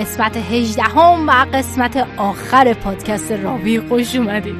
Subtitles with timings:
[0.00, 4.54] قسمت 18 هم و قسمت آخر پادکست راوی خوش اومدید.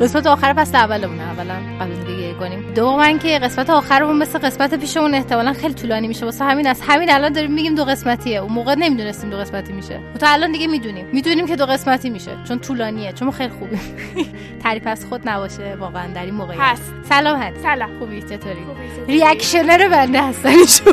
[0.00, 5.14] قسمت آخر فصل اولمونه اولا قبل دیگه کنیم دوما که قسمت آخرمون مثل قسمت پیشمون
[5.14, 6.24] احتمالا خیلی طولانی میشه.
[6.24, 8.38] واسه همین از همین الان داریم میگیم دو قسمتیه.
[8.38, 10.00] اون موقع نمی‌دونستیم دو قسمتی میشه.
[10.20, 11.06] تا الان دیگه می‌دونیم.
[11.12, 12.30] می‌دونیم که دو قسمتی میشه.
[12.48, 13.12] چون طولانیه.
[13.12, 13.78] چون خیلی خوبه
[14.62, 16.92] تعریف از خود نباشه واقعا در این موقع هست.
[17.08, 17.98] سلام هست سلام.
[17.98, 19.12] خوبی؟ چطوری؟ خوبی.
[19.12, 20.92] ریاکشنر بنده هستنی شو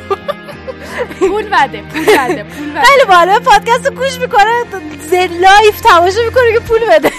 [1.19, 2.81] پول بده پول بده پول بده.
[2.81, 4.63] خیلی بالا پادکست گوش می‌کنه
[5.09, 7.11] زد لایف تماشا می‌کنه که پول بده.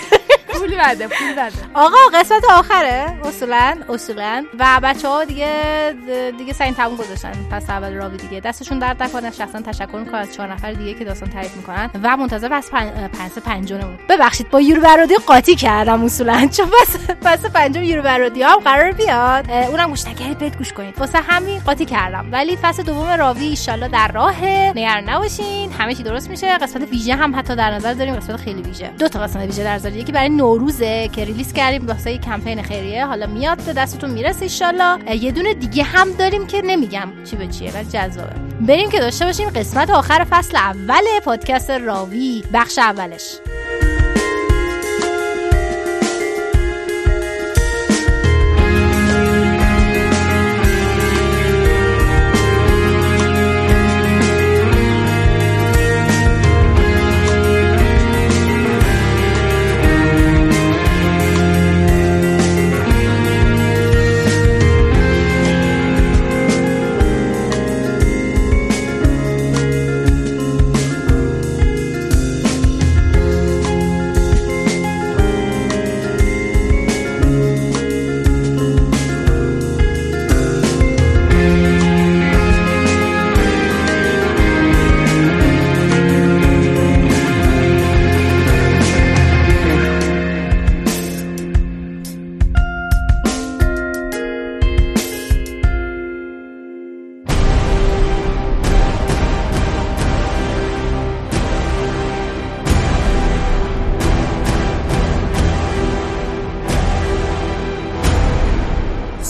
[0.58, 1.56] پول بده پول بده.
[1.74, 4.44] آقا قسمت آخره اصولا اصولا.
[4.58, 5.94] و بچه ها دیگه
[6.38, 7.32] دیگه سعی تموم گذاشتن.
[7.50, 8.40] پس اول راوی دیگه.
[8.40, 11.90] دستشون درد نکنه شخصا تشکر می‌کنم از چهار نفر دیگه که داستان تعریف می‌کنن.
[12.02, 13.08] و منتظر پس پن...
[13.08, 13.38] پنس
[14.08, 16.48] ببخشید با یورو برادی قاطی کردم اصولا.
[16.56, 19.50] چون پس پس پنجم یورو برادی هم قرار بیاد.
[19.50, 22.28] اونم گوش نکردید برید گوش کنید واسه همین قاطی کردم.
[22.32, 25.72] ولی فصل دوم راوی ایشالله در راه نگران نباشین.
[25.72, 26.58] همه چی درست میشه.
[26.58, 28.14] قسمت ویژه هم حتی در نظر داریم.
[28.16, 28.88] قسمت خیلی ویژه.
[28.98, 33.06] دو تا قسمت ویژه در نظر یکی برای نوروزه که ریلیز کردیم واسه کمپین خیریه.
[33.06, 37.46] حالا میاد به دستتون می‌رسه ایشالله یه دونه دیگه هم داریم که نمیگم چی به
[37.46, 38.34] چیه ولی جذابه.
[38.60, 42.42] بریم که داشته باشیم قسمت آخر فصل اول پادکست راوی.
[42.52, 43.38] بخش اولش.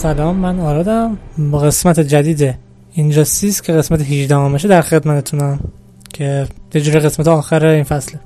[0.08, 1.18] سلام من آرادم.
[1.50, 2.54] با قسمت جدید
[2.92, 5.60] Injustice که قسمت 18 همشه در خدمتتونم
[6.12, 8.20] که یه جوری قسمت آخر این فصله.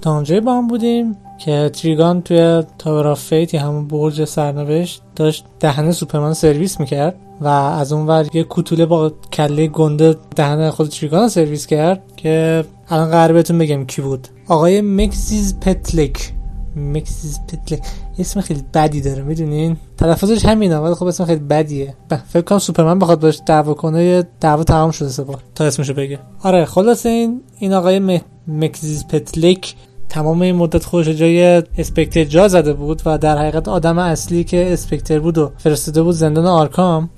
[0.00, 5.44] تا اونجایی با هم بودیم که تریگان توی Tower of Fate همون برج سرنوشت داشت
[5.60, 10.88] دهنه سوپرمان سرویس می‌کرد و از اون ور یه کوتوله با کله گنده دهنه خود
[10.88, 14.28] تریگان رو سرویس کرد که الان قرار بهتون بگم کی بود.
[14.48, 16.32] آقای مکسیز پتلک
[16.76, 17.82] مکسیز پتلک
[18.18, 21.94] اسم خیلی بدی داره می‌دونین؟ تلفظش همینه ولی خب اسم خیلی بدیه.
[22.28, 26.18] فکر کنم سوپرمن بخواد باش دعوا کنه دعوا تموم شده سه بار تا اسمشو بگه.
[26.42, 28.20] آره خلاص این این آقای م...
[28.48, 29.74] مکزیز پتلک
[30.08, 34.72] تمام این مدت خودش جای اسپکتر جا زده بود و در حقیقت آدم اصلی که
[34.72, 37.10] اسپکتر بود و فرستاده بود زندان آرکام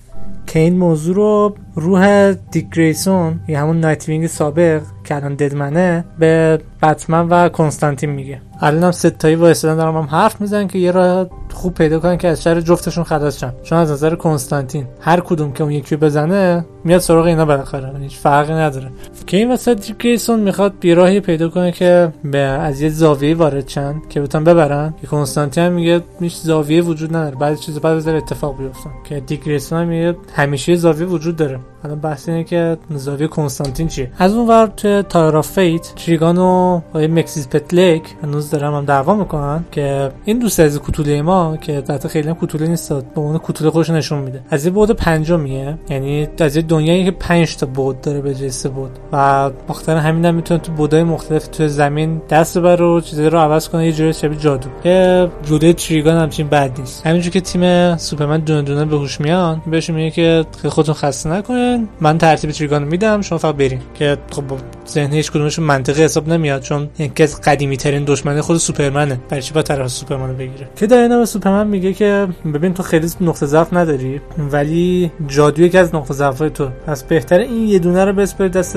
[0.47, 6.61] که این موضوع رو روح دیک گریسون یا همون نایتوینگ سابق که الان ددمنه به
[6.83, 8.41] بتمن و کنستانتین میگه.
[8.61, 12.17] الان هم ستایی وایسادن دارن با هم حرف می‌زنن که یه راه خوب پیدا کنن
[12.17, 13.53] که از شر جفتشون خلاص شن.
[13.63, 17.89] چون از نظر کنستانتین هر کدوم که اون یکی بزنه میاد سراغ اینا بالاخره.
[17.89, 18.91] یعنی هیچ فرقی نداره.
[19.27, 23.67] که این وسط گریسون می‌خواد یه راهی پیدا کنه که به از یه زاویه وارد
[23.67, 24.95] شن که بتونن ببرن.
[25.01, 27.37] که کنستانتین هم میگه هیچ زاویه وجود نداره.
[27.37, 28.91] بعضی چیزا باید اتفاق بیفتن.
[29.05, 31.61] که دیک گریسون هم میگه همیشه یه زاویه وجود داره.
[31.85, 34.11] الان بحث اینه که زاویه کنستانتین چیه.
[34.19, 38.75] از اون ور توی Tower of Fate تریگان و آقای مکسیس پتلک هنوز دارن با
[38.75, 42.93] هم دعوا می‌کنن که این دوست از کوتوله ما که البته خیلی هم کوتوله نیست
[42.93, 44.43] به عنوان کوتوله خودش نشون میده.
[44.51, 48.51] از یه بعد پنجمیه یعنی از یه دنیایی که 5 تا بعد داره به جای
[48.51, 48.71] سه
[49.13, 53.39] و مختار همین هم می‌تونه تو بعدای مختلف تو زمین دست ببره و چیزایی رو
[53.39, 54.69] عوض کنه یه جوری شبیه جادو.
[54.83, 57.07] که جوده تریگان همچین بد نیست.
[57.07, 61.89] همینجور که تیم سوپرمن دونه دونه به هوش میان بهشون میگه که خودتون خسته نکنین
[62.01, 63.81] من ترتیب تریگان رو میدم؟ شما فقط برین.
[63.95, 64.45] که خب
[64.89, 69.21] ذهن هیچ کدومشون منطقی حساب نمیاد چون یکی از قدیمی ترین دشمن خود سوپرمنه.
[69.29, 72.29] برای چی با طرف سوپرمن رو بگیره؟ که در این حال به سوپرمن میگه که
[72.55, 76.69] ببین تو خیلی نقطه ضعف نداری ولی جادو یکی از نقطه ضعفای تو.
[76.87, 78.77] پس بهتر این یه دونه رو بسپر دست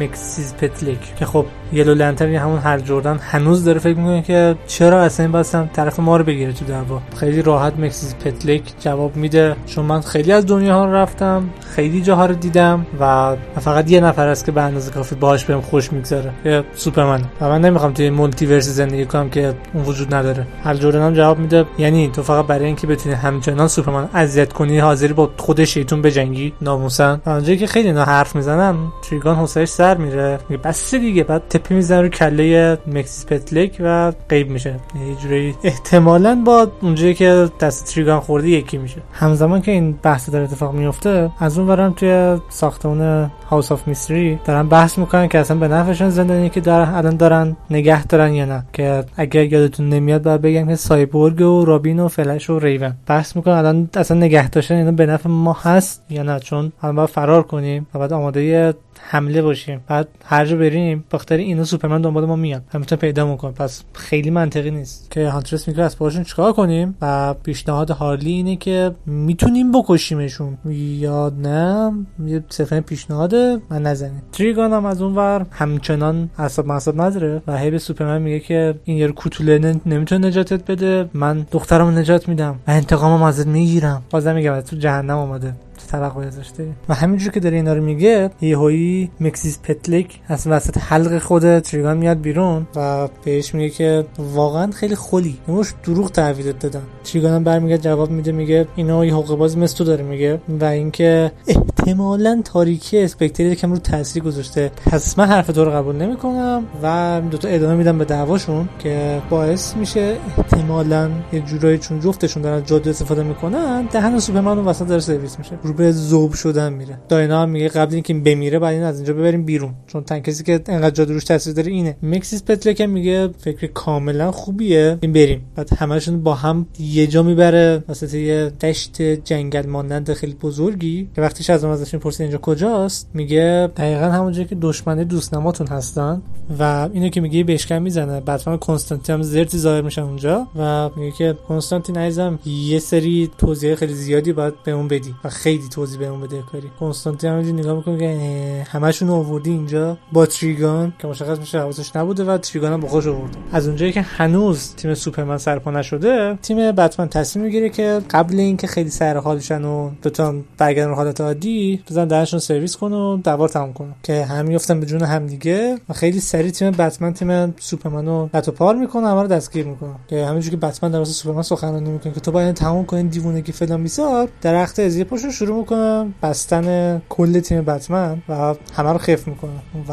[0.00, 1.16] مکسیز پتلیک.
[1.16, 5.32] که خب Yellow Lantern همون هل جردن هنوز داره فکر می‌کنه که چرا اصلا این
[5.32, 7.00] باستم طرف ما رو بگیره تو دعوا.
[7.16, 9.56] خیلی راحت مکسیز پتلیک جواب میده.
[9.66, 14.28] چون من خیلی از دنیا ها رفتم خیلی جاها رو دیدم و فقط یه نفر
[14.28, 16.30] است که به اندازه کافی باهاش بهم خوش میگذره.
[16.44, 17.20] که سوپرمن.
[17.40, 20.46] و من نمی‌خوام توی multiverse زندگی کنم که اون وجود نداره.
[20.64, 25.12] هل جوردن جواب میده یعنی تو فقط برای اینکه بتونی همچنان سوپرمن اذیت کنی حاضری
[25.12, 26.52] با خود شیطون بجنگی.
[26.60, 27.20] ناموسن.
[27.26, 28.76] اونجایی که خیلی اینا حرف می‌زنن
[29.10, 30.38] تریگان حوصلش سر میره.
[30.48, 34.74] میگه بس دیگه بعد تپی می‌زنه رو کله مکسیس پتلک و غیب میشه.
[35.08, 39.02] یه جوری احتمالاً با اونجایی که دست تریگان خورده یکی میشه.
[39.12, 44.38] همزمان که این بحث داره اتفاق میفته از اون ورم توی ساختمون House of Mystery
[44.44, 48.44] دارن بحث می‌کنن که اصلا به نفعشون زندانی که دارن الان دارن نگه دارن یا
[48.44, 48.64] نه.
[48.72, 52.92] که اگر یادتون نمیاد باید بگم که سایبورگ و رابین و فلش و ریون.
[53.06, 56.40] بحث می‌کنن الان اصلا نگه داشتن اینا به نفع ما هست یا نه.
[56.40, 59.80] چون الان باید فرار کنیم و بعد آماده حمله باشیم.
[59.86, 62.62] بعد هر جا بریم بخاطر اینو سوپرمن دنبال ما میاد.
[62.72, 67.34] هم پیدا می‌کنه پس خیلی منطقی نیست که هانترس میگه از باشون چیکار کنیم؟ و
[67.34, 70.58] پیشنهاد هارلی اینه که می‌تونیم بکشیمشون.
[70.70, 71.92] یا نه؟
[72.26, 77.70] یه صرفا پیشنهاده من نزنیم تریگان هم از اونور همچنان اصاب معصب نداره و هی
[77.70, 81.10] به سوپرمن میگه که این یه کوتوله نمی‌تونه نجاتت بده.
[81.14, 82.58] من دخترمو نجات میدم.
[82.66, 84.02] و انتقامم ازت می‌گیرم.
[84.10, 85.52] بازم میگم تو جهنم اومده.
[85.88, 91.18] توقع داشته و همینجور که داره اینا رو میگه یهویی مکسیس پتلیک از وسط حلق
[91.18, 96.82] خود تریگان میاد بیرون و بهش میگه که واقعا خیلی خلی نموش دروغ تحویلت دادن.
[97.04, 100.40] تریگان هم برمیگرد جواب میده میگه اینا یه حقوق باز مثل تو داره میگه.
[100.60, 104.70] و اینکه احتمالا تاریکی اسپکتری کم رو تاثیر گذاشته.
[104.86, 109.76] پس من حرف تو رو قبول نمی‌کنم و دوتا ادامه میدم به دعواشون که باعث
[109.76, 115.38] میشه احتمالا یه جورایی چون جفتشون دارن جادو استفاده می‌کنن دهن سوپرمن وسط داره سرویس
[115.38, 115.58] میشه.
[115.78, 116.98] به ذوب شدن میره.
[117.08, 119.74] داینا هم میگه قبل اینکه بمیره بعد این از اینجا ببریم بیرون.
[119.86, 121.96] چون تن کسی که انقدر جادو روش تاثیر داره اینه.
[122.02, 124.98] مکسیس پتلک میگه فکر کاملا خوبیه.
[125.00, 125.44] این بریم.
[125.56, 127.84] بعد همشون با هم یه جا می‌بره.
[127.88, 131.08] وسط یه دشت جنگل مانند خیلی بزرگی.
[131.14, 133.10] که وقتیش از ازش می‌پرسه اینجا کجاست.
[133.14, 136.22] میگه دقیقا همونجا که دشمن دوستنماتون هستن.
[136.58, 138.20] و اینو که میگه بشکن می‌زنه.
[138.20, 140.46] بعد کنستانتین هم زرتی ظاهر میشن اونجا.
[140.58, 145.14] و میگه که کنستانتین عزیزم یه سری توضیح خیلی زیادی باید به اون بدی.
[145.24, 146.70] و خیلی توضیح به اون بده کاری.
[146.80, 152.24] کنستانتین هم نگاه می‌کنه که همشون آوردی اینجا با تریگان که مشخص میشه حواسش نبوده
[152.24, 153.38] و تریگان هم با آورده.
[153.52, 158.66] از اونجایی که هنوز تیم سوپرمن سرپا نشده تیم بتمن تصمیم می‌گیره که قبل اینکه
[158.66, 163.72] خیلی سر حالشن و بتون برگردن حالت عادی بزن درشون سرویس کن و دوار تمام
[163.72, 168.06] کن که هم میافتن به جون هم دیگه و خیلی سری تیم بتمن تیم سوپرمن
[168.06, 169.94] رو لتو پار می‌کنه همه رو دستگیر می‌کنه.
[170.08, 173.52] که همینجوری که بتمن در واسه سوپرمن سخنرانی می‌کنه که تو باید تمام کنی دیوونگی
[173.52, 179.28] فلان بیسار درخت ازیه پشت شروع می‌کنه بستن کل تیم بتمن و همه رو خف
[179.28, 179.50] می‌کنه
[179.88, 179.92] و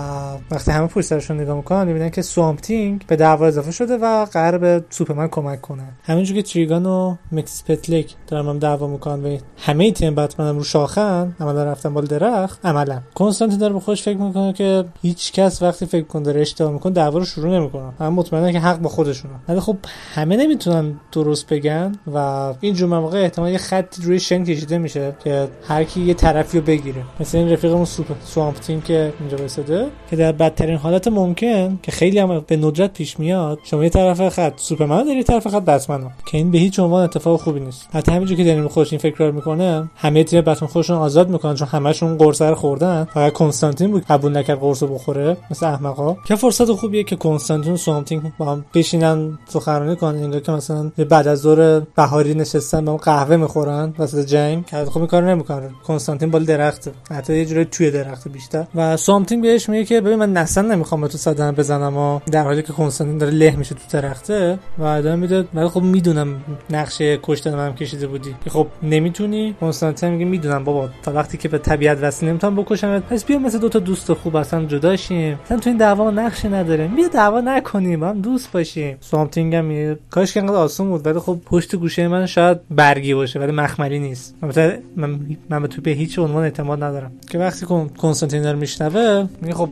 [0.51, 4.57] وقتی همه پشت سرشون نگاه می‌کنن می‌بینن که سوامتینگ به دعوا اضافه شده و قرار
[4.57, 5.83] به سوپرمن کمک کنه.
[6.03, 10.57] همینجوری که تریگان و مکس پتلک دارن هم دعوا می‌کنن و همه تیم بتمن هم
[10.57, 13.01] رو شاخن عملا رفتن بال درخت عملا.
[13.15, 16.93] کنستانتین داره به خودش فکر می‌کنه که هیچ کس وقتی فکر کنه داره اشتباه می‌کنه
[16.93, 17.93] دعوا رو شروع نمی‌کنه.
[17.99, 19.33] من مطمئنم که حق با خودشونه.
[19.47, 19.77] ولی خب
[20.13, 22.17] همه نمی‌تونن درست بگن و
[22.59, 26.59] این جمعه موقع احتمال یه خطی روی شن کشیده میشه که هر کی یه طرفی
[26.59, 27.03] رو بگیره.
[27.19, 31.91] مثل این رفیقمون سوپ سوامپ تیم که اینجا وایساده که در بدترین حالت ممکن که
[31.91, 36.01] خیلی هم به ندرت پیش میاد شما یه طرف خط سوپرمن داری طرف خط بتمن
[36.25, 37.87] که این به هیچ عنوان اتفاق خوبی نیست.
[37.93, 41.67] حتی همینجوری که دنیل خوش این فکر می‌کنه همه تیم بتمن خودشون آزاد می‌کنن چون
[41.67, 43.07] همشون قرص رو خوردن.
[43.13, 47.73] فقط کنستانتین بود قبول نکرد قرص رو بخوره مثل احمقا که فرصت خوبیه که کنستانتین
[47.73, 52.85] و سوامتینگ با هم بشینن سخنرانی کنن انگار که مثلا بعد از ظهر بهاری نشستن
[52.85, 54.65] با هم قهوه می‌خورن وسط جنگ.
[54.65, 58.65] که خب این کارو نمی‌کنه کنستانتین بال درخته حتی یه جوری توی درخت بیشتر.
[58.75, 62.43] و سوامتینگ بهش میگه که ببین من اصلا نمی‌خوام به تو صدمه بزنم و در
[62.43, 65.47] حالی که کنستانتین داره له میشه تو درخته و ادامه میده.
[65.53, 68.35] ولی خب می‌دونم نقشه کشتن منم کشیده بودی.
[68.49, 69.55] خب نمی‌تونی.
[69.61, 72.99] کنستانتین میگه می‌دونم بابا تا وقتی که به طبیعت وصل نمی‌تونم بکشم.
[72.99, 75.39] پس بیا مثل دو تا دوست خوب اصلا جدا شیم.
[75.45, 78.03] مثلا تو این دعوا نقشی نداره بیا دعوا نکنیم.
[78.03, 78.97] هم دوست باشیم.
[78.99, 81.05] سوامتینگ هم میگه کاش که انقدر آسون بود.
[81.07, 83.39] ولی خب پشت گوشه من شاید برگی باشه.
[83.39, 84.35] ولی مخملی نیست.
[84.43, 87.11] البته من من به تو به هیچ عنوان اعتماد ندارم.
[87.29, 87.65] که وقتی
[87.97, 89.69] کنستانتین داره میشنوه میگه خب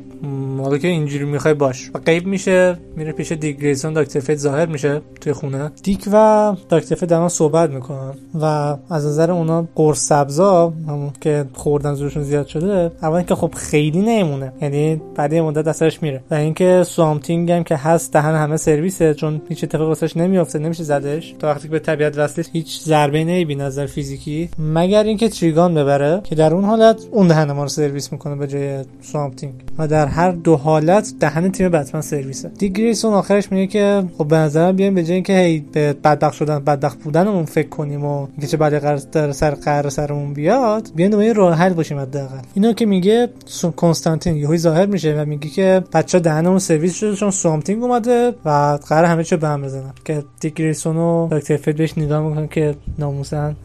[0.58, 1.92] حالا که اینجوری می‌خوای باش.
[1.94, 5.72] و غیب میشه میره پیش دیک گریسون دکتر فیت ظاهر میشه توی خونه.
[5.84, 8.14] دیک و دکتر فیت دارن صحبت می‌کنن.
[8.42, 8.46] و
[8.90, 14.02] از نظر اونا قرص سبزا همون که خوردن زورشون زیاد شده اول که خب خیلی
[14.02, 16.24] نمونه یعنی بعد یه مدت اثرش میره.
[16.32, 20.84] و اینکه سوامتینگ هم که هست دهن همه سرویسه چون هیچ اتفاقی واسش نمیافته نمیشه
[20.84, 21.36] زدش.
[21.40, 24.50] تا وقتی که به طبیعت وصلش هیچ ضربه نمی‌بینه نظر فیزیکی.
[24.60, 28.48] مگر اینکه تریگان ببره که در اون حالت اون دهن ما رو سرویس می‌کنه به
[28.48, 32.50] جای سوامتینگ و در هر دو حالت دهن تیم بتمن سرویسه.
[32.50, 36.34] دیک گریسون آخرش میگه که خب به نظرم بیایم به جای اینکه هی به بدبخت
[36.34, 41.12] شدن بدبخت بودنمون فکر کنیم و اینکه چه بعد قرار سر قرار سرمون بیاد بیایم
[41.12, 42.38] دنبال راه حل باشیم حداقل.
[42.54, 43.30] اینو که میگه
[43.76, 48.80] کنستانتین یهو ظاهر میشه و میگه که بچا دهنمون سرویس شده چون سوامتینگ اومده و
[48.88, 49.94] قرار همه چی به هم بزنن.
[50.06, 53.56] که دیک گریسون و دکتر فیت بهش نگاه می‌کنن که ناموساً.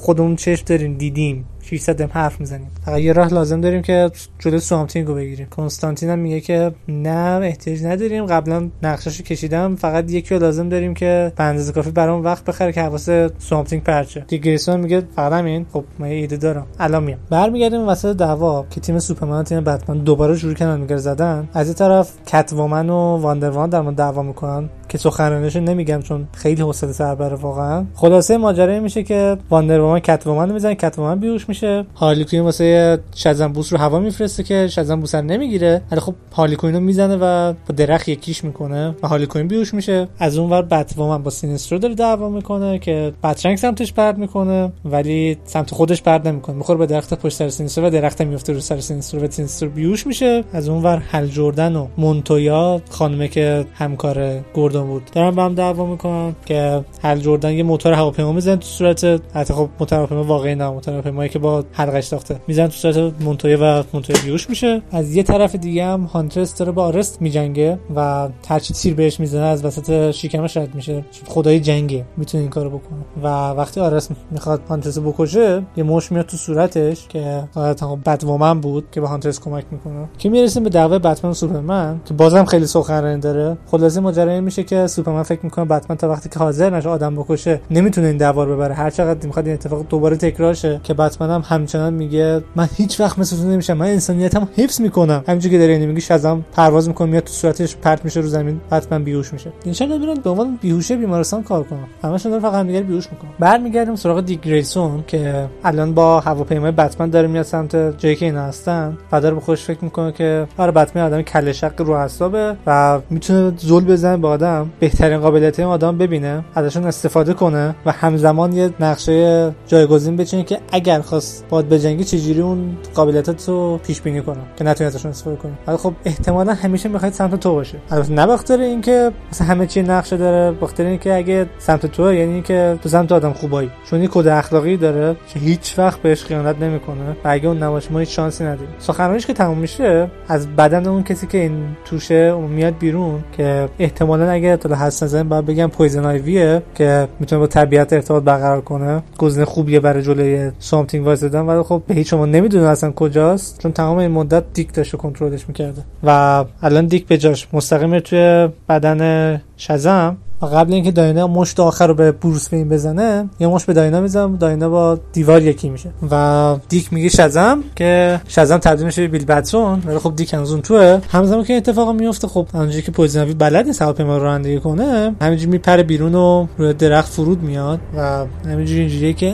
[0.00, 1.37] خودمون چشم داریم دیدیم.
[1.70, 2.70] 600 هم حرف می‌زنیم.
[2.84, 5.46] فقط یه راه لازم داریم که جلو سوامتینگ رو بگیریم.
[5.46, 8.26] کنستانتین هم میگه که نه احتیاج نداریم.
[8.26, 9.76] قبلا نقشش کشیدم.
[9.76, 13.08] فقط یکی رو لازم داریم که به اندازه کافی برام وقت بخره که حواس
[13.38, 14.24] سوامتینگ پرت شه.
[14.28, 15.66] دیک گریسون میگه فقط همین.
[15.72, 16.66] خب من یه ایده دارم.
[16.78, 17.18] الان میام.
[17.30, 21.48] برمیگردیم وسط دعوا که تیم سوپرمن تیم بتمن دوباره شروع کردن میگه زدن.
[21.54, 24.68] از این طرف کت وومن و واندر وومن در مورد دعوا می‌کنن.
[24.88, 27.84] که سخنرانیش نمیگم چون خیلی حوصله سر بره واقعا.
[27.94, 31.84] خلاصه ماجرا میشه که واندر وومن کت وومن می‌زنه کت وومن بیهوش میشه.
[31.94, 35.82] هارلی کوین واسه شزم بوس رو هوا میفرسته که شزم بوس نمی‌گیره.
[35.90, 39.74] ولی خب هارلی کوین رو می‌زنه و با درخت یکیش می‌کنه و هارلی کوین بیهوش
[39.74, 40.08] میشه.
[40.18, 44.72] از اون ور بت وومن با سینسترو داره دعوا می‌کنه که بترنگ سمتش پرت می‌کنه
[44.84, 46.56] ولی سمت خودش پرت نمی‌کنه.
[46.56, 50.06] می‌خوره به درخت پشت سر سینسترو و درخت میفته رو سر سینسترو و سینسترو بیهوش
[50.06, 50.44] میشه.
[50.52, 54.40] از اون ور هل جردن و مونتویا خانمه که همکار
[54.78, 55.10] گوردون بود.
[55.12, 59.04] دارن با هم دعوا می‌کنن که هل جردن یه موتور هواپیما می‌زنه تو صورت
[59.34, 62.40] حتی خب موتور هواپیما واقعی نه موتور هواپیمایی که با حلقش ساخته.
[62.46, 64.82] می‌زنن تو صورت مونتویا و مونتویا بیوش میشه.
[64.90, 69.46] از یه طرف دیگه هم هانترس داره با آرست میجنگه و هرچی تیر بهش می‌زنه
[69.46, 71.04] از وسط شکمش رد میشه.
[71.28, 72.98] خدای جنگه می‌تونه این کارو بکنه.
[73.22, 78.84] و وقتی آرست می‌خواد هانترس بکشه یه مش میاد تو صورتش که حالت بتومن بود
[78.92, 80.08] که به هانترس کمک می‌کنه.
[80.18, 83.56] که می‌رسیم به دعوای بتمن سوپرمن که بازم خیلی سخنرانی داره.
[83.70, 87.60] خلاصه ماجرا میشه که سوپرمن فکر می‌کنه بتمن تا وقتی که حاضر نشه آدم بکشه
[87.70, 88.74] نمی‌تونه این دعوا رو ببره.
[88.74, 93.00] هر چقدر می‌خواد این اتفاق دوباره تکرار شه که بتمن هم همچنان میگه من هیچ
[93.00, 95.24] وقت مثل تو نمیشم من انسانیتم حفظ می‌کنم.
[95.28, 98.60] همینجوری که داره اینو میگه شزم پرواز می‌کنه میاد تو صورتش پرت میشه رو زمین
[98.70, 99.52] بتمن بیهوش میشه.
[99.64, 103.30] این چرا میرن به عنوان بیهوشه بیمارستان کار کنن همشون داره فقط همدیگه بیهوش می‌کنن.
[103.38, 108.42] برمیگردیم سراغ دیک گریسون که الان با هواپیمای بتمن داره میاد سمت جایی که اینا
[108.42, 113.00] هستن داره به خودش فکر می‌کنه که آره بتمن آدم کله شق رو حسابه و
[113.10, 114.57] می‌تونه زول بزنه به آدم.
[114.80, 120.58] بهترین قابلیت این آدم ببینه ازشون استفاده کنه و همزمان یه نقشه جایگزین بچینه که
[120.72, 125.36] اگر خواست باد بجنگی چجوری اون قابلیتات رو پیش بینی کنه که نتونی ازشون استفاده
[125.36, 127.78] کنه ولی خب احتمالا همیشه می‌خواد سمت تو باشه.
[127.90, 132.42] البته نه بخاطر اینکه مثلا همه چی نقشه داره بخاطر اینکه اگه سمت تو یعنی
[132.42, 133.70] که تو سمت آدم خوبایی.
[133.90, 137.92] چون این کد اخلاقی داره که هیچ وقت بهش خیانت نمی‌کنه و اگه اون نباشه
[137.92, 138.74] ما هیچ شانسی نداریم.
[138.78, 143.68] سخنرانیش که تموم میشه از بدن اون کسی که این توشه اون میاد بیرون که
[143.78, 149.02] احتمالا اگه حدس نزدین باید بگم پویزن آیویه که می‌تونه با طبیعت ارتباط برقرار کنه.
[149.18, 153.72] گزینه خوبیه برای جلوی سوامتینگ وایسادن ولی خب به هیچ شما نمی‌دونه اصلا کجاست چون
[153.72, 155.82] تمام این مدت دیک داشته کنترلش می‌کرده.
[156.04, 157.48] و الان دیک به جاش.
[157.52, 160.16] مستقیم توی بدن شزم.
[160.42, 164.00] و قبل اینکه داینا مشت آخر رو به بروس وین بزنه یه مشت به داینا
[164.00, 165.90] می‌زنه داینا با دیوار یکی میشه.
[166.10, 170.56] و دیک میگه شزم که شزم تبدیل میشه به بیل بتسون ولی خب دیک هنوز
[170.56, 171.00] توشه.
[171.08, 175.14] همزمان که اتفاق میفته خب اونجایی که پویزن آیوی بلد نیست هواپیما رو رانندگی کنه
[175.20, 177.80] همینجوری میپره بیرون و روی درخت فرود میاد.
[177.96, 179.26] و همینجوری اینجوریه که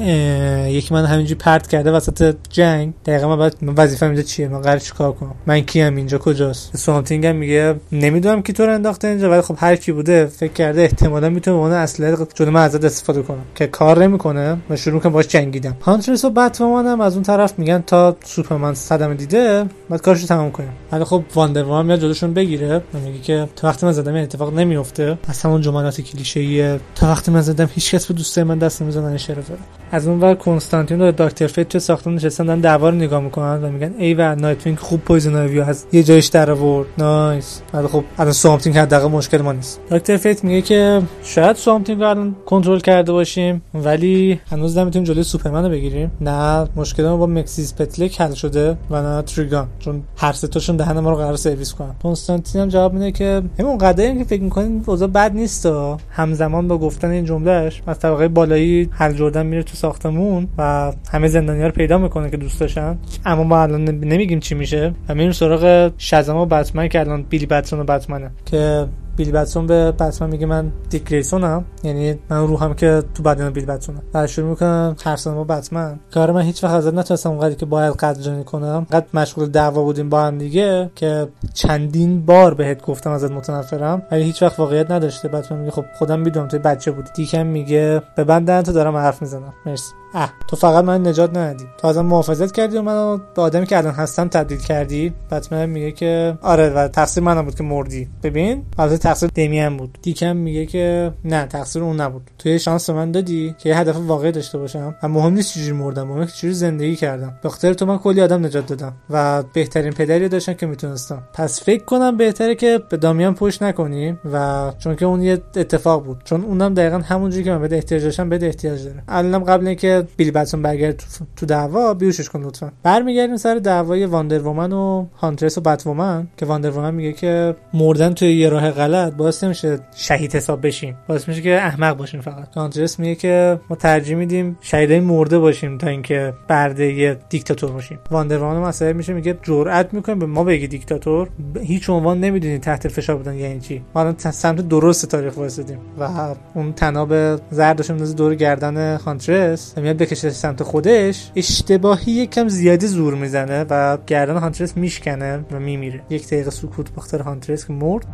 [0.70, 2.92] یکی من همینجوری پرت کرده وسط جنگ.
[3.06, 7.26] دقیقا من بعد وظیفه اینجا چیه؟ من قرار چیکار کنم؟ من کیم اینجا کجاست؟ سوامتینگ
[7.26, 10.93] هم میگه نمی‌دونم کی تو رو انداخته اینجا ولی خب هر کی بوده فکر کرده
[10.94, 15.12] احتمالا می‌تونه اون اسلحه جلو من ازت استفاده کنه که کار نمی‌کنه و شروع می‌کنه
[15.12, 15.76] باش جنگیدن.
[15.82, 20.50] هانترس و بتمن هم از اون طرف میگن تا سوپرمن صدمه دیده بعد کارشو تمام
[20.50, 25.18] کنه ولی خب واندر میاد جلوشون بگیره میگه که تا وقتی من زنده‌م اتفاق نمیفته
[25.28, 29.18] از همون جملات کلیشه‌ای تا وقتی من زنده‌م هیچ کس به دوستای من دست نمی‌زنه
[29.18, 29.50] شر و ور.
[29.92, 33.64] از اون ور کنستانتین و دکتر فیت تو ساختمون نشستن دارن دعوا رو نگاه می‌کنن
[33.64, 36.88] و میگن ای و نایتوینگ خوب پویزن آیویو از یه جایش در آورد.
[36.99, 37.61] nice.
[37.74, 39.80] ولی خب الان سوامتینگ حداقل مشکل ما نیست.
[39.90, 40.84] دکتر فیت میگه که
[41.23, 46.11] شاید سوامتینگ رو الان کنترل کرده باشیم ولی هنوز نمی‌تونیم جلوی سوپرمن رو بگیریم.
[46.21, 50.76] نه مشکل ما با مکسیس پتلک حل شده و نه تریگان چون هر سه تاشون
[50.76, 51.95] دهن ما رو قرار سرویس کنن.
[52.03, 55.69] کنستانتین هم جواب میده که همون قدری که فکر می‌کنین اوضاع بد نیست
[56.11, 61.29] همزمان با گفتن این جملهش از طبقه بالایی هل جردن میره تو ساختمون و همه
[61.29, 62.99] زندانیا رو پیدا می‌کنه که دوست داشتن.
[63.26, 67.47] اما ما الان نمیگیم چی میشه و میریم سراغ شزم و بتمن که الان بیلی
[67.47, 68.31] بتسون و بتمنه.
[68.47, 71.64] که بیل بتسون به بتمن میگه من دیک گریسونم.
[71.83, 75.99] یعنی من روحم که تو بدن بیل بتسونم و شروع می‌کنم هر با بتمن.
[76.14, 78.87] کار من هیچ وقت ازت نتونستم اونقدری که باید قدردانی کنم.
[78.92, 84.02] قد مشغول دعوا بودیم با هم دیگه که چندین بار بهت گفتم ازت متنفرم.
[84.11, 85.28] ولی هیچ وقت واقعیت نداشته.
[85.28, 87.11] بتمن میگه خب خودم می‌دونم تو بچه بودی.
[87.14, 88.25] دیکم میگه به
[88.62, 89.54] تو دارم حرف می‌زنم.
[89.66, 89.92] مرسی.
[90.14, 93.78] اه تو فقط من نجات ندی تو ازم محافظت کردی و منو به آدمی که
[93.78, 95.12] الان هستم تبدیل کردی.
[95.30, 98.09] بتمن میگه که آره و تقصیر منم بود که مردی.
[98.23, 99.99] ببین البته تقصیر دمین بود.
[100.02, 102.30] دیکم میگه که نه تقصیر اون نبود.
[102.38, 104.94] تو یه شانس به من دادی که یه هدف واقعی داشته باشم.
[105.02, 107.35] و مهم نیست چجوری مردم مهم چجوری زندگی کردم.
[107.42, 111.23] به تو من کلی آدم نجات دادم و بهترین پدری داشتم که می‌تونستم.
[111.33, 116.04] پس فکر کنم بهتره که به دامیان پشت نکنیم و چون که اون یه اتفاق
[116.04, 116.23] بود.
[116.25, 120.03] چون اونم دقیقا همونجوری که من بده احتیاج داشتم بده احتیاج داره الانم قبل اینکه
[120.16, 121.02] بیلی بتسون برگرد
[121.37, 122.73] تو, دعوا بیوشش کن لطفا.
[122.82, 127.54] برمیگردیم سر دعوای واندر وومن و هانترس و بت وومن که واندر وومن میگه که
[127.75, 130.96] مردن توی یه راه غلط باعث نمیشه شهید حساب بشیم.
[131.08, 132.54] باعث میشه که احمق باشیم فقط.
[132.56, 137.99] هانترس میگه که ما ترجیح میدیم شهیدای مرده باشیم تا اینکه برده یه دیکتاتور باشیم.
[138.11, 141.28] واندر وومن مسئله میشه میگه جرأت می‌کنیم به ما بگی دیکتاتور.
[141.61, 143.82] هیچ عنوان نمی‌دونی تحت فشار بودن یعنی چی.
[143.94, 149.75] ما الان سمت درست تاریخ واسدیم و اون تناب زردش میندازه دور گردن هانترس.
[149.76, 155.60] و میاد بکشه سمت خودش اشتباهی یکم زیادی زور می‌زنه و گردن هانترس میشکنه و
[155.60, 156.02] میمیره.
[156.10, 158.06] یک دقیقه سکوت بخاطر هانترس که مرد.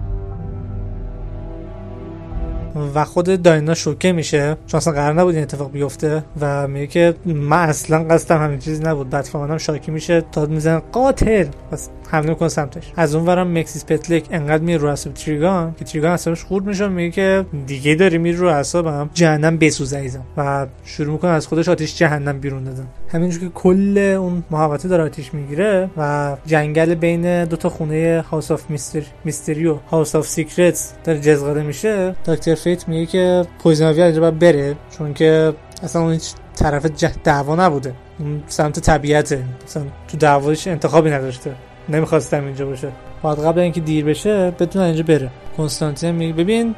[2.95, 4.57] و خود داینا شوکه میشه.
[4.67, 8.83] چون اصلا قرار نبود این اتفاق بیفته و میگه که من اصلا قصدم همین چیزی
[8.83, 9.11] نبود.
[9.11, 11.47] بعد شاکی میشه تا میزن قاتل!
[11.73, 12.93] بس حمله می‌کنه سمتش.
[12.97, 16.89] از اون ورم مکسیس پتلک انقدر میره رو اعصاب تریگان که تریگان اعصابش خورد میشه
[16.89, 19.11] میگه که دیگه داری میره رو اعصابم.
[19.15, 19.95] جهنم بسوز
[20.37, 22.87] و شروع می‌کنه از خودش آتیش جهنم بیرون دادن.
[23.09, 28.51] همینجور که کل اون محوطه داره آتیش می‌گیره و جنگل بین دو تا خونه House
[28.51, 32.15] of Myster Mystery و House of Secrets داره جزغاله میشه.
[32.27, 35.53] دکتر فیت میگه که پویزن آیوی اینجا بره چون که
[35.83, 36.87] اصلا اون هیچ طرف
[37.25, 37.95] دعوا نبوده.
[38.19, 39.45] اون سمت طبیعته.
[39.67, 41.55] مثلا تو دعواش انتخابی نداشته.
[41.89, 42.89] نمی‌خواستم اینجا باشه.
[43.23, 45.31] بعد قبل اینکه دیر بشه بتونه اینجا بره.
[45.57, 46.75] کنستانتین میگه ببین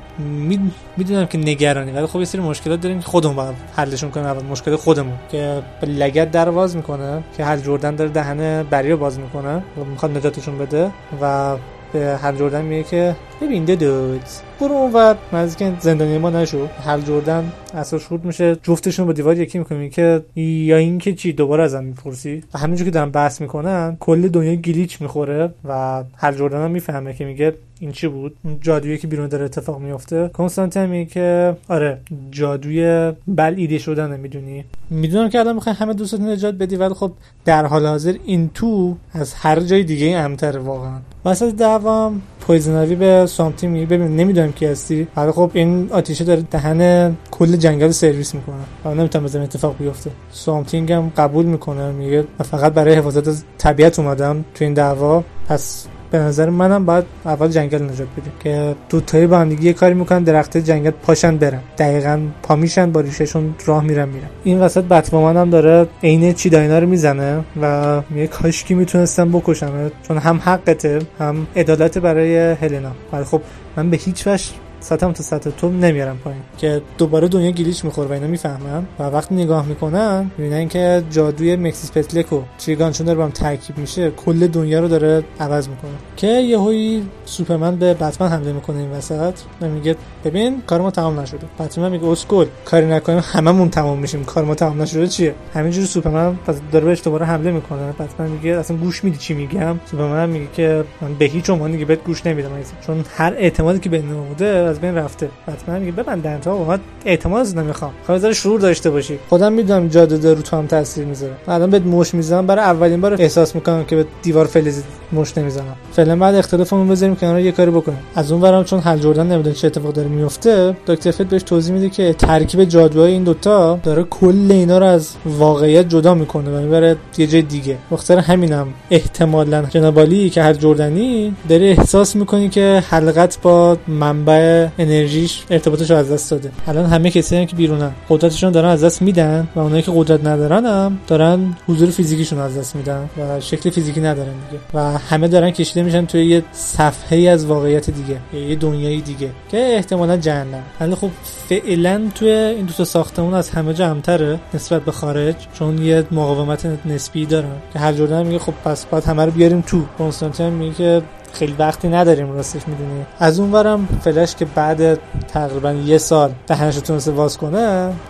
[0.96, 4.26] می‌دونم که نگرانی ولی خب یه سری مشکلات داریم که خودمون باید حلشون کنیم.
[4.26, 9.18] اول مشکل خودمون که لگت در باز می‌کنه که هل جردن داره دهن بری باز
[9.18, 9.56] می‌کنه.
[9.56, 10.90] و می‌خواد نجاتشون بده
[11.22, 11.56] و
[11.92, 14.20] به هل جردن میگه که ببین دود
[14.60, 16.66] برو اون و نزدیک زندانی ما نشو.
[16.66, 18.56] هل جردن اصلا شورت میشه.
[18.62, 22.44] جفتشون با دیوار یکی می‌کنی که یا اینکه چی دوباره ازم می‌پرسی.
[22.54, 27.14] و همینجور که دارن بحث می‌کنن کل دنیا گلیچ می‌خوره و هل جردن هم می‌فهمه
[27.14, 28.36] که میگه این چی بود.
[28.60, 31.98] جادویی که بیرون داره اتفاق میفته کنستانتین میگه که آره
[32.30, 34.64] جادوی بل ایده شدن می‌دونی.
[34.90, 37.12] می‌دونم که الان می‌خوای همه دوستتون نجات بدی ولی خب
[37.44, 40.98] در حال حاضر این تو از هر جای دیگه امتر واقعا.
[41.24, 45.08] واسه دعوام پویزن آیوی به سوامتینگ میگه ببین نمی‌دونم کی هستی.
[45.16, 48.54] ولی خب این آتیشه داره دهن کل جنگل سرویس می‌کنه.
[48.84, 50.10] و نمی‌تونم بذارم اتفاق بیفته.
[50.30, 55.24] سوامتینگ هم قبول می‌کنه میگه فقط برای حفاظت از طبیعت اومدم تو این دعوا.
[55.48, 59.94] پس به نظر منم باید اول جنگل نجات بدیم که دوتایی با هم یه کاری
[59.94, 61.60] می‌کنن درخت جنگل پاشن برن.
[61.78, 64.28] دقیقا پا میشن با ریشه‌شون راه میرن میرن.
[64.44, 69.32] این وسط بتمن هم داره عین چی داینا رو می‌زنه و میگه کاش کی می‌تونستم
[69.32, 72.92] بکشم چون هم حقته هم عدالت برای هلنا.
[73.12, 73.40] ولی خب
[73.76, 74.44] من به هیچ وجه
[74.82, 76.40] سطح تا سطح تو نمیارم پایین.
[76.58, 81.56] که دوباره دنیا گلیچ می‌خوره و اینا می‌فهمن و وقتی نگاه می‌کنن می‌بینن که جادوی
[81.56, 85.68] مکسیس پتلک و تریگان چون داره با هم ترکیب میشه کل دنیا رو داره عوض
[85.68, 85.90] می‌کنه.
[86.16, 91.20] که یهویی سوپرمن به بتمن حمله می‌کنه این وسط و میگه ببین کار ما تمام
[91.20, 91.46] نشده.
[91.58, 96.38] بتمن میگه اسکول کاری نکنیم هممون تمام میشیم کار ما تمام نشده چیه؟ همینجوری سوپرمن
[96.72, 97.92] داره بهش دوباره حمله می‌کنه.
[97.92, 101.84] بتمن میگه اصلا گوش میدی چی میگم؟ سوپرمن میگه که من به هیچ عنوان دیگه
[101.84, 102.50] بهت گوش نمیدم
[102.86, 105.28] چون هر اعتمادی که بین بوده از بین رفته.
[105.46, 107.90] حتما میگه ببندن تا اومد اعتماد نمی‌خوام.
[108.06, 109.18] خب بذار شعور داشته باشی.
[109.28, 111.32] خودم می‌دونم جادو داره رو تو هم تاثیر می‌ذاره.
[111.48, 114.82] الان بهت مش می‌زنم برای اولین بار احساس می‌کنم که به دیوار فلزی
[115.12, 115.76] مش نمی‌زنم.
[115.92, 117.98] فعلا بعد اختلافمون بذاریم کنار یه کاری بکنیم.
[118.14, 121.74] از اون ورم چون حل جردن نمی‌دونه چه اتفاق داره میفته دکتر فت بهش توضیح
[121.74, 126.60] میده که ترکیب جادوهای این دوتا داره کل اینا رو از واقعیت جدا می‌کنه و
[126.60, 127.76] می‌بره یه جای دیگه.
[127.90, 135.42] بخاطر همینم احتمالا جنابالی که هر جردنی داره احساس می‌کنی که حلقت با منبع انرژیش
[135.50, 136.50] ارتباطش رو از دست داده.
[136.66, 140.66] الان همه کسایی که بیرونن قدرتشون دارن از دست میدن و اونایی که قدرت ندارن
[140.66, 144.62] هم دارن حضور فیزیکیشون از دست میدن و شکل فیزیکی ندارن دیگه.
[144.74, 148.16] و همه دارن کشیده میشن توی یه صفحه از واقعیت دیگه
[148.48, 150.62] یه دنیای دیگه که احتمالا جهنم.
[150.80, 151.10] ولی خب
[151.48, 156.66] فعلا توی این دو تا ساختمون از همه جمعتره نسبت به خارج چون یه مقاومت
[156.86, 159.82] نسبی دارن که هر جوردن میگه خب پس باید همه رو بیاریم تو.
[159.98, 163.06] کنستانتین میگه خیلی وقتی نداریم راستش می‌دونی.
[163.18, 167.58] از اونورم فلش که بعد تقریبا یه سال دهنش تونسته واز کنه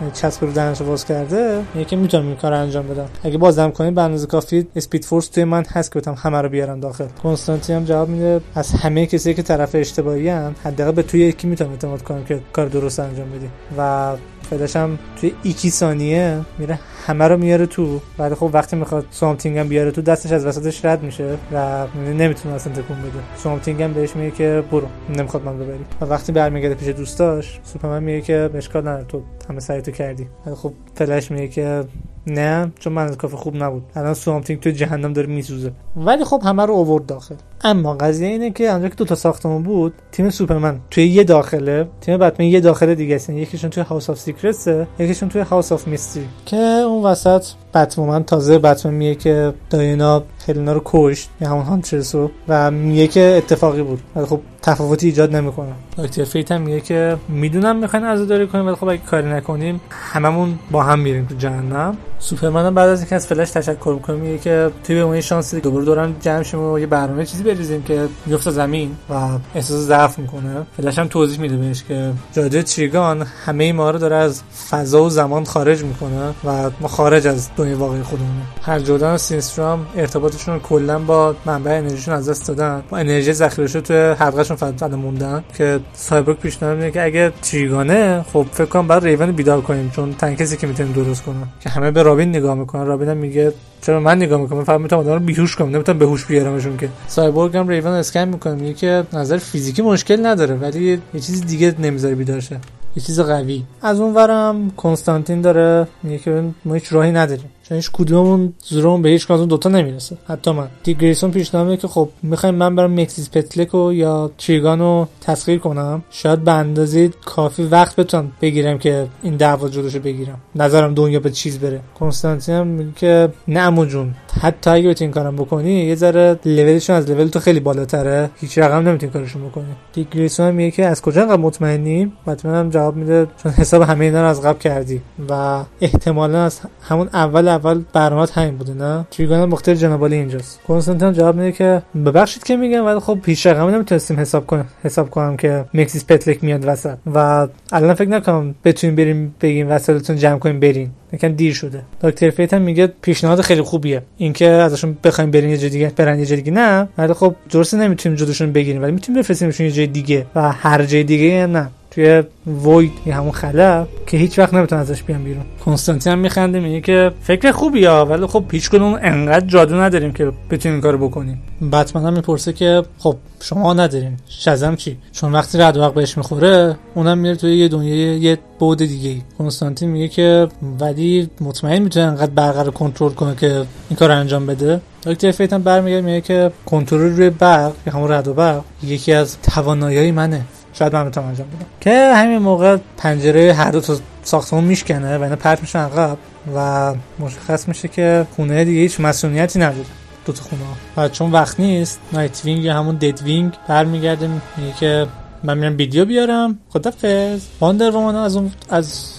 [0.00, 3.06] یعنی چسب رو دهنش واز کرده میگه که می‌تونم این کار انجام بدم.
[3.24, 6.48] اگه بازم کنیم به اندازه کافی اسپید فورس توی من هست که بتونم همه رو
[6.48, 7.06] بیارم داخل.
[7.22, 11.46] کنستانتی هم جواب میده از همه کسی که طرف اشتباهی ان حداقل به توی یکی
[11.46, 13.48] می‌تونم اعتماد کنم که کار درست انجام بدی.
[13.78, 14.12] و
[14.52, 18.00] فلش هم توی ایکی ثانیه میره همه رو میاره تو.
[18.18, 21.86] بعد خب وقتی می‌خواد Swamp Thing هم بیاره تو دستش از وسطش رد میشه و
[21.96, 23.10] نمی‌تونه اصلا تکون بده.
[23.36, 24.86] Swamp Thing هم بهش میگه که برو
[25.16, 25.84] نمی‌خواد من ببری.
[26.00, 30.26] و وقتی برمیگرده پیش دوستاش سوپرمن میگه که اشکال نداره تو همه سعی تو کردی.
[30.46, 31.84] بعد خب فلش میگه که
[32.26, 33.82] نه چون من از کافه خوب نبود.
[33.96, 35.72] الان سوامتینگ تو جهنم داره میسوزه.
[35.96, 37.34] ولی خب همه رو اوورد داخل.
[37.64, 41.88] اما قضیه اینه که اونجا که دو تا ساختمون بود تیم سوپرمن توی یه داخله
[42.00, 43.30] تیم بتمن یه داخله دیگه است.
[43.30, 47.44] یکیشون توی House of Secrets ه یکیشون توی House of Mystery که اون وسط
[47.74, 53.34] بتمن تازه بتمن میگه که داینا هلنا رو کشت یا همون هانترسو و میگه که
[53.36, 54.00] اتفاقی بود.
[54.16, 55.72] ولی خب تفاوتی ایجاد نمی‌کنه.
[55.98, 60.58] دکتر فیت هم میگه که می‌دونم می‌خواین عزاداری کنیم ولی خب اگه کاری نکنیم هممون
[60.70, 61.96] با هم میریم تو جهنم.
[62.18, 65.84] سوپرمن بعد از اینکه از فلش تشکر می‌کنه میگه که توی به اون شانس دوباره
[65.84, 69.14] دوران جمع شیم و یه برنامه چیزی بریزیم که میفته زمین و
[69.54, 70.66] احساس ضعف می‌کنه.
[70.76, 75.10] فلش هم توضیح میده بهش که جادو تریگان همه ما رو داره از فضا و
[75.10, 78.42] زمان خارج می‌کنه و ما خارج از دنیای واقعی خودمون.
[78.62, 82.82] هل جردن و سینسترو هم ارتباطشون کلا با منبع انرژیشون از دست دادن.
[82.90, 85.44] با انرژی ذخیره شده توی حلقهشون فقط موندن.
[85.58, 90.14] که سایبورگ پیشنهاد میده که اگه تریگانه خب فکر کنم بعد ریون بیدار کنیم چون
[90.14, 92.86] تنها کسی که می‌تونه درست کنه که همه به رابین نگاه می‌کنن.
[92.86, 96.88] رابین میگه چرا من نگاه می‌کنم؟ فقط می‌تونم رو بیهوش کنم نمی‌تونم بهوش بیارمشون که.
[97.08, 101.74] سایبورگ هم ریون اسکن می‌کنه میگه که نظر فیزیکی مشکل نداره ولی یه چیز دیگه
[101.78, 102.58] نمی‌ذاره بیدار شه.
[102.96, 103.62] یه چیز قوی.
[103.82, 107.50] از اون ورم کنستانتین داره میگه که ما هیچ راهی نداریم.
[107.68, 110.16] چون هیچ کدوممون زورمون به هیچ کدوم دوتا نمی‌رسه.
[110.28, 110.68] حتی من.
[110.84, 116.02] دی گریسون پیشنهاد که خب می‌خوایم من برم مکسیس پتلکو یا تریگانو تسخیر کنم.
[116.10, 120.38] شاید به اندازه کافی وقت بتونم بگیرم که این دعوا جلوشو بگیرم.
[120.54, 121.80] نظرم دنیا به چیز بره.
[121.98, 124.14] کنستانتین هم میگه که نه جون.
[124.40, 128.30] حتی اگه بتونی کارم بکنی یه ذره لولشون از لول تو خیلی بالاتره.
[128.36, 129.66] هیچ رقم نمی‌تونی کارشون بکنی.
[129.92, 133.82] دی گریسون هم میگه که از کجا انقدر مطمئنی؟ بتمن هم جواب میده چون حساب
[133.82, 135.00] همه اینا رو از قبل کردی.
[135.28, 140.60] و احتمالا از همون اول اول برنامه همین بوده نه؟ تریگان مختار جنابالی اینجاست.
[140.68, 145.10] کنستانتین جواب میده که ببخشید که میگم ولی خب پیش رقم نمی‌تونستیم حساب کنم حساب
[145.10, 146.96] کنم که مکسیس پتلک میاد وسط.
[147.14, 150.90] و الان فکر نکنم بتونیم بریم بگیم وسایلتون جمع کنیم برین.
[151.12, 151.82] یکم دیر شده.
[152.02, 154.02] دکتر فیت هم میگه پیشنهاد خیلی خوبیه.
[154.16, 156.88] اینکه ازشون بخوایم برین یه جای دیگه برن یه جای دیگه نه.
[156.98, 161.04] ولی خب درست نمی‌تونیم جلوشون بگیریم ولی می‌تونیم بفرستیمشون یه جای دیگه و هر جای
[161.04, 161.68] دیگه نه.
[161.94, 162.22] توی
[162.64, 165.44] وید یا همون خلا که هیچ وقت نمیتون ازش بیان بیرون.
[165.64, 170.12] کنستانتین هم میخنده میگه که فکر خوبی ها ولی خب هیچ کدوم انقدر جادو نداریم
[170.12, 171.42] که بتونیم کارو بکنیم.
[171.72, 176.76] بتمن هم می‌پرسه که خب شما ندارین شزم چی؟ چون وقتی رد وقت بهش می‌خوره
[176.94, 180.48] اونم میره توی یه دنیای یه بود دیگه ای کنستانتین میگه که
[180.80, 183.48] ولی مطمئن می‌تونه انقدر برق رو کنترل کنه که
[183.88, 184.80] این کار انجام بده.
[185.06, 189.12] دکتر فیت هم برمیگه میگه که کنترل روی برق یا همون رد و برق یکی
[189.12, 190.40] از توانایی منه.
[190.82, 191.66] شاید من بتونم انجام بدم.
[191.80, 196.18] که همین موقع پنجره هر دو تا ساختمون میشکنه و اینا پرت میشن عقب
[196.56, 199.84] و مشخص میشه که خونه دیگه هیچ مسئولیتی نداره
[200.26, 200.62] دو تا خونه.
[200.96, 205.06] و چون وقت نیست نایت وینگ یا همون دد وینگ برمیگرده میگه که
[205.42, 206.58] من میرم بیلیو بیارم.
[206.68, 207.40] خدافظ.
[207.60, 209.12] واندر از اون از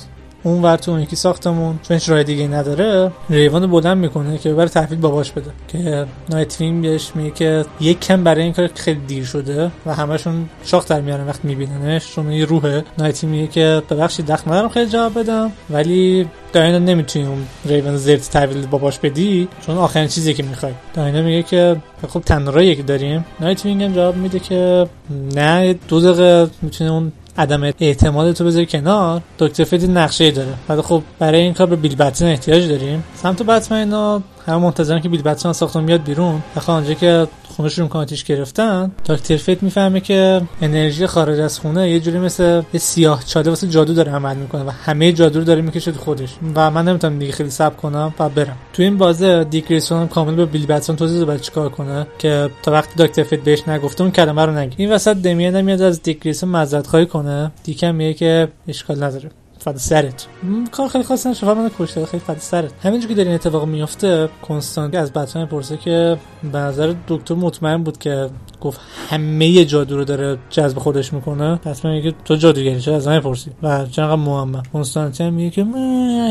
[0.44, 4.54] اون ور تو اون یکی ساختمون چون هیچ راه دیگه نداره ریون بلند می‌کنه که
[4.54, 5.52] ببره تحویل باباش بده.
[5.68, 9.94] که نایت وینگ بهش میگه که یک کم برای این کار خیلی دیر شده و
[9.94, 12.16] همشون شاخ در میارن وقت میبیننش.
[12.16, 12.84] چون یه روحه.
[12.98, 15.52] نایت میگه که ببخشید وقت ندارم خیلی جواب بدم.
[15.70, 20.74] ولی داینا نمی‌تونی اون ریون زرت تحویل باباش بدی چون آخرین چیزی که می‌خوای.
[20.94, 21.76] داینا میگه که
[22.08, 23.26] خب تنها که داریم.
[23.40, 24.88] نایت وینگ هم جواب میده که
[25.36, 30.54] نه دو دقیقه می‌تونه اون عدم اعتماد تو بذاری کنار دکتر فیت یه نقشه داره.
[30.70, 33.04] ولی خب برای این کار به بیل احتیاج داریم.
[33.16, 36.44] سمت بتمن اینا همه منتظرن که بیلی بتسون از ساختمون بیاد بیرون.
[36.56, 42.00] بخواد آنجا که خونهشون کانتیش گرفتن دکتر فیت می‌فهمه که انرژی خارج از خونه یه
[42.00, 45.62] جوری مثل یه سیاه چاله واسه جادو داره عمل می‌کنه و همه جادو رو داره
[45.62, 46.36] می‌کشه تو خودش.
[46.56, 48.58] و من نمی‌تونم دیگه خیلی صبر کنم و برم.
[48.74, 52.72] تو این بازه دیک هم کامل به بیل بتسون توضیح بده چیکار کنه که تا
[52.72, 54.74] وقتی دکتر فیت بهش نگفته اون کلمه رو نگه.
[54.78, 57.52] این وسط دمیان میاد از دیک گریسون معذرت خواهی کنه.
[57.64, 59.30] دیکم میگه که اشکال نداره.
[59.64, 60.28] فدا سرت.
[60.72, 62.72] کار خیلی خاص نشه من کشته خیلی فدا سرت.
[62.84, 66.18] همینجوری که در این اتفاق میفته کنستانت از بتمن پرسه که
[66.52, 68.30] به نظر دکتر مطمئن بود که
[68.62, 71.56] گفت همه جادو رو داره جذب خودش می‌کنه.
[71.56, 73.52] پس میگه تو جادوگری چرا از من پرسی.
[73.64, 75.66] و چقدر محمد کنستانتین میگه که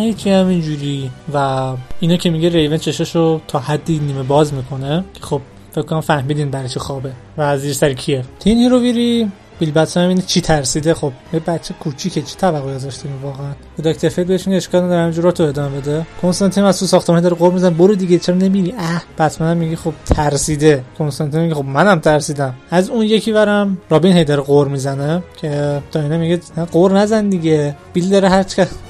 [0.01, 1.11] هیچی همینجوری.
[1.35, 5.05] و اینا که میگه ریون چشاشو تا حدی نیمه باز می‌کنه.
[5.15, 5.41] که خب
[5.73, 7.13] فکر کنم فهمیدین برای چه خوابه.
[7.37, 8.25] و از زیر سر کیه.
[8.39, 10.95] تو این هیروویری بیلی بتسن اینه چی ترسیده.
[10.95, 13.53] خب یه بچه کوچیکه چی توقعی ازش داریم واقعا؟
[13.85, 16.07] دکتر فیت بهش میگه اشکال نداره همینجوری تو ادامه بده.
[16.23, 17.71] کنستانتین از تو ساختمان داره غر می‌زنه.
[17.71, 20.85] برو دیگه چرا نمیری؟ اه بتمن میگه خب ترسیده.
[20.99, 22.55] کنستانتین میگه خب منم ترسیدم.
[22.71, 26.41] از اون یکی ورم رابین هی داره غر می‌زنه که داینا میگه
[26.73, 27.77] غر نزن دیگه.
[27.93, 28.45] بیل داره هر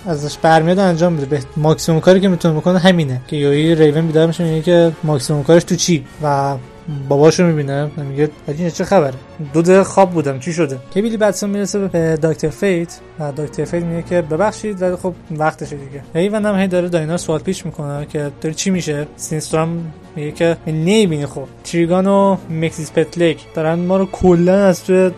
[0.06, 1.26] ازش برمیاد انجام میده.
[1.26, 3.20] به ماکسیموم کاری که می‌تونه بکنه همینه.
[3.28, 6.56] که یوی ریون بیدار میشه میگه که ماکسیموم کارش تو چی؟ و
[7.08, 9.14] باباشو می‌بینه و میگه این چه خبره؟
[9.52, 13.82] دو دقیقه خواب بودم چی شده؟ که بیلی می‌رسه به دکتر فیت و دکتر فیت
[13.82, 16.02] میگه که ببخشید ولی خب وقتشه دیگه.
[16.14, 20.32] ریون هم هی داره داینا سوال پیش می‌کنه که داره چی میشه؟ سینسترو هم میگه
[20.32, 21.44] که نمی‌بینی خب.
[21.64, 25.10] تریگان و مکسیس پتلک دارن ما رو کلا از توی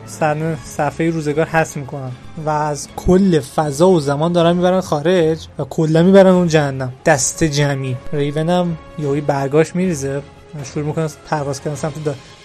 [0.64, 2.10] صفحه روزگار حذف می‌کنن
[2.46, 6.92] و از کل فضا و زمان دارن می‌برن خارج و کلا می‌برن اون جهنم.
[7.06, 7.96] دست جمعی.
[8.12, 10.22] ریون هم یهوی برگاش میریزه.
[10.62, 11.94] شروع می‌کنه پرواز کردن سمت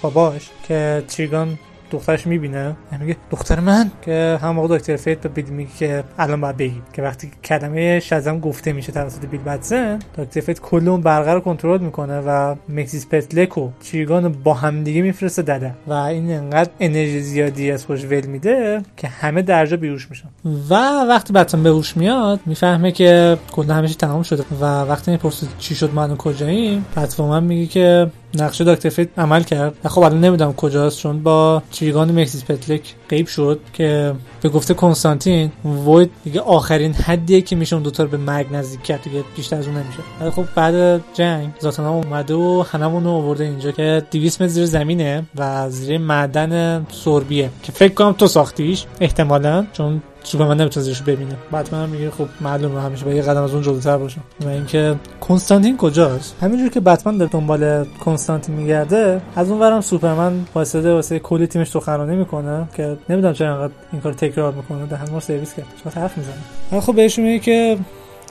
[0.01, 1.59] باباش که تریگان
[1.91, 6.41] دخترش می‌بینه؟ میگه دختر من؟ که هم موقع دکتر فیت به بیل میگه که الان
[6.41, 11.01] باید بگی که وقتی کلمه شزم گفته میشه توسط بیل بتسن دکتر فیت کل اون
[11.01, 15.73] برقه رو کنترل می‌کنه و مکسیس پتلک و تریگان با هم دیگه میفرسته دده.
[15.87, 20.29] و این انقدر انرژی زیادی از خوش ول میده که همه درجا بیهوش میشن.
[20.69, 20.75] و
[21.09, 24.43] وقتی بتسن به هوش میاد می‌فهمه که کلا همه تمام شده.
[24.61, 29.75] و وقتی می‌پرسه چی شد من کجاییم بتمن میگه که نقشه دکتر فیت عمل کرد.
[29.87, 35.51] خب الان نمی‌دونم کجاست چون با تریگان مکسیس پتلک غیب شد که به گفته کنستانتین
[35.87, 39.67] وید دیگه آخرین حدیه که میشه اون دوتا به مرگ نزدیک کرد دیگه بیشتر از
[39.67, 39.99] اون نمیشه.
[40.21, 44.65] ولی خب بعد جنگ زاتانا اومده و هممون رو آورده اینجا که 200 متر زیر
[44.65, 51.01] زمینه و زیر معدن سربیه که فکر کنم تو ساختیش احتمالا چون سوپرمن نمی‌تونه زیرش
[51.01, 54.21] ببینه بتمن میگه خب معلومه همیشه با یه قدم از اون جلوتر باشم.
[54.45, 60.45] و اینکه کنستانتین کجاست؟ همینجور که بتمن داره دنبال کنستانتین میگرده از اون ورم سوپرمن
[60.55, 65.11] واسطه واسه کلی تیمش سخنرانی می‌کنه که نمی‌دونم چرا انقدر این کار تکرار می‌کنه دهن
[65.11, 67.77] ما سرویس کرد چرا حرف می‌زنه؟ خب بهش میگه که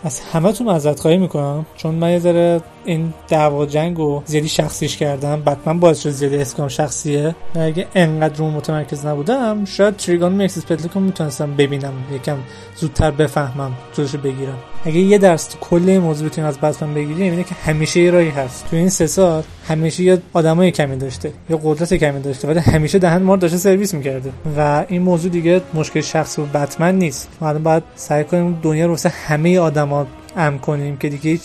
[0.04, 4.48] از همه تو معذرت خواهی می‌کنم چون من یه ذره این دعوا جنگ و زیادی
[4.48, 5.42] شخصیش کردم.
[5.66, 7.34] من باعث شد زیادی اسکام شخصیه.
[7.54, 11.92] اگه انقدر رو متمرکز نبودم شاید تریگان مکسیس پتلیکو می‌تونستم ببینم.
[12.14, 12.36] یکم
[12.76, 14.58] زودتر بفهمم جلوش بگیرم.
[14.84, 18.28] اگه یه درس تو کل موضوع بتونیم از بتمن بگیریم اینه که همیشه یه راهی
[18.28, 18.66] هست.
[18.70, 22.98] تو این سه سال همیشه یه آدمای کمی داشته یه قدرت کمی داشته ولی همیشه
[22.98, 24.32] دهن ما داشته سرویس می‌کرده.
[24.56, 27.28] و این موضوع دیگه مشکل شخص و بتمن نیست.
[27.40, 31.42] ما باید سعی کنیم دنیا رو واسه همه آدما ام کنیم که دیگه هیچ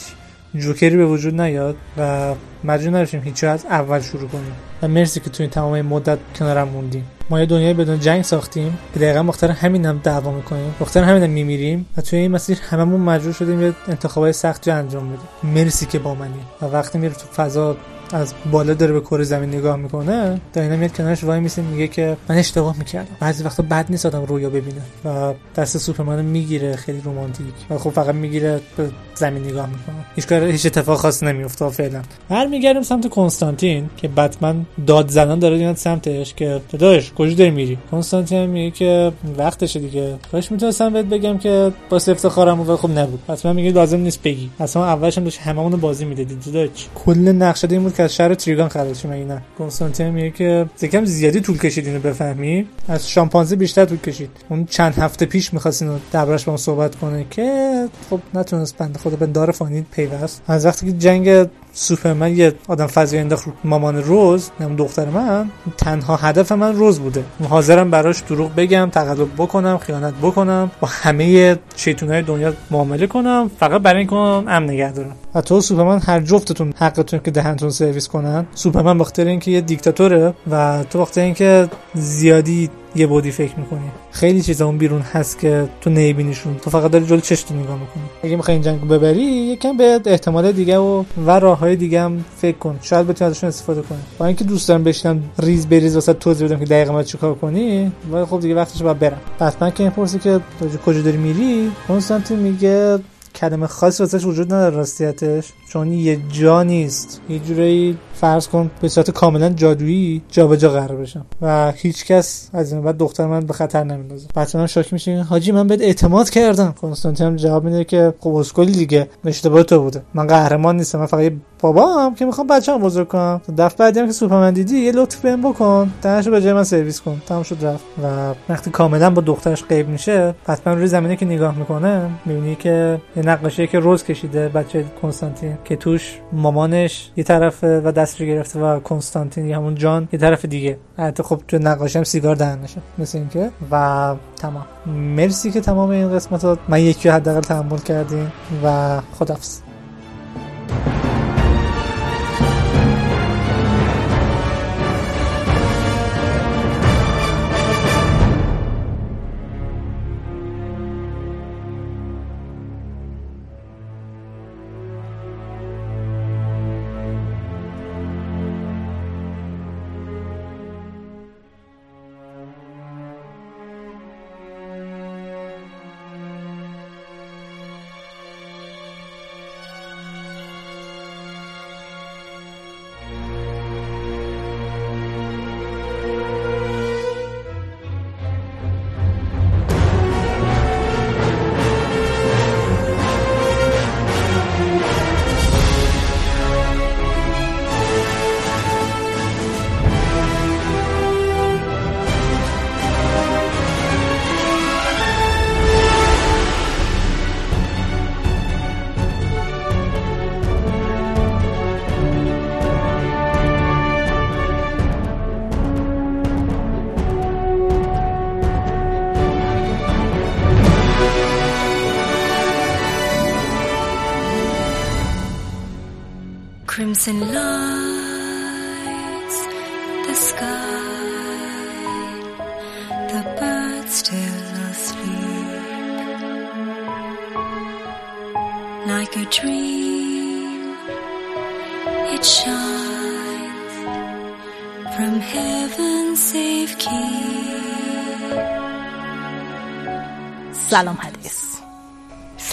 [0.56, 4.54] جوکری به وجود نیاد و مجبور نشیم هیچ از اول شروع کنیم.
[4.82, 8.78] و مرسی که تو این تمام مدت کنارم موندیم ما یه دنیای بدون جنگ ساختیم.
[8.94, 10.76] که دقیقا مختار همین هم دعوا می‌کنیم.
[10.80, 11.86] مختار همین هم میمیریم.
[11.98, 15.54] و توی این مسیر هممون مجبور شدیم یه انتخابای سختی انجام بدیم.
[15.54, 16.40] مرسی که با منی.
[16.62, 17.78] و وقتی میره تو فضا
[18.14, 22.18] از بالا داره به کره زمین نگاه می‌کنه داینا میاد کنارش وای میسه میگه که
[22.30, 23.16] من اشتباه می‌کردم.
[23.20, 27.90] بعضی وقتا بد نیست آدم رویا ببینه و دست سوپرمن می‌گیره خیلی رومانتیک و خب
[27.90, 30.06] فقط می‌گیره به زمین نگاه می‌کنه.
[30.16, 32.02] هیچ کار هیچ اتفاق خاصی نمیفته فعلا.
[32.30, 37.78] برمیگردیم سمت کنستانتین که بتمن داد زنان داره میاد سمتش که داداش کجا داری میری؟
[37.92, 40.16] کنستانتین میگه که وقتشه دیگه.
[40.32, 43.20] کاش می‌تونستم بهت بگم که با افتخارم و خب نبود.
[43.30, 44.50] بتمن میگه لازم نیست بگی.
[44.60, 46.90] اصلا اولش هم هممون بازی می‌دادی داداش.
[47.06, 51.58] کل نقشه این از شهر تریگان خرید شیم نه کنستانتین میگه که یکم زیادی طول
[51.58, 52.68] کشید اینو بفهمی.
[52.88, 54.30] از شامپانزه بیشتر طول کشید.
[54.50, 59.16] اون چند هفته پیش می‌خواست اینو دربارش با صحبت کنه که خب نتونست بنده خدا
[59.16, 60.42] به دار فانی پیوست.
[60.48, 66.16] از وقتی که جنگ سوپرمن یه آدم فضایی انداخت مامان رز نم دختر من تنها
[66.16, 67.24] هدف من رز بوده.
[67.50, 73.52] حاضرم براش دروغ بگم تقلب بکنم خیانت بکنم با همه شیطونای دنیا معامله کنم.
[73.60, 75.16] فقط برای اینکه امن نگه دارم.
[75.36, 78.46] و تو سوپرمن هر جفتتون حقتون که دهنتون سرویس کنن.
[78.56, 83.92] سوپرمن بخاطر اینکه یه دیکتاتوره و تو وقتی اینکه زیادی یه بودی فکر می‌کنی.
[84.12, 88.04] خیلی چیزا اون بیرون هست که تو نمیبینیشون تو فقط داری جلو چشت نگاه می‌کنی.
[88.24, 92.58] اگه می‌خوای این جنگ ببری یکم به احتمال دیگه و و راههای دیگه هم فکر
[92.58, 92.80] کن.
[92.82, 94.00] شاید بتونی ازشون استفاده کنی.
[94.18, 97.92] با اینکه دوست دارم بشینم ریز بریز واسه توضیح بدم که دقیقا باید چیکار کنی
[98.12, 99.20] ولی خب دیگه وقتش باید برم.
[99.40, 100.40] بتمن که می‌پرسه که
[100.86, 103.00] کجا داری میری کنستانتین میگه
[103.36, 105.54] کلمه خاصی واسش وجود نداره راستیتش.
[105.74, 107.22] چون یه جا نیست.
[107.30, 112.74] یه جورایی فرض کن به صورت کاملا جادویی جابجا قرار بشم و هیچ کس از
[112.74, 114.28] این بعد دختر من به خطر نمیندازه.
[114.36, 115.22] بچه‌ها شاک میشه.
[115.22, 116.74] حاجی من بهت اعتماد کردم.
[116.82, 119.10] کنستانتین هم جواب میده که خب اسکلی دیگه.
[119.26, 120.02] اشتباه تو بوده.
[120.14, 121.00] من قهرمان نیستم.
[121.00, 123.42] من فقط بابا هم که می‌خوام بچه‌ام بزرگ کنم.
[123.58, 125.92] دفعه بعدی هم که سوپرمن دیدی یه لطف بهم بکن.
[126.02, 127.22] تنشو به جای من سرویس کن.
[127.28, 127.84] تمام شد رفت.
[128.04, 133.02] و وقتی کاملا با دخترش غیب میشه حتما روی زمینه که نگاه می‌کنه می‌بینی که
[133.16, 135.58] یه نقاشی که روز کشیده بچه کنستانتین.
[135.66, 140.78] که توش مامانش یه طرفه و دستش گرفته و کنستانتین همون جان یه طرف دیگه.
[140.98, 143.52] البته خب تو نقاشی هم سیگار دهنشه مثل اینکه.
[143.72, 144.66] و تمام.
[144.86, 148.32] مرسی که تمام این قسمت من یکی رو حداقل تحمل کردیم
[148.64, 149.60] و خدافظ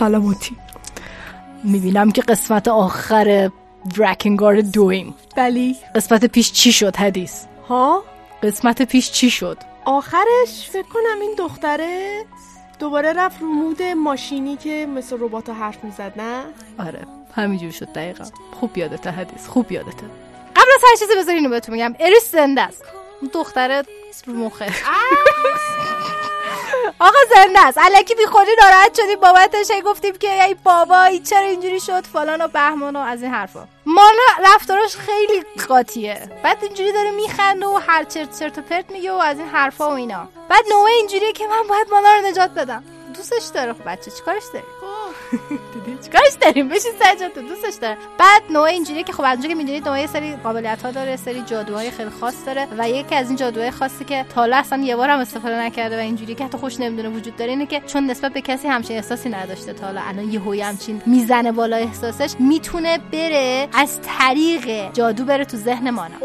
[0.00, 0.56] سلامتی
[1.64, 3.50] می‌بینم که قسمت آخر
[3.98, 5.14] درکنگار دویم.
[5.36, 8.04] بلی قسمت پیش چی شد حدیث؟ ها؟
[8.42, 12.24] قسمت پیش چی شد؟ آخرش فکر کنم این دختره
[12.78, 16.42] دوباره رفت رو مود ماشینی که مثل ربات حرف می‌زد نه؟
[16.78, 18.24] آره همینجور شد دقیقا.
[18.60, 20.06] خوب یادته حدیث خوب یادته
[20.56, 21.94] قبل از هر چیزی بذار اینو بهتون میگم.
[22.00, 22.84] اریس زنده است.
[23.20, 23.82] اون دختره
[24.26, 24.72] رو مخه.
[27.00, 27.78] آقا زنده است.
[27.78, 29.20] الکی بی خودی ناراحت شدیم.
[29.20, 33.32] بابتش گفتیم که ای بابا این چرا اینجوری شد؟ فلان و بهمان و از این
[33.32, 33.68] حرفا.
[33.86, 36.30] مانا رفتاراش خیلی قاطیه.
[36.42, 39.90] بعد اینجوری داره میخنده و هر چرت چرت و پرت میگه و از این حرفا
[39.90, 40.28] و اینا.
[40.48, 42.84] بعد نوعه اینجوریه که من باید مانا رو نجات بدم.
[43.14, 43.72] دوستش داره.
[43.72, 44.66] خب بچه چیکارش داری؟
[45.84, 49.54] دیدی چیکارش داریم بشین سر جاتون دوستش داره بعد نوع اینجوریه که خب از که
[49.54, 53.36] می‌دونید نوع سری قابلیت ها داره سری جادوهای خیلی خاص داره و یکی از این
[53.36, 56.58] جادوهای خاصی که تا حالا اصلا یه بار هم استفاده نکرده و اینجوری که حتی
[56.58, 60.00] خوش نمی‌دونه وجود داره اینه که چون نسبت به کسی همچین احساسی نداشته تا حالا
[60.00, 66.16] الان یهو همچین می‌زنه بالا احساسش می‌تونه بره از طریق جادو بره تو ذهن مانا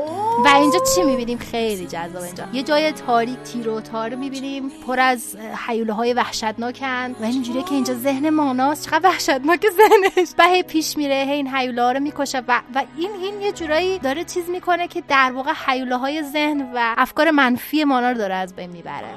[0.46, 2.44] و اینجا چی می‌بینیم؟ خیلی جذاب اینجا.
[2.54, 5.36] یه جای تاریک تیر تار می‌بینیم پر از
[5.68, 9.10] حیوله های وحشتناکن و اینجوریه که اینجا ذهن ماناست چقدر
[9.50, 13.12] وحشتناک ذهنش و هی پیش میره هی این حیوله ها رو می‌کشه و, و این
[13.22, 17.84] این یه جورایی داره چیز می‌کنه که در واقع حیوله های ذهن و افکار منفی
[17.84, 19.08] مانا رو داره از بین می‌بره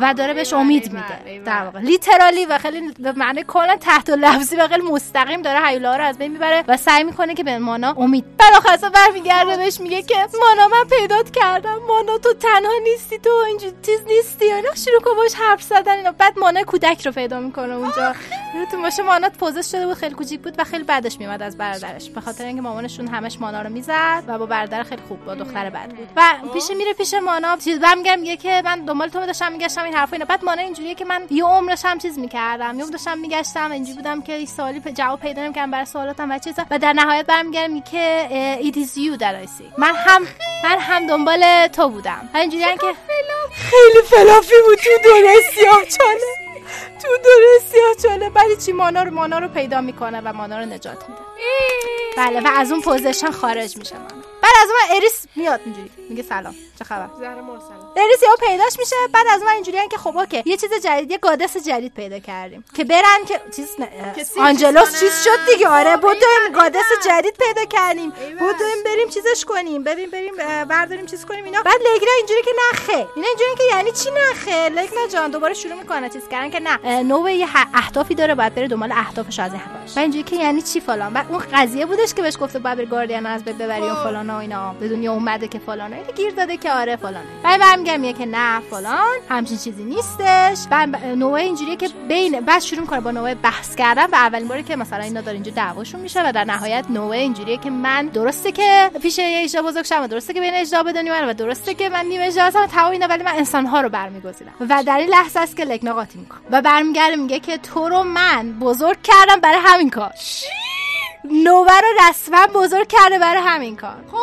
[0.00, 1.42] و داره بهش امید میده.
[1.44, 1.80] در واقع.
[1.80, 6.04] لیترالی و خیلی به معنی کلا تحت لفظی و خیلی مستقیم داره حیوله ها رو
[6.04, 8.24] از بین می‌بره و سعی می‌کنه که به مانا امید.
[8.36, 11.78] بالاخره برمیگرده بهش میگه که مانا من پیدات کردم.
[11.88, 14.44] مانا تو تنها نیستی تو اینجا چیز نیستی.
[14.44, 16.12] اینا شروع کن باش حرف زدن اینا.
[16.12, 18.14] بعد مانا کودک رو پیدا می‌کنه اونجا.
[18.70, 22.08] تو باشه مانا پوزش شده بود خیلی کوچیک بود و خیلی بعدش میومد از برادرش.
[22.08, 25.70] به خاطر اینکه مامانشون همش مانا رو می‌زد و با برادر خیلی خوب با دختر
[25.70, 26.08] بد بود.
[26.16, 27.56] و پیش میره پیش مانا.
[27.56, 30.24] چیز برمیگردم میگه که من دنبال تو داشتم میگشتم این حرفا اینا.
[30.24, 32.78] بعد مانا اینجوریه که من یه عمرش هم چیز می‌کردم.
[32.78, 33.72] یه داشتم میگشتم.
[33.72, 36.62] اینجوری بودم که این سوالی جواب پیدا نمی‌کردم برای سوالاتم و چیزا.
[36.70, 38.28] و در نهایت برمیگردم که
[38.62, 39.78] it is that I see.
[39.78, 40.22] من هم
[40.64, 42.28] من هم دنبال تو بودم.
[42.34, 42.94] اینجوری که
[43.54, 45.84] خیلی فلافی بود تو دنیا سیاه
[47.02, 50.64] تو دنیا سیاه چاله ولی چی؟ مانا رو مانا رو پیدا می‌کنه و مانا رو
[50.66, 51.20] نجات میده.
[52.16, 54.14] بله و از اون پوزیشن خارج میشه مانا.
[54.42, 58.78] بعد از اون اریس میاد اینجوری میگه سلام چه خبر زهر مرسلا دنیس یهو پیداش
[58.78, 60.42] میشه بعد از ما اینجوریان که خب اوکی.
[60.46, 62.64] یه چیز جدید یه گادس جدید پیدا کردیم.
[62.74, 63.76] که برن که چیز
[64.38, 65.24] آنجلوس چیز.
[65.24, 65.68] شد دیگه.
[65.68, 66.54] آره خب، بدویم ایول.
[66.54, 68.10] گادس جدید پیدا کردیم.
[68.10, 69.84] بدویم بریم چیزش کنیم.
[69.84, 70.34] بریم بریم
[70.68, 71.62] برداریم چیز کنیم اینا.
[71.62, 72.92] بعد لگنا اینجوری که نخه.
[73.16, 76.08] اینا اینجوری که یعنی چی نخه؟ لگنا جان دوباره شروع می‌کنه.
[76.08, 77.02] چیز کردن که نه.
[77.02, 79.62] نوع یه اهدافی داره باید بره دنبال اهدافش از این
[79.96, 82.86] و اینجوری که یعنی چی فلان؟ بعد اون قضیه بودش که بهش گفته باید بری
[82.86, 84.02] گاردین از ببری و خب.
[84.02, 84.74] فلان و اینا.
[84.80, 87.60] به دنیا اومده که فلان اینا گیر داده که آره فلان بعد
[87.92, 89.16] میگه که نه فلان.
[89.28, 90.68] همچین چیزی نیستش.
[90.70, 94.62] بعد ب- اینجوریه که بین بعد شروع می‌کنه با نوع بحث کردن و اولین باری
[94.62, 98.52] که مثلا اینا داره اینجا دعواشون میشه و در نهایت نوع اینجوریه که من درسته
[98.52, 101.88] که پیش یه اجدا بزرگ شدم درسته که بین اجدا بدونی من و درسته که
[101.88, 104.52] من نیم اجدا هستم و تمام اینا ولی من انسان ها رو برمیگزینم.
[104.60, 106.40] و در این لحظه است که لگنا قاطی می‌کنه.
[106.50, 110.10] و برمیگرده میگه که تو رو من بزرگ کردم برای همین کار.
[111.24, 114.04] نوه رو رسما بزرگ کرده برای همین کار.
[114.12, 114.18] خب؟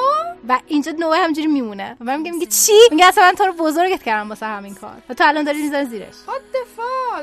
[0.50, 1.98] و اینجا نوه همجوری میمونه.
[2.00, 4.94] و من میگه میگه چی؟ میگه اصلا من تو رو بزرگت کردم واسه همین کار.
[5.10, 6.16] و تو الان داری می‌ذاری زیرش.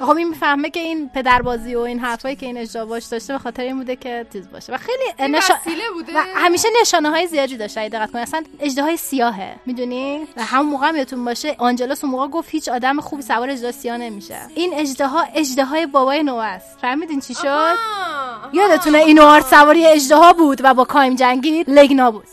[0.01, 3.39] خب این می‌فهمه که این پدربازی و این حرفایی که این اجرا باش داشته به
[3.39, 4.72] خاطر این بوده که چیز باشه.
[4.72, 5.55] و خیلی نشا...
[5.95, 6.12] بوده.
[6.18, 7.89] و همیشه نشانه های زیادی داشته.
[7.89, 9.57] دقت کنی اصلا اجده سیاهه.
[9.66, 13.51] می‌دونی؟ و همون موقع هم یادتون باشه آنجلوس اون موقع گفت هیچ آدم خوبی سوار
[13.51, 14.39] اجده سیاه نمیشه.
[14.55, 16.79] این اجده ها اجده های بابای نوح است.
[16.81, 17.74] فهمیدین چی شد.
[18.53, 22.24] یادتونه این آرت سواری اجده بود و با کایم جنگید لگنا بود.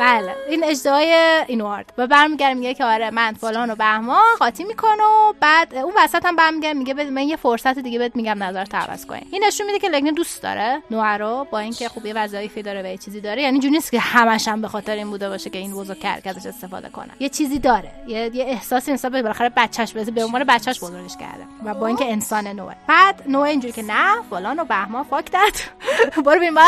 [0.00, 0.34] بله.
[0.48, 1.12] این اجدهای
[1.46, 1.92] اینوارد.
[1.98, 6.26] و برمیگره میگه که آره من فلان و بهمان خاطی می‌کنه و بعد اون وسط
[6.26, 9.26] هم برمیگره میگه بده من یه فرصت دیگه بهت میگم نظر عوض کنی.
[9.30, 10.82] این نشون میده که لگنا دوست داره.
[10.90, 13.90] نوع رو با اینکه خوب یه وظایفی داره و یه چیزی داره یعنی جوری نیست
[13.90, 16.88] که همش هم به خاطر این بوده باشه که این بزرگ کرد که ازش استفاده
[16.88, 17.10] کنه.
[17.20, 17.90] یه چیزی داره.
[18.06, 21.44] یه, یه احساسی نسبت به بالاخره بچهش به به عنوان بچهش بزرگش کرده.
[21.64, 25.70] و با اینکه انسان نوعه بعد نوع اینجوری که نه فلان و بهمان فاک دت
[26.24, 26.58] برو ببین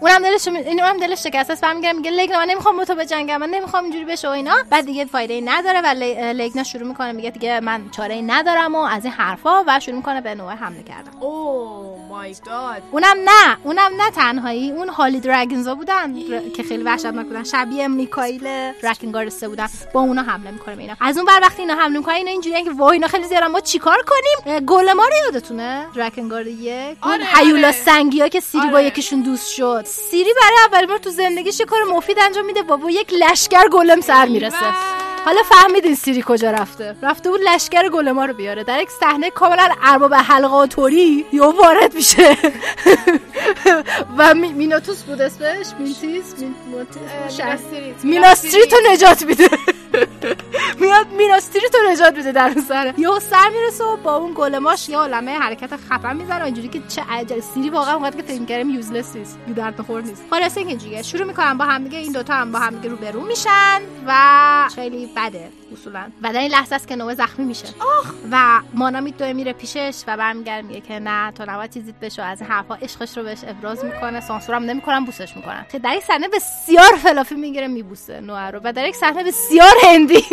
[0.00, 1.64] اونم دلش این اونم دلش شکسته است.
[1.98, 4.54] میگه لگنا من نمی‌خوام تو بجنگم من نمی‌خوام اینجوری بشه و اینا.
[4.70, 8.22] بعد دیگه فایده ای نداره و ل- لگنا شروع می‌کنه میگه دیگه من چاره ای
[8.22, 11.10] ندارم و از این حرفا و شروع می‌کنه به نوع حمله کردن.
[11.20, 14.70] اوه مای گاد اونم نه اونم نه تنهایی.
[14.70, 17.44] اون هالی دراگونزا بودن ر- که خیلی وحشتناک بودن.
[17.44, 19.68] شبیه میکائیل دراگونگارد سه بودن.
[19.92, 20.94] با اونا حمله می‌کنه به اینا.
[21.00, 23.60] از اون بر وقتی اینا حمله می‌کنن اینا اینجوریه که وای اینا خیلی زیادن ما
[23.60, 26.96] چیکار کنیم؟ اه، گولما رو یادتونه؟ دراگونگارد یک.
[27.04, 27.76] اون آره، هیولا آره.
[27.76, 28.86] سنگی ها که سیری با آره.
[28.86, 29.84] یکیشون دوست شد.
[29.86, 34.26] سیری برای اولین بار تو زندگیش کار مفید انجام میده با یک لشکر گلم سر
[34.26, 34.56] می‌رسه.
[35.24, 36.96] حالا فهمیدین سیری کجا رفته.
[37.02, 38.64] رفته بود لشکر گلما رو بیاره.
[38.64, 42.36] در یک صحنه کاملا ارباب حلقاتوری یو وارد میشه.
[44.18, 46.54] و می- میناتوس بود اسمش؟ مینتیس؟ مین...
[46.70, 49.48] مونتیس؟ شهر- میناس تیریت میناس تیریت رو نجات میده.
[50.80, 52.94] میاد میناس تیریت رو نجات میده در اون سر.
[52.98, 56.44] یهو سر می‌رسه و با اون گلماش یه عالمه حرکت خفن می‌زنه.
[56.44, 59.38] اینجوری که چه عجب سیری واقعا اونقدر که فکر کردم useless نیست.
[59.46, 60.24] به درد نخور نیست.
[60.30, 61.02] خلاصه اینجوریه.
[61.02, 64.14] شروع می‌کنن با هم دیگه این دوتا هم با هم دیگه رو برو میشن و
[64.74, 65.48] خیلی بده.
[65.72, 66.06] اصولا.
[66.22, 67.66] و در این لحظه است که نوه زخمی میشه.
[68.30, 72.24] و مانا میدوه میره پیشش و برمیگرده میگه که نه تو نباید چیزیت بشه و
[72.24, 75.66] از این حرفا عشقش رو بهش ابراز می‌کنه سانسورم نمی‌کنن بوسش می‌کنن.
[75.72, 78.60] که در یک صحنه بسیار فلافی می‌گیره میبوسه نوه رو.
[78.64, 80.24] و در یک صحنه بسیار هندی.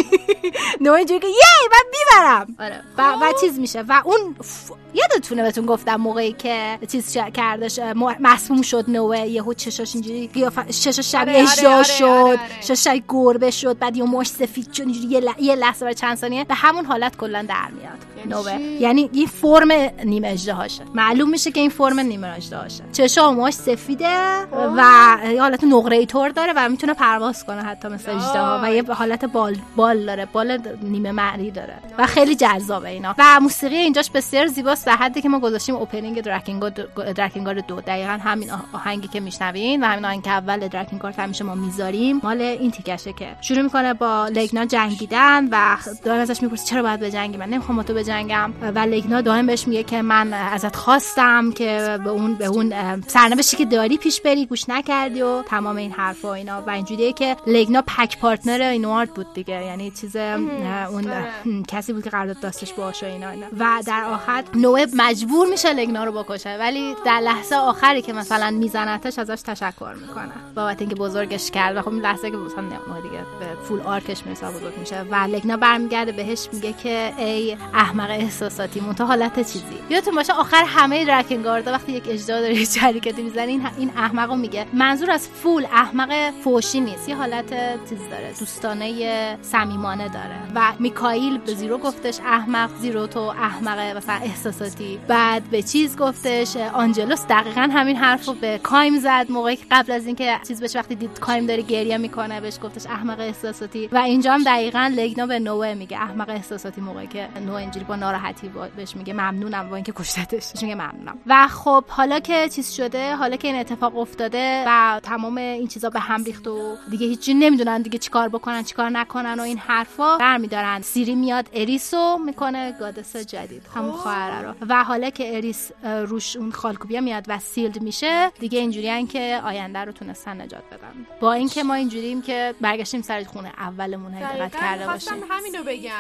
[0.82, 1.34] نوه اینجوری که یی
[1.72, 2.56] من می‌برم.
[2.60, 2.82] آره.
[2.98, 3.82] و, و چیز میشه.
[3.82, 4.72] و اون ف...
[4.94, 7.80] یادتونه بهتون گفتم موقعی که چیز کردش
[8.20, 12.40] مسموم شد نوه یهو چشاش اینجوری قیافه چشاش شبیه آره، آره، آره، شد.
[12.62, 13.78] چشاش گربه شد.
[13.78, 15.42] بعد یه مش سفید شد اینجوری یه, ل...
[15.42, 18.06] یه لحظه برای چند ثانیه به همون حالت کلا در میاد.
[18.18, 19.72] یعنی چی؟ یعنی این فرم
[20.06, 24.08] نیمه اژدهاشه معلوم میشه که این فرم نیمه اژدهاشه چشا و موهاش سفیده
[24.52, 28.74] و یه حالت نقره ای طور داره و می‌تونه پرواز کنه حتی مثل اژدها و
[28.74, 33.16] یه حالت بال بال داره بال نیمه معری داره و خیلی جذابه اینا.
[33.18, 36.70] و موسیقی اینجاش بسیار زیباست در حدی که ما گذاشتیم اوپنینگ دراکینگار
[37.16, 41.44] دراکینگار دو دقیقا همین آه- آهنگی که میشنوین و همین آهنگ که اول دراکینگار همیشه
[41.44, 42.20] ما می‌ذاریم.
[42.24, 45.15] مال این تیکشه که شروع می‌کنه با لگنا جنگیدن
[45.52, 49.46] و دائم ازش می‌پرسه چرا باید بجنگی من؟ نمی‌خوام با تو بجنگم و لگنا دائم
[49.46, 54.22] بهش میگه که من ازت خواستم که به اون به اون سرنوشتی که داری پیش
[54.22, 56.62] بری گوش نکردی و تمام این حرفا و اینا.
[56.62, 59.66] و اینجوریه که لگنا پک پارتنر اینوارد بود دیگه.
[59.66, 61.28] یعنی چیز اون آره.
[61.68, 63.46] کسی بود که قرارداد داشتش باشه و اینا, اینا.
[63.60, 66.58] و در آخر نوه مجبور میشه لگنا رو بکشه.
[66.60, 70.32] ولی در لحظه آخری که مثلا میزنتش ازش تشکر می‌کنه.
[70.56, 71.78] بابت اینکه بزرگش کرد.
[71.78, 72.64] و خب لحظه که مثلا
[73.04, 75.05] دیگه به full arc ش می‌رسه و بزرگ میشه.
[75.12, 79.66] و لگنا برمیگرده بهش میگه که ای احمق احساساتی منتها حالت چیزی.
[79.90, 84.66] یادتون باشه آخر همه درکنگاردا وقتی یک اژدها داره حرکتی می‌زنه این این احمقو میگه.
[84.74, 87.50] منظور از fool احمق فوشی نیست یه حالت
[87.90, 90.36] چیز داره دوستانه صمیمانه داره.
[90.56, 95.00] و میکائیل به زیرو گفتش احمق زیرو تو احمقه مثلا احساساتی.
[95.08, 99.26] بعد به چیز گفتش آنجلوس دقیقا همین حرف رو به کایم زد.
[99.30, 102.86] موقعی که قبل از اینکه چیز بهش وقتی دید کایم داره گریه می‌کنه بهش گفتش
[102.86, 103.90] احمق احساساتی.
[103.92, 107.96] و اینجا هم دقیقا لگنا به نوه میگه احمق احساساتی موقعی که نوه اینجوری با
[107.96, 110.62] ناراحتی بهش میگه ممنونم با اینکه کشتتش.
[110.62, 111.18] میگه ممنونم.
[111.28, 115.90] و خب حالا که چیز شده حالا که این اتفاق افتاده و تمام این چیزا
[115.90, 120.18] به هم ریخت و دیگه هیچی نمی‌دونن دیگه چیکار بکنن چیکار نکنن و این حرفا
[120.18, 120.82] برمیدارن.
[120.82, 124.54] سیری میاد اریسو می‌کنه گادس جدید همون خواهره رو.
[124.70, 129.80] و حالا که اریس روش اون خالکوبیا میاد و سیلد میشه دیگه اینجوریان که آینده
[129.80, 131.06] رو تونستن نجات بدن.
[131.20, 135.92] با اینکه ما اینجوریم که برگشتیم سر خونه اولمون دقت کرده باشیم خواستم همینو بگم.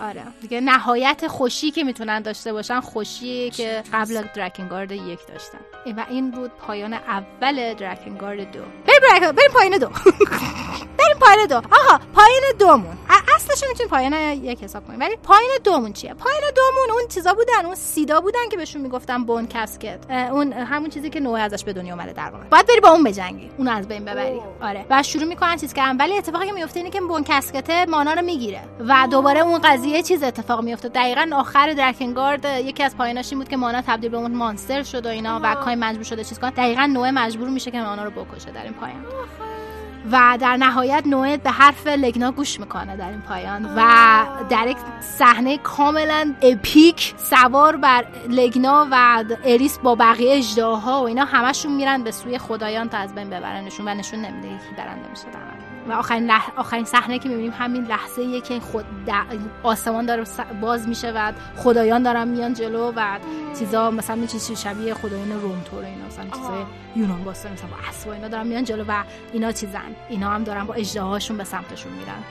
[0.00, 0.22] آره.
[0.40, 3.50] دیگه نهایت خوشی که می‌تونن داشته باشن خوشی.
[3.50, 5.58] که قبل درکنگارد یک داشتن.
[5.96, 8.60] و این بود پایان اول درکنگارد دو.
[8.60, 9.88] بریم بریم بریم پایان دو.
[10.98, 11.56] بریم پایان دو.
[11.56, 12.96] آها پایان دومون.
[13.36, 14.12] اصلش می‌تونیم پایان
[14.44, 15.00] یک حساب کنیم.
[15.00, 19.24] ولی پایان دومون چیه؟ پایان دومون اون چیزا بودن اون سیدا بودن که بهشون می‌گفتن
[19.24, 22.66] بون کسکت اه، اون همون چیزی که نوح ازش به دنیا اومده در واقع باید
[22.66, 23.50] بری با اون بجنگی.
[23.58, 24.40] اون از بین ببری.
[24.62, 24.86] آره.
[24.90, 25.96] و شروع می‌کنن چیز کردن.
[25.96, 28.60] ولی اتفاقی که میفته اینه که بون کسکته مانا رو می‌گیره.
[28.88, 33.48] و دوباره اون قضیه چیز اتفاق میفته دقیقا آخر درکنگارد یکی از پایاناش این بود
[33.48, 36.50] که مانا تبدیل به اون مانستر شد و اینا و کای مجبور شده چیز کنه.
[36.50, 39.04] دقیقا نوع مجبور میشه که مانا رو بکشه در این پایان.
[40.12, 43.80] و در نهایت نوید به حرف لگنا گوش می‌کنه در این پایان و
[44.48, 51.24] در یک صحنه کاملا اپیک سوار بر لگنا و اریس با بقیه اجداها و اینا
[51.24, 55.26] همشون میرن به سوی خدایان تا از بین ببرنشون و نشون نمیده کی برنده میشه.
[55.88, 56.50] و آخرین, لح...
[56.56, 58.84] آخرین صحنه که می‌بینیم همین لحظه ایه که خود
[59.62, 60.24] آسمان داره
[60.60, 63.18] باز میشه و خدایان دارن میان جلو و
[63.58, 66.64] چیزا مثلا یه چیزی شبیه خدایان رومتور اینا مثلا چیزای
[66.96, 69.02] یونان باستان مثلا با اسب و اینا دارن میان جلو و
[69.32, 72.24] اینا چیزن اینا هم دارن با اژدهاشون به سمتشون میرن.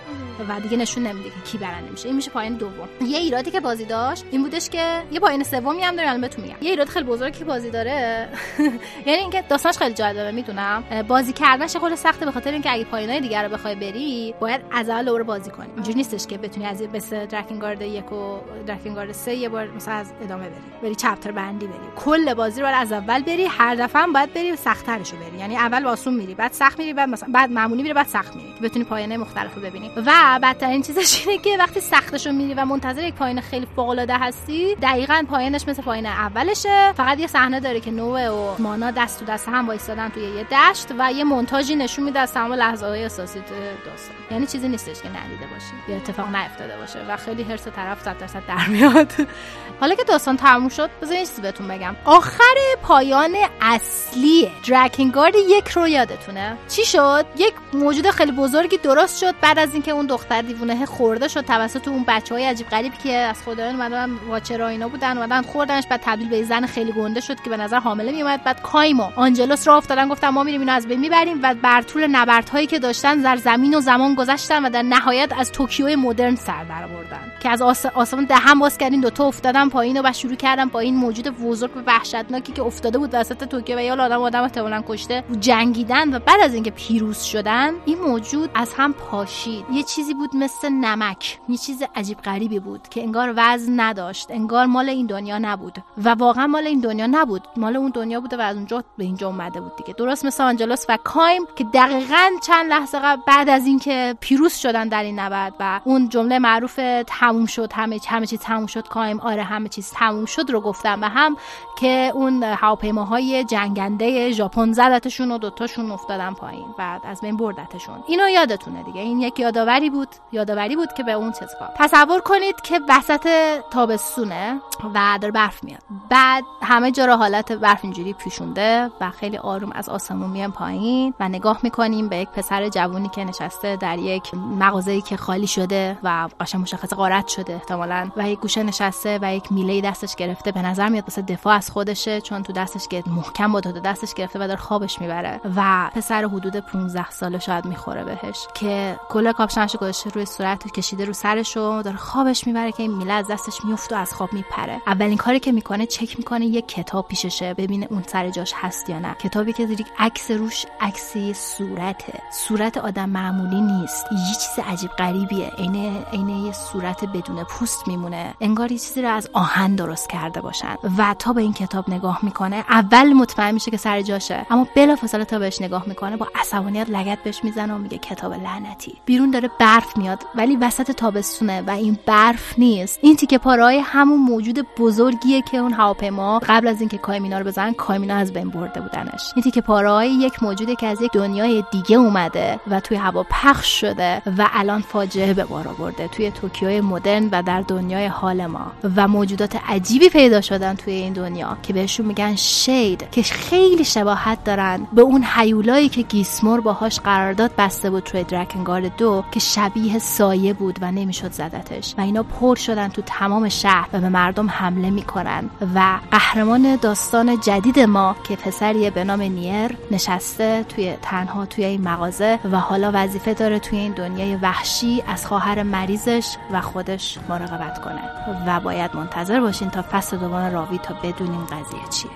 [0.50, 2.08] و دیگه نشون نمیده که کی برنده میشه.
[2.08, 2.88] این میشه پایان دوم.
[3.02, 6.44] یه ایرادی که بازی داشت این بودش که یه پایان سومی هم داره الان بهتون
[6.44, 6.56] میگم.
[6.62, 8.30] یه ایراد خیلی بزرگی که بازی داره.
[9.08, 10.84] یعنی اینکه داستانش خیلی جالبه می‌دونم.
[11.08, 14.90] بازی کردنش خیلی سخته به خاطر اینکه اگه پایانای دیگر رو بخوای بری باید از
[14.90, 15.70] اول دوباره بازی کنی.
[15.76, 20.14] اینجوری نیستش که بتونی از مثل درکنگارد یک و درکنگارد سه یه بار مثلا از
[20.22, 20.62] ادامه بری.
[20.84, 21.78] بری چپتر بندی بری.
[21.96, 25.38] کل بازی رو باید از اول بری هر دفعه هم باید بری سخت‌ترش رو بری.
[25.38, 28.54] یعنی اول آسون میری بعد سخت میری بعد مثلا بعد معمولی میری بعد سخت میری
[28.54, 29.92] که بتونی پایانه مختلف رو ببینی.
[29.96, 33.90] و بدترین چیزش اینه که وقتی سختش رو میری و منتظر یک پایان خیلی فوق
[33.90, 36.94] العاده هستی دقیقاً پایانش مثل پایان اولشه.
[36.94, 40.44] فقط یه صحنه داره که نوه و مانا دست تو دست هم وایسادن توی یه
[40.44, 44.16] دشت و یه مونتاژی نشون میده از تمام لحظه های اساسی توی داستان.
[44.32, 45.92] یعنی چیزی نیستش که ندیده باشی.
[45.92, 49.14] یا اتفاق نیفتاده باشه و خیلی هرس طرف 100 درصد در میاد.
[49.82, 51.96] حالا که داستان تموم شد بذارین یه چیزی بهتون بگم.
[52.06, 56.58] آخر پایان اصلی درکنگارد یک رو یادتونه.
[56.68, 61.28] چی شد؟ یک موجود خیلی بزرگی درست شد بعد از اینکه اون دختر دیوونه خورده
[61.28, 65.42] شد توسط اون بچه های عجیب غریبی که از خدایان اومدن واچرا اینا بودن اومدن
[65.42, 69.10] خوردنش بعد تبدیل به زن خیلی گنده شد که به نظر حامله میومد بعد کایمو
[69.16, 72.80] آنجلوس را افتادن گفتن ما میریم اینو از بین می‌بریم و بر طول نبردهایی که
[72.80, 77.32] داشتن در زمین و زمان گذشتن و در نهایت از توکیو مدرن سر در آوردن
[77.40, 77.86] که از آس...
[77.86, 81.80] آسمان دهم باز کردین دوتا افتادن پایین و شروع کردن با این موجود بزرگ و
[81.88, 86.42] وحشتناکی که افتاده بود وسط توکیو و یا آدم آدم احتمالاً کشته جنگیدن و بعد
[86.42, 89.66] از اینکه پیروز شدن این موجود از هم پاشید.
[89.72, 91.40] یه چیزی بود مثل نمک.
[91.50, 94.32] یه چیز عجیب غریبی بود که انگار وزن نداشت.
[94.32, 95.78] انگار مال این دنیا نبود.
[95.98, 97.48] و واقعا مال این دنیا نبود.
[97.58, 99.94] مال اون دنیا بوده و از اونجا به اینجا اومده بود دیگه.
[99.94, 104.88] درست مثل آنجلوس و کایم که دقیقا چند لحظه قبل بعد از اینکه پیروز شدن
[104.88, 109.20] در این نبرد و اون جمله معروف تموم شد همه همه چیز تموم شد کایم
[109.20, 111.38] آره همه چیز تموم شد رو گفتم و هم
[111.80, 116.66] که اون هواپیماهای جنگنده ژاپن زدتشون و دوتاشون افتادن پایین.
[116.78, 118.04] بعد از بین بردتشون.
[118.08, 119.02] اینو یادتونه دیگه.
[119.02, 123.28] این یک یادآوری بود یادآوری بود که به اون چیز کار تصور کنید که وسط
[123.72, 124.60] تابستونه
[124.94, 125.82] و داره برف میاد.
[126.10, 131.14] بعد همه جا رو حالت برف اینجوری پیشونده و خیلی آروم از آسمون میان پایین
[131.20, 135.98] و نگاه می‌کنیم به یک پسر جوونی که نشسته در یک مغازه‌ای که خالی شده
[136.04, 138.10] و قشنگ مشخص غارت شده احتمالاً.
[138.18, 140.52] و یک گوشه نشسته و یک میله دستش گرفته.
[140.52, 144.40] به نظر میاد واسه دفاع از خودشه چون تو دستش که محکم با دستش گرفته
[144.40, 145.42] و داره خوابش می‌بره.
[145.56, 151.06] و پسر حدود 15 ساله شاید می‌خوره بهش که کل کاپشنش گذاشته روی صورت کشیده
[151.06, 154.34] رو سرش و داره خوابش می‌بره که این میله از دستش میفته و از خواب
[154.34, 154.82] میپره.
[154.88, 159.00] اولین کاری که می‌کنه چک می‌کنه یک کتاب پیششه ببینه اون سر جاش هست یا
[159.00, 159.14] نه.
[159.14, 162.20] کتابی که زیر عکس روش عکس صورته.
[162.32, 164.06] صورت آدم معمولی نیست.
[164.12, 165.50] یه چیز عجیب غریبیه.
[165.58, 168.34] عین عین یه صورت بدون پوست میمونه.
[168.42, 170.76] انگار یه چیزی رو از آهن درست کرده باشن.
[170.98, 174.46] و تا به این کتاب نگاه می‌کنه اول مطمئن میشه که سر جاشه.
[174.50, 178.96] اما بلافاصله تا بهش نگاه می‌کنه با عصبانیت لگت بهش می‌زنه و میگه کتاب لعنتی.
[179.06, 183.00] بیرون داره برف میاد ولی وسط تابستونه و این برف نیست.
[183.02, 187.74] این تیکه پارهای همون موجود بزرگیه که اون هواپیما قبل از اینکه کایمینا رو بزنن
[187.74, 189.32] کایمینا از بین برده بودنش.
[189.36, 193.82] این تیکه پارهای یک موجوده که از یک دنیای دیگه اومده و توی هوا پخش
[193.82, 198.72] شده و الان فاجعه به بار آورده توی توکیو مدرن و در دنیای حال ما.
[198.96, 204.44] و موجودات عجیبی پیدا شدن توی این دنیا که بهشون میگن شید که خیلی شباهت
[204.44, 210.00] دارن به اون حیولایی که گیسمور باهاش قرارداد بسته بود توی درکنگارد دو که شبیه
[210.00, 211.96] سایه بود و نمی‌شد زدتش.
[211.98, 215.50] و اینا پر شدن تو تمام شهر و به مردم حمله می‌کنن.
[215.76, 221.82] و قهرمان داستان جدید ما که پسریه به نام نیر نشسته توی تنها توی این
[221.82, 227.82] مغازه و حالا وظیفه داره توی این دنیای وحشی از خواهر مریضش و خودش مراقبت
[227.82, 228.02] کنه.
[228.48, 232.12] و باید منتظر باشین تا فصل دوم راوی تا بدونیم قضیه چیه.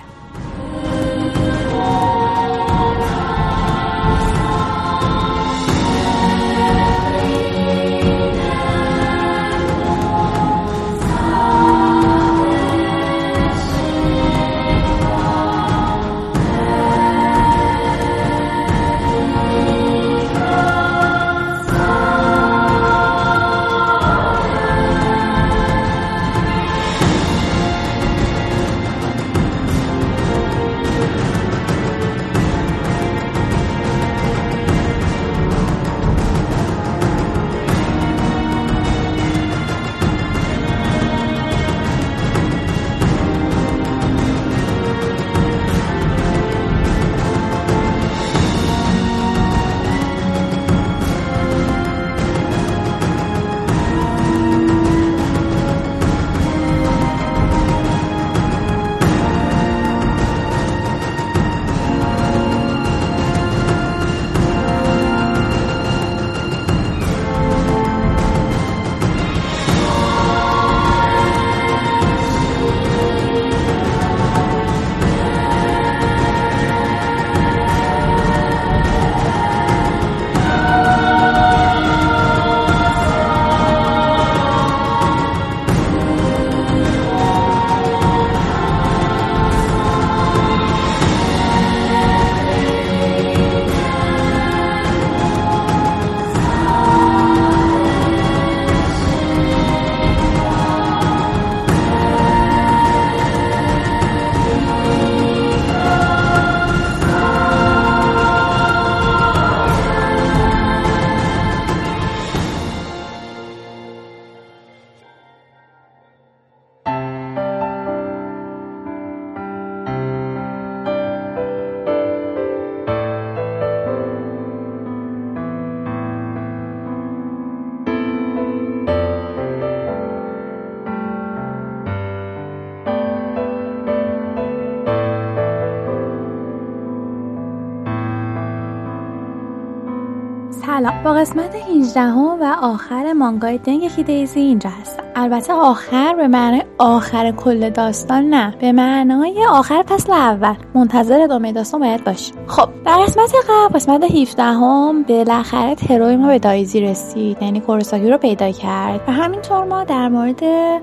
[141.28, 147.70] قسمت 18 و آخر مانگای دنگ دیزی اینجا هستم البته آخر به معنای آخر کل
[147.70, 148.54] داستان نه.
[148.60, 150.54] به معنای آخر فصل اول.
[150.74, 152.32] منتظر ادامه داستان باید باشی.
[152.48, 158.10] خب در قسمت قبل قسمت 17 هم بالاخره تروی ما به دایزی رسید یعنی کورساکی
[158.10, 159.00] رو پیدا کرد.
[159.08, 160.40] و همینطور ما در مورد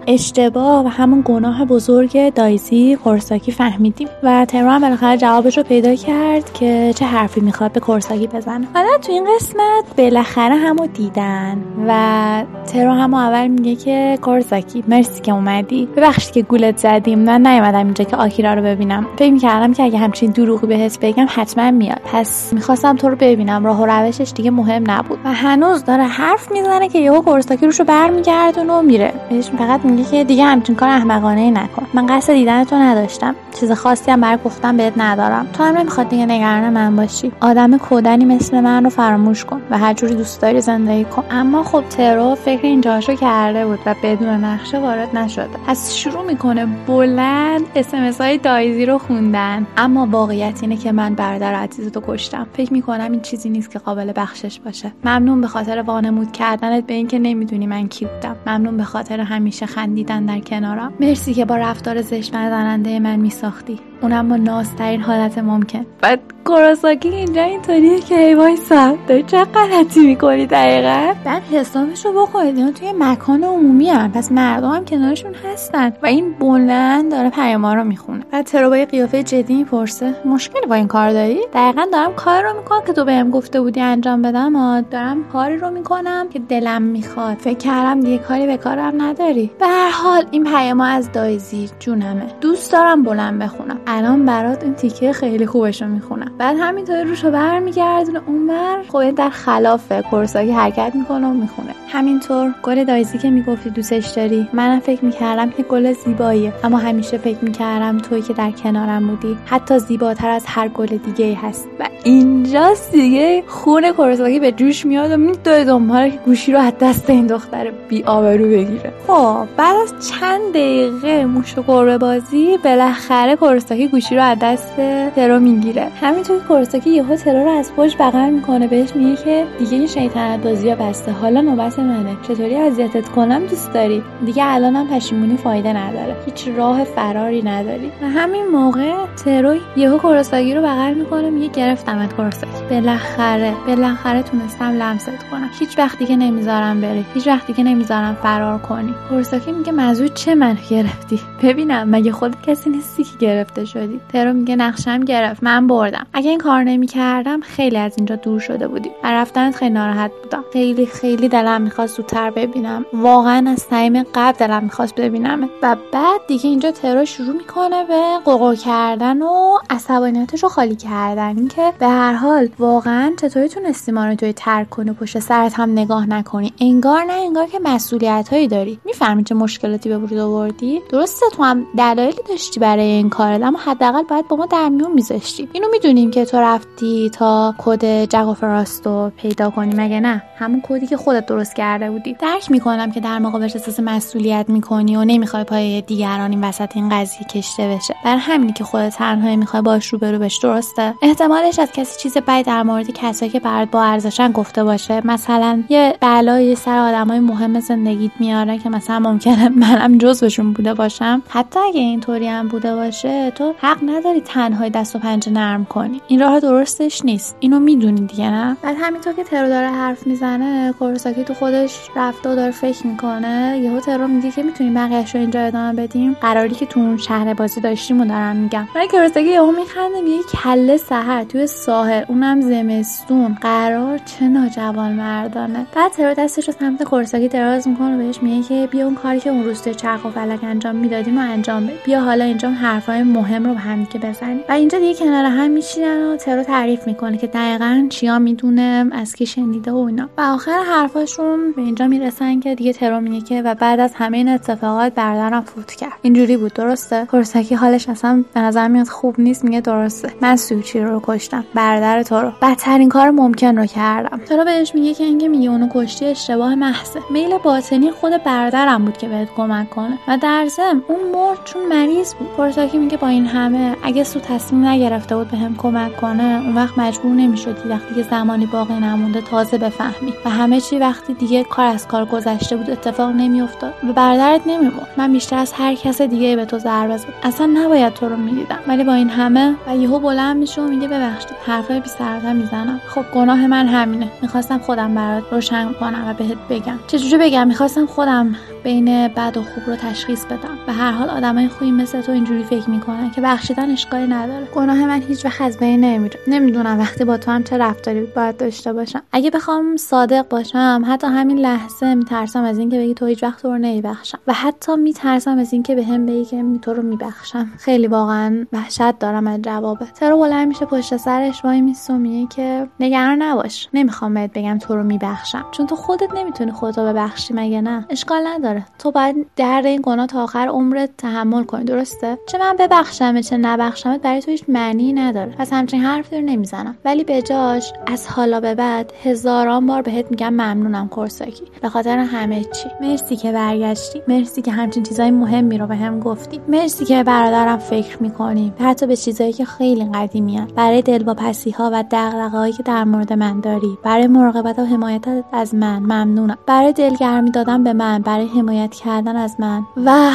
[0.07, 4.07] اشتباه و همون گناه بزرگ دایزی کورساکی فهمیدیم.
[4.23, 8.67] و ترو هم بالاخره جوابش رو پیدا کرد که چه حرفی می‌خواد به کورساکی بزنه.
[8.73, 11.57] حالا تو این قسمت بالاخره همو دیدن
[11.87, 15.85] و ترو هم اول میگه که کورساکی مرسی که اومدی.
[15.97, 19.07] ببخشید که گولت زدیم من نیومدم اینجا که آکیرا رو ببینم.
[19.17, 22.01] فکر می‌کردم که اگه همچین دروغی بهت بگم حتما میاد.
[22.13, 23.65] پس می‌خواستم تو رو ببینم.
[23.65, 25.19] راه و روشش دیگه مهم نبود.
[25.25, 29.13] و هنوز داره حرف می‌زنه که یهو کورساکی روشو برمیگردونه و میره.
[29.29, 31.87] بهش فقط میگه که دیگه همچین کار احمقانه ای نکن.
[31.93, 33.35] من قصد دیدن تو نداشتم.
[33.59, 35.47] چیز خاصی هم برای گفتم بهت ندارم.
[35.53, 37.31] تو هم نمی‌خواد دیگه نگران من باشی.
[37.41, 41.23] آدم کودنی مثل من رو فراموش کن و هر جوری دوست داری زندگی کن.
[41.31, 45.49] اما خب ترو فکر اینجاشو کرده بود و بدون نقشه وارد نشده.
[45.67, 49.67] پس شروع می‌کنه بلند اسمس های دایزی رو خوندن.
[49.77, 52.47] اما واقعیت اینه که من برادر عزیزتو کشتم.
[52.53, 54.91] فکر می‌کنم این چیزی نیست که قابل بخشش باشه.
[55.05, 58.35] ممنون به خاطر وانمود کردنت به اینکه نمی‌دونی من کی بودم.
[58.47, 60.93] ممنون به خاطر همیشه خندیدن در کنارم.
[60.99, 63.79] مرسی که با رفتار زشت نزننده من میساختی.
[64.05, 65.85] اونم با نازترین حالت ممکن.
[66.01, 72.13] بعد کوراساکی اینجا اینطوریه که ای وایسا داری چه غلطی می‌کنی دقیقا؟ بعد حسابش رو
[72.13, 77.29] بکنید اینا توی مکان عمومی هم پس مردم هم کنارشون هستن و این بلند داره
[77.29, 78.23] پیاما رو می‌خونه.
[78.31, 82.43] بعد ترو با یه قیافه جدی می‌پرسه مشکلی با این کار داری؟ دقیقا دارم کار
[82.43, 86.81] رو می‌کنم که تو بهم گفته بودی انجام بدم دارم کاری رو می‌کنم که دلم
[86.81, 87.37] می‌خواد.
[87.37, 89.51] فکر کردم دیگه کاری به کارم نداری.
[89.59, 93.79] به هر حال این پیاما از دایزی جونمه دوست دارم بلند بخونم.
[93.95, 96.31] الان برات این تیکه خیلی خوبش رو می‌خونم.
[96.37, 98.21] بعد همینطوری روشو برمیگردونه.
[98.27, 101.69] اونور خب در خلاف کورساکی حرکت می‌کنه و می‌خونه.
[101.89, 106.53] همینطور گل دایزی که می‌گفتی دوستش داری منم فکر می‌کردم که گل زیباییه.
[106.63, 109.37] اما همیشه فکر می‌کردم توی که در کنارم بودی.
[109.45, 111.67] حتی زیباتر از هر گل دیگه ای هست.
[111.79, 113.43] و اینجاست دیگه.
[113.47, 117.71] خون کورساکی به جوش میاد و میدوه دنبال که گوشی رو از دست این دختر
[117.89, 118.93] بی آبرو بگیره.
[119.07, 124.75] خب بعد از چند دقیقه موش و گربه بازی بالاخره کورساکی گوشی رو از دست
[125.15, 125.87] ترو می‌گیره.
[126.01, 130.43] همینطور کورساکی یهو ترو رو از پشت بغل می‌کنه بهش میگه که دیگه این شیطنت
[130.43, 131.11] بازی بسته.
[131.11, 132.17] حالا نوبت منه.
[132.27, 136.15] چطوری اذیتت کنم دوست داری؟ دیگه الانم پشیمونی فایده نداره.
[136.25, 137.91] هیچ راه فراری نداری.
[138.01, 138.93] و همین موقع
[139.25, 145.49] ترو یهو کورساکی رو بغل می‌کنه میگه گرفتمت کورساکی بالاخره بالاخره تونستم لمست کنم.
[145.59, 147.05] هیچ وقت دیگه نمی‌ذارم بری.
[147.13, 148.93] هیچ وقت دیگه نمی‌ذارم فرار کنی.
[149.09, 154.33] کورساکی میگه مزود چه من گرفتی؟ ببینم مگه خودت کسی نیستی که گرفته شدی؟ ترو
[154.33, 155.43] میگه نقشم گرفت.
[155.43, 156.05] من بردم.
[156.13, 158.91] اگه این کار نمی‌کردم خیلی از اینجا دور شده بودی.
[159.03, 160.43] و رفتنت خیلی ناراحت بودم.
[160.53, 162.85] خیلی خیلی دلم می‌خواست زودتر ببینم.
[162.93, 165.49] واقعا از صمیم قبل دلم می‌خواست ببینم.
[165.61, 171.37] و بعد دیگه اینجا ترو شروع می‌کنه به قوقو کردن و عصبانیتش رو خالی کردن.
[171.37, 175.71] اینکه به هر حال واقعا چطوری تونستی ما رو توی ترک کنی پشت سرت هم
[175.71, 178.79] نگاه نکنی؟ انگار نه انگار که مسئولیت هایی داری.
[178.85, 184.03] می‌فهمی چه مشکلاتی به وجود آوردی؟ درسته تو هم دلایلی داشتی برای این کارت حداقل
[184.03, 189.11] باید با ما در میون میذاشتی اینو می‌دونیم که تو رفتی تا کد و فراستو
[189.17, 192.13] پیدا کنی مگه نه؟ همون کدی که خودت درست کرده بودی.
[192.13, 196.89] درک می‌کنم که در مقابلش احساس مسئولیت می‌کنی و نمی‌خوای پای دیگران این وسط این
[196.89, 197.95] قضیه کشته بشه.
[198.05, 202.43] بر همینی که خودت تنهایی می‌خوای باش روبرو بش درسته؟ احتمالش از کسی چیز بدی
[202.43, 205.07] در مورد کسایی که برات با ارزشن گفته باشه.
[205.07, 211.21] مثلا یه بلایی سر آدمای مهم زندگیت میاره که مثلا ممکنه منم جزوشون بوده باشم.
[211.29, 216.01] حتی اگه اینطوری هم بوده باشه تو حق نداری تنهایی دست و پنجه نرم کنی.
[216.07, 217.37] این راه درستش نیست.
[217.39, 222.29] اینو می‌دونی دیگه نه؟ بعد همینطور که ترو داره حرف می‌زنه کورساکی تو خودش رفته
[222.29, 223.59] و داره فکر می‌کنه.
[223.63, 226.13] یهو ترو میگه که می‌تونیم بقیه‌اش رو اینجا ادامه بدیم.
[226.21, 228.67] قراری که تو اون شهر بازی داشتیم و دارم میگم.
[228.75, 232.03] ولی کورساکی یهو میخنده میگه کله سحر توی ساحل.
[232.07, 233.37] اونم زمستون.
[233.41, 235.65] قرار چه ناجوان مردانه.
[235.75, 239.19] بعد ترو دستش رو سمت کورساکی دراز می‌کنه و بهش میگه که بیا اون کاری
[239.19, 241.77] که اون روز چرخ و فلک انجام می‌دادیم و انجام بده.
[241.85, 244.39] بیا حالا اینجا حرفای مهم رو به هم که بزنیم.
[244.49, 249.15] و اینجا دیگه کنار هم میشینن و ترو تعریف می‌کنه که دقیقا چیا می‌دونه از
[249.15, 250.09] کی شنیده و اینا.
[250.17, 254.17] و آخر حرفاشون به اینجا می‌رسن که دیگه ترو میگه که و بعد از همه
[254.17, 255.91] این اتفاقات برادرم فوت کرد.
[256.01, 260.13] اینجوری بود درسته؟ کورساکی حالش اصلا به نظر میاد خوب نیست میگه درسته.
[260.21, 262.31] من سوچی رو کشتم برادر تو رو.
[262.41, 264.19] بدترین کار ممکن رو کردم.
[264.25, 266.99] ترو بهش میگه که اینکه میگه اونو کشتی اشتباه محضه.
[267.09, 269.99] میل باطنی خود برادرم بود که بهت کمک کنه.
[270.07, 272.27] و در ضمن اون مرد چون مریض بود.
[272.27, 276.77] کورساکی میگه با این همه اگه سو تصمیم نگرفته بود بهم کمک کنه اون وقت
[276.77, 280.13] مجبور نمی‌شدی وقتی که زمانی باقی نمونده تازه بفهمی.
[280.25, 284.87] و همه چی وقتی دیگه کار از کار گذشته بود اتفاق نمیافتاد و برادرت نمیمرد.
[284.97, 288.59] من بیشتر از هر کس دیگه به تو ضربه زد اصلا نباید تو رو می‌دیدم.
[288.67, 291.89] ولی با این همه و یهو بلند میشه و میگه ببخشید حرفای بی
[292.33, 292.81] می‌زنم.
[292.87, 294.11] خب گناه من همینه.
[294.21, 296.79] می‌خواستم خودم برات روشن کنم و بهت بگم.
[296.87, 300.57] چجوری بگم؟ می‌خواستم خودم بین بد و خوب رو تشخیص بدم.
[300.65, 304.45] به هر حال آدمای خوبی مثل تو اینجوری فکر می‌کنن که بخشیدن اشکالی نداره.
[304.45, 306.19] گناه من هیچ وقت از بین نمیره.
[306.27, 309.01] نمی‌دونم وقتی با تو هم چه رفتاری باید داشته باشم.
[309.11, 313.47] اگه بخوام صادق باشم حتی همین لحظه میترسم از اینکه بگی تو هیچ وقت تو
[313.47, 314.19] رو نمیبخشم.
[314.27, 317.49] و حتی میترسم از اینکه بهم به بگی که تو رو میبخشم.
[317.57, 322.67] خیلی واقعا وحشت دارم از جوابه ترو بلند میشه پشت سرش وای میسه میگه که
[322.79, 323.69] نگران نباش.
[323.73, 325.45] نمی‌خوام بهت بگم تو رو میبخشم.
[325.51, 328.65] چون تو خودت نمی‌تونی خودتو ببخشی مگه نه؟ اشکال نداره.
[328.79, 331.63] تو باید درد این گناه تا آخر عمرت تحمل کنی.
[331.63, 335.35] درسته؟ چه من ببخشم؟ چه نبخشمت برای تو هیچ معنی نداره.
[335.37, 336.77] پس همچین حرف رو نمی‌زنم.
[336.85, 341.97] ولی به جاش از حالا به بعد هزاران بار بهت میگم ممنونم کورساکی به خاطر
[341.97, 342.69] همه چی.
[342.81, 344.01] مرسی که برگشتی.
[344.07, 346.41] مرسی که همچین چیزای مهمی رو به هم گفتی.
[346.47, 348.53] مرسی که برادرم فکر می‌کنی.
[348.59, 353.39] حتی به چیزایی که خیلی قدیمیان برای دلواپسی ها و دغدغه‌هایی که در مورد من
[353.39, 353.77] داری.
[353.83, 355.79] برای مراقبت و حمایت از من.
[355.79, 356.37] ممنونم.
[356.45, 358.01] برای دلگرمی دادن به من.
[358.01, 359.63] برای حمایت کردن از من.
[359.85, 360.09] و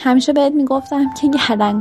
[0.00, 1.80] همیشه بهت می‌گفتم که گردن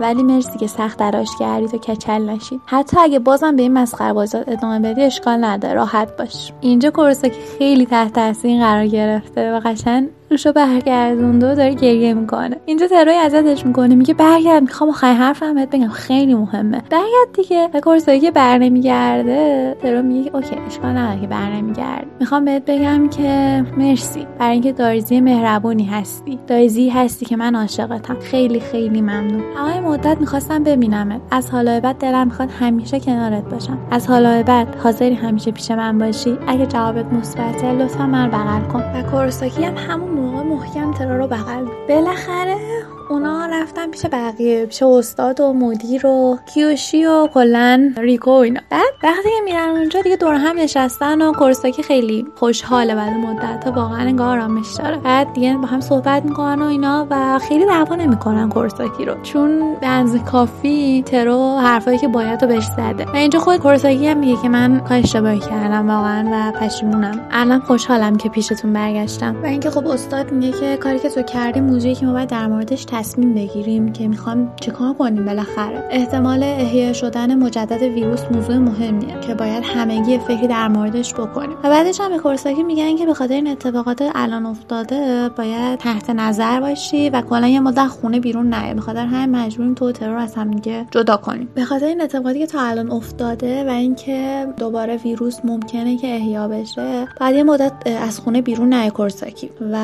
[0.00, 4.12] ولی مرسی که سخت تلاش کردی تو کچل نشید حتی اگه بازم به این مسخره
[4.12, 5.74] بازات ادامه بدی اشکال نداره.
[5.74, 6.52] راحت باش.
[6.60, 12.56] اینجا که خیلی تحت تاثیر قرار گرفته و قشنگ روشو برگردونده و داره گریه می‌کنه.
[12.66, 15.88] اینجا تروی ازتش می‌کنه میگه برگرد می‌خوام آخر حرفم بهت بگم.
[15.88, 16.82] خیلی مهمه.
[16.90, 17.68] برگرد دیگه.
[17.74, 22.64] و کورسایی که بر نمیگرده ترو میگه اوکی اشکال نداره که بر نمیگرد می‌خوام بهت
[22.66, 24.26] بگم که مرسی.
[24.38, 26.38] برای اینکه دایزی مهربونی هستی.
[26.46, 28.16] دایزی هستی که من عاشقتم.
[28.20, 29.42] خیلی خیلی ممنون.
[29.58, 31.20] اما مدت می‌خواستم ببینمت.
[31.30, 33.78] از حالا بعد دلم می‌خواد همیشه کنارت باشم.
[33.90, 36.38] از حالا بعد حاضری همیشه پیش من باشی.
[36.46, 38.82] اگه جوابت مثبته لطفا من بغل کن.
[38.94, 41.64] و کورساکی هم همون موقع محکم ترا رو بغل.
[41.88, 42.56] بالاخره
[43.10, 48.60] اونا رفتن پیش بقیه پیش استاد و مدیر و کیوشی و کلا ریکو اینا.
[48.70, 53.60] بعد وقتی که میرن اونجا دیگه دور هم نشستن و کورساکی خیلی خوشحاله بعد مدت.
[53.64, 54.96] تا واقعا انگار آرامش داره.
[54.96, 59.22] بعد دیگه با هم صحبت می‌کنن و اینا و خیلی دعوا نمی‌کنن کورساکی رو.
[59.22, 63.04] چون به کافی ترو حرفایی که باید رو بهش زده.
[63.04, 67.20] و اینجا خود کورساکی هم میگه که من کار اشتباهی کردم واقعا و پشیمونم.
[67.30, 69.36] الان خوشحالم که پیشتون برگشتم.
[69.42, 72.46] و اینکه خب استاد میگه که کاری که تو کردی موضوعی که ما باید در
[72.46, 75.88] موردش تصمیم بگیریم که می‌خوام چیکار کنیم بالاخره.
[75.90, 81.56] احتمال احیا شدن مجدد ویروس موضوع مهمیه که باید همگی فکری در موردش بکنیم.
[81.64, 86.60] و بعدش هم کورساکی میگن که به خاطر این اتفاقات الان افتاده باید تحت نظر
[86.60, 90.34] باشی و کلا یه مدت خونه بیرون نیای به خاطر همین مجبوریم تو ترور از
[90.34, 91.48] هم دیگه جدا کنیم.
[91.54, 96.48] به خاطر این اتفاقاتی که تا الان افتاده و اینکه دوباره ویروس ممکنه که احیا
[96.48, 97.72] بشه بعد یه مدت
[98.02, 99.78] از خونه بیرون نیای کورساکی و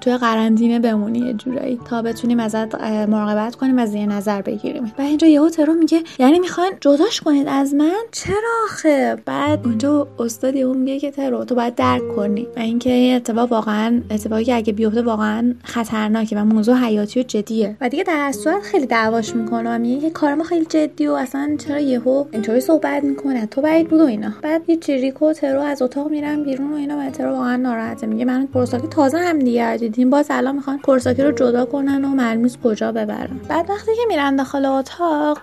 [0.00, 2.74] توی قرنطینه بمونی یه جورایی تا بتونیم ازت
[3.08, 4.92] مراقبت کنیم و زیر نظر بگیریم.
[4.98, 10.08] و اینجا یهو ترو میگه یعنی می‌خواین جداش کنید از من؟ چرا آخه؟ بعد اونجا
[10.18, 12.46] استاد یهو میگه که ترو تو باید درک کنی.
[12.56, 17.22] و اینکه این اتفاق واقعا اتفاقی که اگه بیفته واقعا خطرناکه و موضوع حیاتی و
[17.22, 17.76] جدیه.
[17.80, 21.12] و دیگه در صورت خیلی دعواش می‌کنه و میگه که کار ما خیلی جدی و
[21.12, 24.32] اصلا چرا یهو اینطوری صحبت می‌کنه؟ تو بعید بود و اینا.
[24.42, 28.06] بعد یه چریکو ترو از اتاق میرن بیرون و اینا و ترو واقعا ناراحته.
[28.06, 32.08] میگه من کورساکی تازه هم دیگه دیدیم باز الان می‌خوان کورساکی رو جدا کنن و
[32.38, 35.38] معلوم کجا ببرن بعد وقتی که میرن داخل اتاق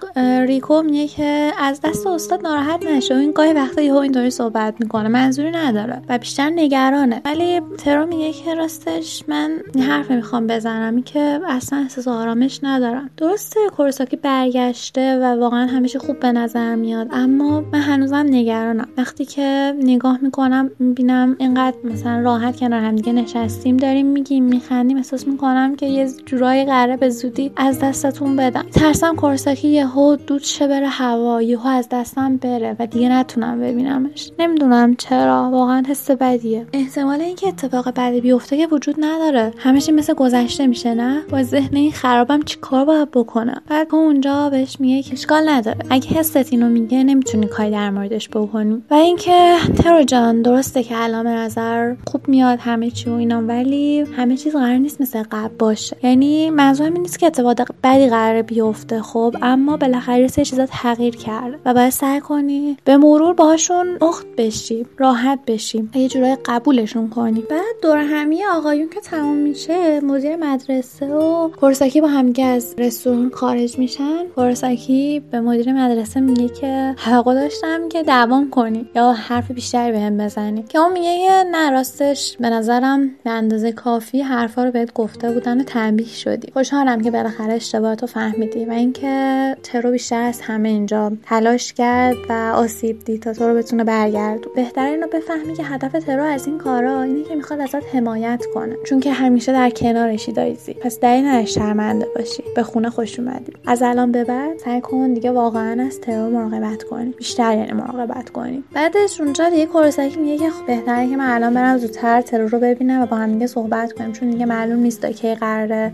[0.47, 3.15] ریکو میگه که از دست استاد ناراحت نشه.
[3.15, 5.09] این گاهی وقتا یهو اینطوری صحبت می‌کنه.
[5.09, 7.21] منظوری نداره و بیشتر نگرانه.
[7.25, 9.51] ولی ترو میگه که راستش من
[9.87, 11.01] حرف می‌خوام بزنم.
[11.01, 13.09] که اصلا احساس آرامش ندارم.
[13.17, 17.07] درسته کورساکی برگشته و واقعا همیشه خوب به نظر میاد.
[17.11, 18.87] اما من هنوزم نگرانم.
[18.97, 24.97] وقتی که نگاه می‌کنم می‌بینم اینقدر مثلا راحت کنار هم دیگه نشستیم داریم میگیم میخندیم
[24.97, 28.65] احساس می‌کنم که یه جورایی قراره به زودی از دستتون بدم.
[28.71, 34.31] ترسم کورساکی یهو دود شه بره هوا یهو از دستم بره و دیگه نتونم ببینمش.
[34.39, 36.67] نمی‌دونم چرا واقعا حس بدیه.
[36.73, 39.53] احتمال اینکه اتفاق بدی بیفته که وجود نداره.
[39.57, 44.79] همیشه مثل گذشته میشه نه؟ با ذهن این خرابم چیکار باید بکنم؟ بعد اونجا بهش
[44.79, 45.79] میگه که اشکال نداره.
[45.89, 48.83] اگه حست اینو میگه نمی‌تونی کاری در موردش بکنی.
[48.91, 53.99] و اینکه ترو جان درسته که الان نظر خوب میاد همه چی و اینا ولی
[53.99, 55.97] همه چیز قرار نیست مثل قبل باشه.
[56.03, 61.15] یعنی منظورم این نیست که اتفاق بدی قراره بیفته خب اما بالاخره سه چیزا تغییر
[61.15, 67.09] کرده و باید سعی کنی به مرور باهاشون اخت بشی راحت بشیم یه جورای قبولشون
[67.09, 67.41] کنی.
[67.41, 73.29] بعد دور همی آقایون که تمام میشه مدیر مدرسه و کورساکی با همگه از رستوران
[73.29, 74.25] خارج میشن.
[74.35, 80.17] کورساکی به مدیر مدرسه میگه که حقا داشتم که دوام کنی یا حرف بیشتری بهم
[80.17, 80.63] بزنی.
[80.63, 85.61] که اون میگه نه راستش به نظرم به اندازه کافی حرفا رو بهت گفته بودن
[85.61, 86.51] و تنبیه شدی.
[86.55, 92.33] خوشحالم که بالاخره اشتباهاتو فهمیدی و اینکه ترو بیشتر از همه اینجا تلاش کرد و
[92.55, 94.53] آسیب دید تا تو رو بتونه برگردون.
[94.55, 98.75] بهتره اینو بفهمی که هدف ترو از این کارا اینه که می‌خواد ازت حمایت کنه.
[98.85, 100.73] چون که همیشه در کنارشی دایزی.
[100.73, 102.43] پس دلیل نداره شرمنده باشی.
[102.55, 103.53] به خونه خوش اومدی.
[103.67, 107.11] از الان به بعد سعی کن دیگه واقعا از ترور مراقبت کنی.
[107.17, 108.63] بیشتر یعنی مراقبت کنی.
[108.73, 112.59] بعدش اونجا دیگه کورساکی میگه که خب بهتره که من الان برم زودتر ترور رو
[112.59, 114.11] ببینم و با هم دیگه صحبت کنیم.
[114.11, 115.91] چون دیگه معلوم نیست کی قراره.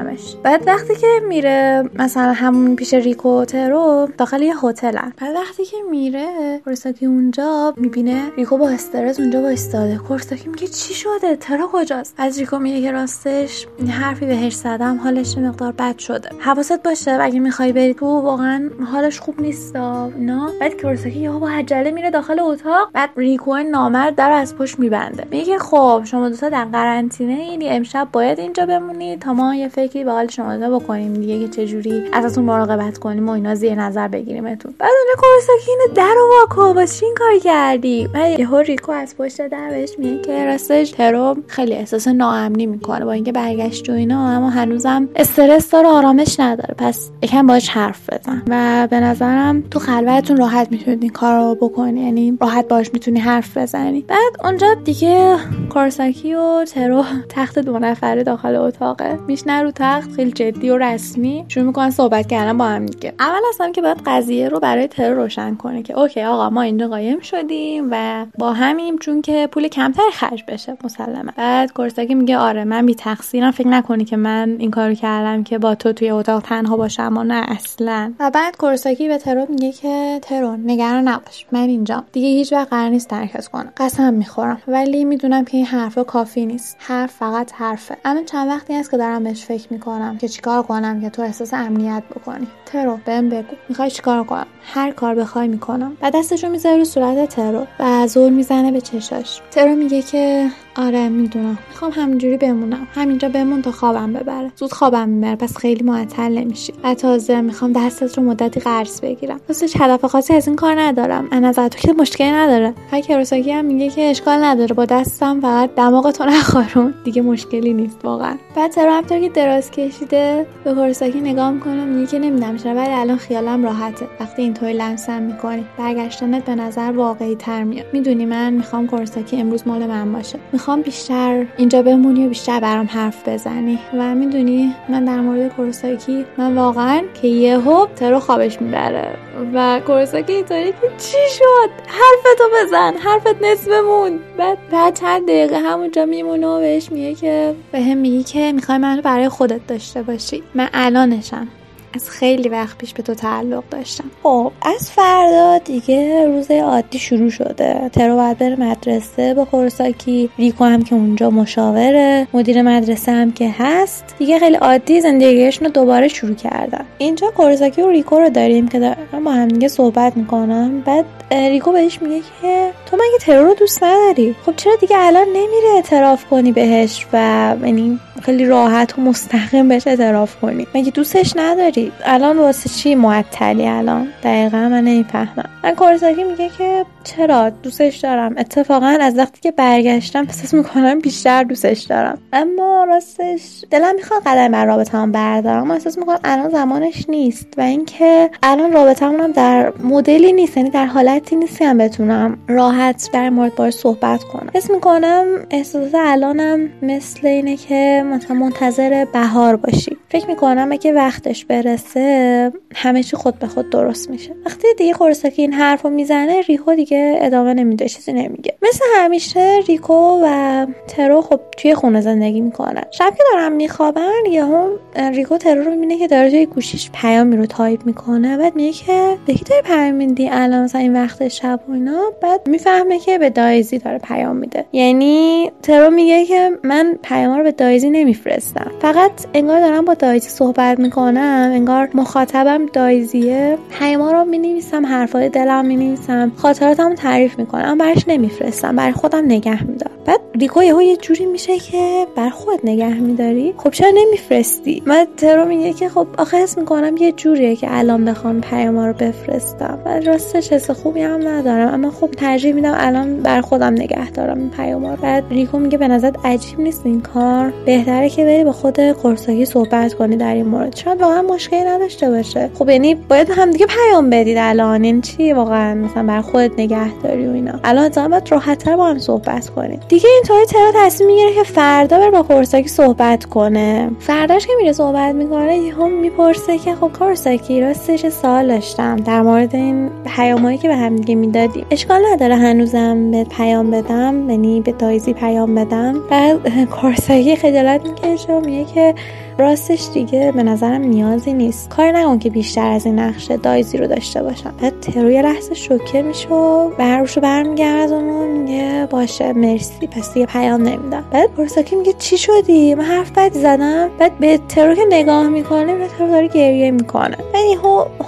[0.00, 5.12] نبینمش بعد وقتی که میره مثلا همون پیش ریکو ترو داخل یه هتلن.
[5.20, 9.98] بعد وقتی که میره کورساکی اونجا می‌بینه ریکو با استرس اونجا وایستاده.
[9.98, 15.38] کورساکی میگه چی شده؟ ترو کجاست؟ از ریکو میگه که راستش حرفی بهش زدم حالش
[15.38, 16.28] مقدار بد شده.
[16.38, 21.48] حواست باشه اگه می‌خوای بری تو واقعا حالش خوب نیست نه بعد کورساکی یا با
[21.48, 22.90] عجله میره داخل اتاق.
[22.92, 25.24] بعد ریکو نامرد در از پشت میبنده.
[25.30, 30.04] میگه خب شما دوتا در قرنطینه‌این امشب باید اینجا بمونید تا ما یه فکر شکلی
[30.04, 34.74] به حال شما بکنیم دیگه که چجوری ازتون مراقبت کنیم و اینا زیر نظر بگیریمتون.
[34.78, 39.16] بعد اونجا کورساکی اینو در و وا کن این کار کردی؟ بعد یهو ریکو از
[39.16, 43.04] پشت در بهش میگه که راستش ترو خیلی احساس ناامنی می‌کنه.
[43.04, 46.74] با اینکه برگشت و اینا اما هنوزم استرس داره آرامش نداره.
[46.78, 48.42] پس یکم باش حرف بزن.
[48.48, 52.00] و به نظرم تو خلوتتون راحت می‌تونید این کار رو بکنی.
[52.00, 54.04] یعنی راحت باش می‌تونی حرف بزنی.
[54.08, 55.36] بعد اونجا دیگه
[55.72, 59.18] کورساکی و ترو تخت دو نفره داخل اتاقه.
[59.26, 61.44] میشنه رو تخت خیلی جدی و رسمی.
[61.48, 63.12] شروع می‌کنن صحبت کردن با هم دیگه.
[63.20, 66.88] اول اصلا که باید قضیه رو برای ترو روشن کنه که OK آقا ما اینجا
[66.88, 71.32] قایم شدیم و با همیم چون که پول کمتر خرج بشه مسلما.
[71.36, 73.50] بعد کورساکی میگه آره من بی تقصیرم.
[73.50, 77.24] فکر نکنی که من این کارو کردم که با تو توی اتاق تنها باشم و
[77.24, 78.12] نه اصلا.
[78.20, 82.68] و بعد کورساکی به ترو میگه که ترو نگران نباش من اینجا دیگه هیچ وقت
[82.68, 83.72] قرار نیست ترکت کنم.
[83.76, 84.62] قسم می‌خورم.
[84.68, 86.76] ولی می‌دونم که این حرفا کافی نیست.
[86.78, 87.96] حرف فقط حرفه.
[88.04, 91.54] الان چند وقتی هست که دارم بهش فکر می‌کنم که چیکار کنم که تو احساس
[91.54, 92.46] امنیت بکنی.
[92.66, 93.56] ترو بهم بگو.
[93.68, 95.96] می‌خوای چیکار کنم؟ هر کار بخوای می‌کنم.
[96.02, 99.40] و دستشو می‌ذاره رو صورت ترو و زور می‌زنه به چشاش.
[99.50, 100.50] ترو میگه که
[100.86, 101.58] آره می‌دونم.
[101.68, 102.86] می‌خوام همینجوری بمونم.
[102.94, 104.50] همینجا بمون تا خوابم ببره.
[104.56, 106.72] زود خوابم می‌بره پس خیلی معطل نمیشی.
[106.84, 109.40] و تازه می‌خوام دستت رو مدتی قرض بگیرم.
[109.48, 111.28] واسه هدف خاصی از این کار ندارم.
[111.30, 112.74] از نظر تو که مشکلی نداره.
[112.90, 114.74] هر کروساکی هم میگه که اشکال نداره.
[114.74, 116.94] با دستم فقط دماغ تو نخورون.
[117.04, 118.36] دیگه مشکلی نیست واقعا.
[118.56, 121.84] بعد ترو همطور که دراز کشیده به کروساکی نگاه می‌کنه.
[121.84, 124.06] میگه که نمی‌دونم چرا ولی الان خیالم راحته.
[124.20, 127.86] وقتی اینطوری لمسم می‌کنی برگشتنت به نظر واقعی تر میاد.
[127.92, 130.38] می‌دونی من می‌خوام کورساکی امروز مال من باشه.
[130.52, 133.78] می‌خوام بیشتر اینجا بمونی و بیشتر برام حرف بزنی.
[133.94, 139.08] و می‌دونی من در مورد کورساکی من واقعا که یهو ترو خوابش می‌بره.
[139.54, 145.58] و کورساکی اینطوری که چی شد؟ حرفتو بزن حرفت نصف مون بعد بعد چند دقیقه
[145.58, 150.02] همونجا میمونه و بهش میگه که به هم میگی که می‌خوای منو برای خودت داشته
[150.02, 150.42] باشی.
[150.54, 151.48] من الانشم
[151.94, 154.04] از خیلی وقت پیش به تو تعلق داشتم.
[154.22, 157.90] خب از فردا دیگه روز عادی شروع شده.
[157.92, 162.26] ترو باید بره مدرسه به کورساکی ریکو هم که اونجا مشاوره.
[162.34, 164.04] مدیر مدرسه هم که هست.
[164.18, 166.84] دیگه خیلی عادی زندگیشون رو دوباره شروع کردن.
[166.98, 171.72] اینجا کورساکی و ریکو رو داریم که دارن با هم دیگه صحبت می‌کنن بعد ریکو
[171.72, 176.24] بهش میگه که تو مگه ترو رو دوست نداری؟ خب چرا دیگه الان نمیره اعتراف
[176.24, 177.16] کنی بهش و
[177.64, 183.68] یعنی خیلی راحت و مستقیم بهش اعتراف کنی؟ مگه دوستش نداری؟ الان واسه چی معطلی
[183.68, 185.50] الان؟ دقیقا من نمی‌فهمم.
[185.64, 188.34] من کورساکی میگه که چرا؟ دوستش دارم.
[188.38, 192.18] اتفاقا از وقتی که برگشتم احساس می‌کنم بیشتر دوستش دارم.
[192.32, 195.62] اما راستش دلم می‌خواد قدم بر رابطه‌ام بردارم.
[195.62, 200.86] اما احساس می‌کنم الان زمانش نیست و اینکه الان رابطه‌مون در مدلی نیست یعنی در
[200.86, 204.50] حالتی نیستم بتونم راحت در مورد باش صحبت کنم.
[204.54, 209.96] حس می‌کنم احساس الانم مثل اینه که مثلا منتظر بهار باشی.
[210.08, 214.30] فکر می‌کنم اگه وقتش برسه همه چی خود به خود درست میشه.
[214.46, 218.54] وقتی دیگه کورساکی این حرفو می‌زنه ریکو دیگه ادامه نمیده چیزی نمیگه.
[218.62, 222.82] مثل همیشه ریکو و ترو خب توی خونه زندگی می‌کنن.
[222.90, 224.68] شب که دارن میخوابن یهو
[225.12, 228.36] ریکو ترو رو می‌بینه که داره توی گوشیش پیامی رو تایپ می‌کنه.
[228.36, 232.02] بعد میگه که به کی داری پیام میدی الان مثلا این وقت شب و اینا؟
[232.22, 234.64] بعد می‌فهمه که به دایزی داره پیام میده.
[234.72, 238.70] یعنی ترو میگه که من پیام رو به دایزی نمیفرستم.
[238.80, 243.58] فقط انگار دارم با دایزی صحبت می‌کنم انگار مخاطبم دایزیه.
[243.78, 246.32] پیاما رو می‌نویسم حرفای دلم می‌نویسم.
[246.36, 249.96] خاطراتم تعریف می‌کنم برش نمیفرستم برای خودم نگه میدارم.
[250.06, 253.54] بعد ریکو یه جوری میشه که بر خود نگه میداری.
[253.56, 258.04] خب چرا نمیفرستی؟ من ترو میگه که خب آخه حس می‌کنم یه جوریه که الان
[258.04, 259.78] بخوام پیاما رو بفرستم.
[259.84, 264.38] و راستش حس خوبی هم ندارم اما خب ترجیح میدم الان بر خودم نگه دارم
[264.38, 265.02] این پیاما رو.
[265.02, 269.44] بعد ریکو میگه به نظر عجیب نیست این کار؟ بهتره که بری با خود قرصاگی
[269.44, 270.76] صحبت کنی در این مورد.
[270.76, 272.50] شاید واقعا مشکلی نداشته باشه.
[272.58, 274.84] خب یعنی باید هم دیگه پیام بدید الان.
[274.84, 277.52] این چی واقعا؟ مثلا بر خودت نگه داری و اینا.
[277.64, 281.98] الان اتفاقا باید راحتتر با هم صحبت کنید دیگه اینطوری ترا تصمیم می‌گیره که فردا
[281.98, 283.90] بره با کورساکی صحبت کنه.
[283.98, 289.54] فرداش که میره صحبت می‌کنه یهو می‌پرسه که خب کورساکی راستش سوال داشتم؟ در مورد
[289.54, 291.66] این پیامایی که به هم دیگه می‌دادیم.
[291.70, 294.30] اشکال نداره هنوزم به پیام بدم.
[294.30, 295.96] یعنی به دایزی پیام بدم.
[296.10, 298.94] بعد کورساکی خجالت می‌کشه و میگه که
[299.38, 301.68] راستش دیگه به نظرم نیازی نیست.
[301.68, 304.54] کار نکن که بیشتر از این نقشه دایزی رو داشته باشم.
[304.62, 309.86] بعد تروی لحظه شوکه میشه و بروش رو برمیگردون و میگه باشه مرسی.
[309.86, 311.04] پس دیگه پیام نمیدم.
[311.10, 313.88] بعد پرساکی میگه چی شدی؟ من حرف بد زدم.
[313.98, 317.16] بعد به ترو که نگاه می‌کنه به ترو داره گریه می‌کنه.
[317.16, 317.44] بعد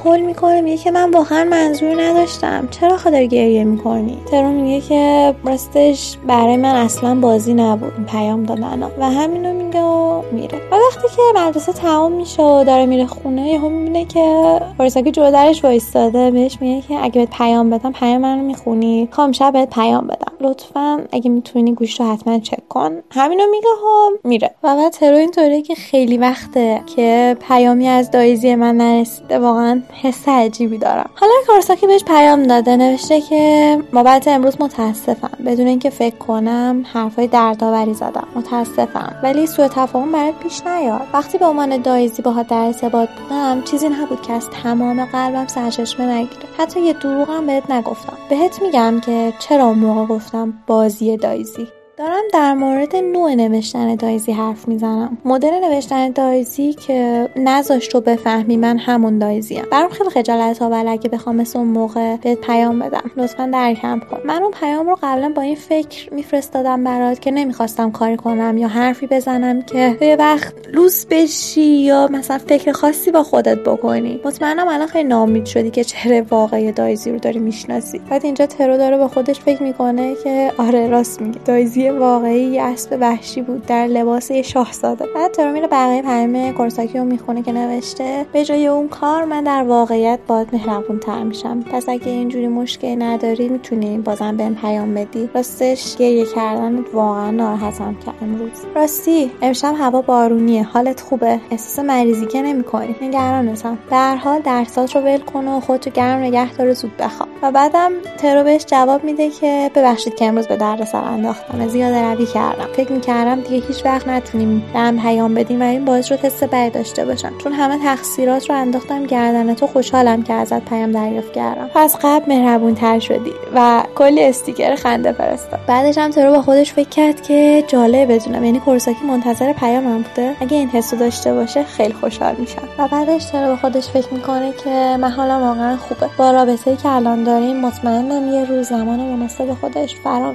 [0.04, 2.68] هول می‌کنه میگه که من واقعا منظور نداشتم.
[2.70, 7.92] چرا خاطر گریه می‌کنی؟ ترو میگه که راستش برای من اصلا بازی نبود.
[8.06, 8.82] پیام دادن.
[8.98, 10.58] و همینو میگه و میره.
[10.72, 15.30] و وقتی که مدرسه تمام میشه و داره میره خونه یهو می‌بینه که کورساکی جلو
[15.30, 16.30] درش وایستاده.
[16.30, 19.08] بهش میگه که اگه بهت پیام بدم پیام منو می‌خونی.
[19.12, 20.32] خوام شب بهت پیام بدم.
[20.40, 23.02] لطفا اگه می‌تونی گوش رو حتما چک کن.
[23.10, 24.50] همینو میگه و میره.
[24.62, 29.38] و بعد ترو اینطوریه که خیلی وقته که پیامی از دایزی من نرسیده.
[29.38, 31.10] واقعا حس عجیبی دارم.
[31.14, 35.44] حالا کورساکی بهش پیام داده نوشته که بابت امروز متاسفم.
[35.46, 38.28] بدون اینکه فکر کنم حرفای دردآوری زدم.
[38.36, 39.16] متاسفم.
[39.22, 41.01] ولی سوء تفاهم برات پیش نیاد.
[41.12, 46.06] وقتی به عنوان دایزی باها در ارتباط بودم چیزی نبود که از تمام قلبم سرچشمه
[46.06, 46.42] نگیره.
[46.58, 48.16] حتی یه دروغم بهت نگفتم.
[48.30, 51.68] بهت میگم که چرا موقع گفتم بازی دایزی.
[51.96, 55.18] دارم در مورد نوع نوشتن دایزی حرف می‌زنم.
[55.24, 59.62] مدل نوشتن دایزی که نذاشت رو بفهمی من همون دایزیم.
[59.72, 63.10] برام خیلی خجالت آور اگه بخوام مثل اون موقع بهت پیام بدم.
[63.16, 64.18] لطفا درکم کن.
[64.24, 68.68] من اون پیام رو قبلا با این فکر میفرستادم برات که نمی‌خواستم کاری کنم یا
[68.68, 74.20] حرفی بزنم که به وقت لوس بشی یا مثلا فکر خاصی با خودت بکنی.
[74.24, 77.98] مطمئنم الان خیلی نامید شدی که چهره واقعی دایزی رو داری می‌شناسی.
[78.10, 82.62] بعد اینجا ترو داره به خودش فکر می‌کنه که آره راست میگه دایزی واقعی یه
[82.62, 85.06] اسب وحشی بود در لباس یه شاهزاده.
[85.14, 89.44] بعد ترو میره بقیه پیام کورساکی رو می‌خونه که نوشته به جای اون کار من
[89.44, 91.60] در واقعیت باد مهربون تر میشم.
[91.60, 95.30] پس اگه اینجوری مشکلی نداری می‌تونی بازم بهم پیام بدی.
[95.34, 98.50] راستش گریه کردن واقعا ناراحتم کرد امروز.
[98.76, 100.62] راستی امشب هوا بارونیه.
[100.62, 101.40] حالت خوبه.
[101.50, 102.96] احساس مریضی که نمی‌کنی.
[103.02, 107.28] نگرانتم به هر حال درسات رو ول کن و خودتو گرم نگه داره زود بخواب.
[107.42, 111.60] و بعدم ترو بهش جواب میده که ببخشید که امروز به دردسر انداختم.
[111.72, 112.66] زیاد روی کردم.
[112.76, 116.42] فکر می‌کردم دیگه هیچ وقت نتونیم به هم پیام بدیم و این باعث شد حس
[116.42, 117.32] بد داشته باشم.
[117.38, 121.70] چون همه تقصیرات رو انداختم گردن تو خوشحالم که ازت پیام دریافت کردم.
[121.74, 125.60] پس قبل مهربون تر شدی و کلی استیکر خنده فرستاد.
[125.66, 128.44] بعدش هم ترو با خودش فکر کرد که جالب بدونم.
[128.44, 130.36] یعنی کورساکی منتظر پیامم بوده.
[130.40, 132.62] اگه این حسو داشته باشه خیلی خوشحال میشم.
[132.78, 136.06] و بعدش ترو با خودش فکر می‌کنه که من حالم واقعا خوبه.
[136.16, 140.34] با رابطه‌ای که الان داریم مطمئنم یه روز زمان مناسب خودش فرا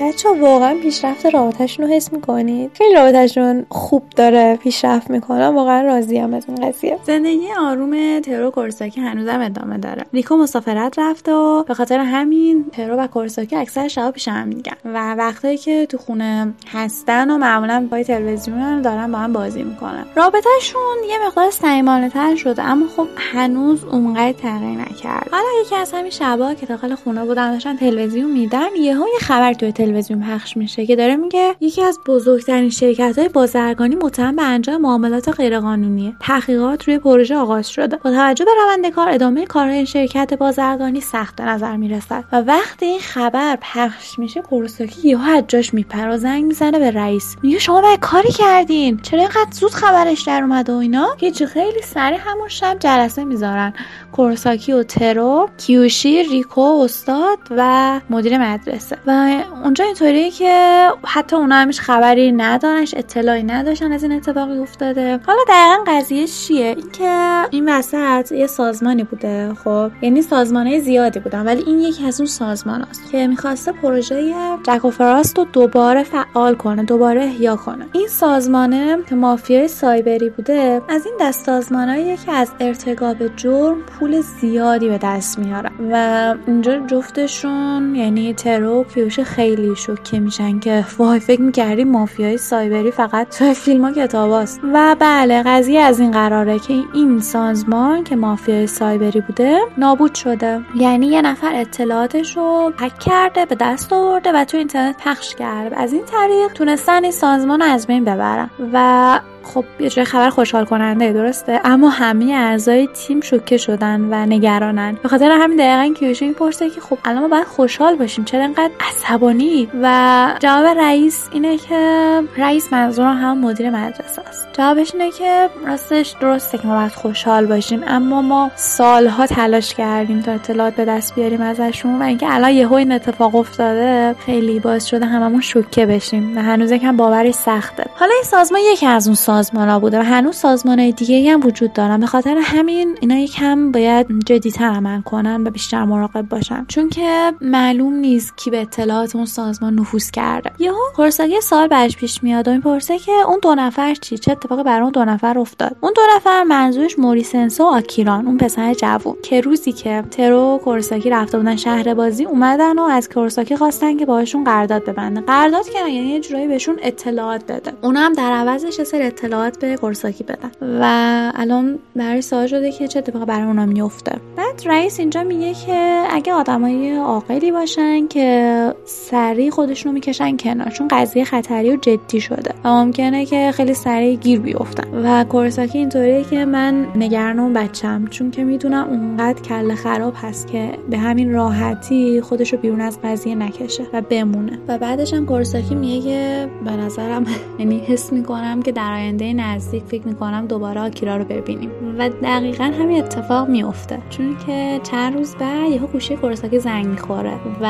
[0.00, 6.34] بچه واقعا پیشرفت رابطهشون رو حس می‌کنید؟ خیلی رابطهشون خوب داره پیشرفت می‌کنم واقعا راضیم
[6.34, 6.98] از این قضیه.
[7.06, 10.04] زندگی آروم ترو کورساکی هنوزم ادامه داره.
[10.12, 14.72] ریکو مسافرت رفته و به خاطر همین ترو و کورساکی اکثر شبا پیش هم میگن.
[14.84, 20.04] و وقتایی که تو خونه هستن و معمولا پای تلویزیون دارن با هم بازی می‌کنن.
[20.16, 25.28] رابطهشون یه مقدار صمیمانه تر شده اما خب هنوز اونقدر تغییر نکرد.
[25.32, 29.52] حالا یکی از همین شبا که داخل خونه بودن داشتن تلویزیون میدن یهو یه خبر
[29.52, 34.42] توی تلویزیون پخش میشه که داره میگه یکی از بزرگترین شرکت های بازرگانی متهم به
[34.42, 36.12] انجام معاملات غیرقانونیه.
[36.20, 37.96] تحقیقات روی پروژه آغاز شده.
[37.96, 42.40] با توجه به روند کار ادامه کارهای این شرکت بازرگانی سخت به نظر می‌رسد و
[42.40, 47.36] وقتی این خبر پخش میشه کورساکی یهو از جاش میپره و زنگ می‌زنه به رئیس.
[47.42, 49.00] میگه شما باید کاری کردین.
[49.02, 53.72] چرا اینقدر زود خبرش در اومده و اینا؟ هیچ خیلی سریع همون شب جلسه می‌ذارن.
[54.12, 58.98] کورساکی و ترو کیوشی ریکو استاد و مدیر مدرسه.
[59.06, 59.42] و
[59.74, 65.20] اونجا اینطوریه که حتی اونا همیش خبری ندارنش اطلاعی نداشتن از این اتفاقی افتاده.
[65.26, 71.46] حالا دقیقا قضیه چیه؟ اینکه این وسط یه سازمانی بوده خب؟ یعنی سازمانهای زیادی بودن
[71.46, 76.02] ولی این یکی از اون سازمان است که می‌خواسته پروژه جک و فراست رو دوباره
[76.02, 77.86] فعال کنه دوباره احیا کنه.
[77.92, 84.20] این سازمانه که مافیای سایبری بوده از این دست سازمانهایی که از ارتکاب جرم پول
[84.20, 88.84] زیادی به دست میارن و اینجا جفتشون یعنی ترو
[89.24, 94.96] خیلی شوکه میشن که وای فکر می‌کردی مافیای سایبری فقط تو فیلم ها کتاباست و
[95.00, 100.60] بله قضیه از این قراره که این سازمان که مافیای سایبری بوده نابود شده.
[100.74, 105.76] یعنی یه نفر اطلاعاتش رو پک کرده به دست آورده و تو اینترنت پخش کرده.
[105.76, 108.50] از این طریق تونستن این سازمان از بین ببرن.
[108.72, 114.26] و خب یه جای خبر خوشحال کننده درسته؟ اما همه اعضای تیم شوکه شدن و
[114.26, 114.98] نگرانن.
[115.02, 118.70] به خاطر همین دقیقا کیوشی می‌پرسه که خب الان ما باید خوشحال باشیم چرا انقدر
[118.80, 124.48] عصبانی؟ و جواب رئیس اینه که رئیس منظورم هم مدیر مدرسه است.
[124.52, 130.20] جوابش اینه که راستش درسته که ما باید خوشحال باشیم اما ما سالها تلاش کردیم
[130.20, 134.84] تا اطلاعات به دست بیاریم ازشون و اینکه الان یهو این اتفاق افتاده خیلی باعث
[134.84, 136.36] شده هممون شوکه بشیم.
[136.36, 137.84] و هنوز یکم باورش سخته.
[137.94, 141.46] حالا این سازمان یکی از اون سازمان ها بوده و هنوز سازمان های دیگه هم
[141.46, 142.00] وجود دارن.
[142.00, 146.64] به خاطر همین اینا یکم باید جدیتر عمل کنن و بیشتر مراقب باشن.
[146.68, 150.50] چون که معلوم نیست کی به اطلاعات اون سازمان نفوذ کرده.
[150.58, 154.62] یهو کورساکی سال برش پیش میاد و می‌پرسه که اون دو نفر چی؟ چه اتفاقی
[154.62, 159.16] برای اون دو نفر افتاد؟ اون دو نفر منظورش موریسنسو و آکیران اون پسر جوون.
[159.22, 164.06] که روزی که ترو کورساکی رفته بودن شهر بازی اومدن و از کورساکی خواستن که
[164.06, 168.82] باهاشون قرارداد ببنده قرارداد کردن یعنی یه جورایی بهشون اطلاعات بده اون هم در عوضش
[168.82, 170.50] سر اطلاعات به کورساکی بدن.
[170.80, 175.54] و الان برای سوال شده که چه اتفاقی برای اونا میفته بعد رئیس اینجا میگه
[175.54, 182.20] که اگه آدمای عاقلی باشن که سریع خودشونو می‌کشن کنار چون قضیه خطری و جدی
[182.20, 184.88] شده و ممکنه که خیلی سریع گیر بیفتن.
[185.04, 190.46] و کورساکی اینطوریه که من نگران اون بچم چون که می‌دونم اونقدر کله خراب هست
[190.46, 194.58] که به همین راحتی خودشو بیرون از قضیه نکشه و بمونه.
[194.68, 197.26] و بعدش هم کورساکی میگه که به نظرم
[197.58, 201.70] یعنی حس می‌کنم که در آینده نزدیک فکر می‌کنم دوباره آکیرا رو ببینیم.
[201.98, 207.34] و دقیقا همین اتفاق میفته چون که چند روز بعد یهو گوشی کورساکی زنگ می‌خوره.
[207.60, 207.64] و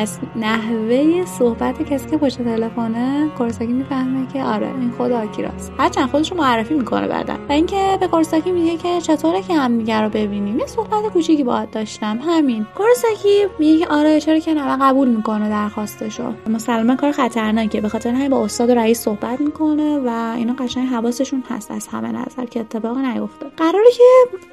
[0.00, 5.72] از نحوه صحبت کسی که پشت تلفنه کورساکی می‌فهمه که آره این خود آکیراست.
[5.78, 7.34] هرچند خودش رو معرفی می‌کنه بعدا.
[7.48, 10.58] و اینکه به کورساکی میگه که چطوره که همدیگه رو ببینیم.
[10.58, 12.18] یه صحبت کوچیکی باهات داشتم.
[12.26, 12.66] همین.
[12.74, 16.32] کورساکی میگه آره چرا که نه قبول می‌کنه درخواستشو.
[16.50, 20.81] مسلما کار خطرناکه به خاطر همین با استاد و رئیس صحبت می‌کنه و اینا قشنگ
[20.86, 23.46] حواسشون هست از همه نظر که اتفاق نیفته.
[23.56, 24.02] قراره که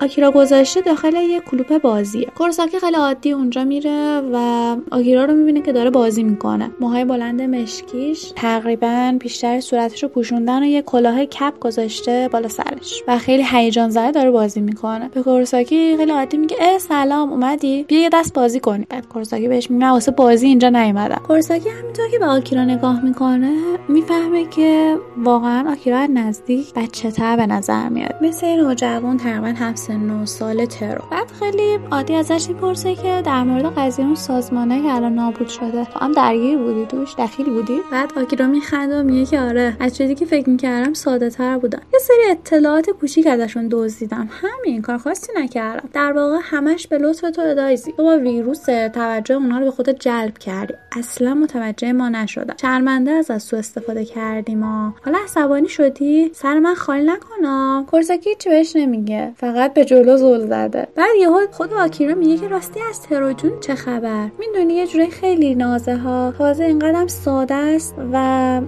[0.01, 2.27] آکیرا گذاشته داخل یه کلوپ بازیه.
[2.37, 6.71] کورساکی خیلی عادی اونجا میره و آکیرا رو می‌بینه که داره بازی می‌کنه.
[6.79, 13.03] موهای بلند مشکیش تقریبا بیشتر صورتش رو پوشوندن و یه کلاه کپ گذاشته بالا سرش
[13.07, 15.09] و خیلی هیجان زده داره بازی می‌کنه.
[15.09, 18.85] به کورساکی خیلی عادی میگه اه سلام اومدی؟ بیا یه دست بازی کنی.
[18.89, 21.21] بعد کورساکی بهش میگه واسه بازی اینجا نیومدم.
[21.27, 23.53] کورساکی همینطور که به آکیرا نگاه می‌کنه
[23.87, 28.15] می‌فهمه که واقعا آکیرا نزدیک بچه تر به نظر میاد.
[28.21, 33.21] مثل این نوجوان تقریبا هم سن و سال ترو بعد خیلی عادی ازش می‌پرسه که
[33.25, 37.45] در مورد قضیه اون سازمانه که الان نابود شده تو هم درگیر بودی توش؟ دخیل
[37.45, 39.77] بودی؟ بعد آکیرا میخنده و میگه که آره.
[39.79, 41.81] از چیزی که فکر می‌کردم ساده تر بودم.
[41.93, 44.29] یه سری اطلاعات کوچیک ازشون دزدیدم.
[44.31, 45.89] همین کار خاصی نکردم.
[45.93, 49.99] در واقع همش به لطف تو ادایزی تو با ویروس توجه اونا رو به خودت
[49.99, 50.73] جلب کردی.
[50.97, 52.55] اصلا متوجه ما نشدم.
[52.61, 55.98] شرمنده از از سو استفاده کردیم ما حالا عصبانی شدی؟
[56.33, 60.87] سر من خالی نکنا کورساکی چی بهش نمیگه؟ فقط به جلو زل زده.
[60.95, 65.55] بعد یهو خود آکیرا میگه که راستی از تروجون چه خبر؟ می‌دونی یه جوری خیلی
[65.55, 68.15] نازه ها تازه اینقدرم ساده است و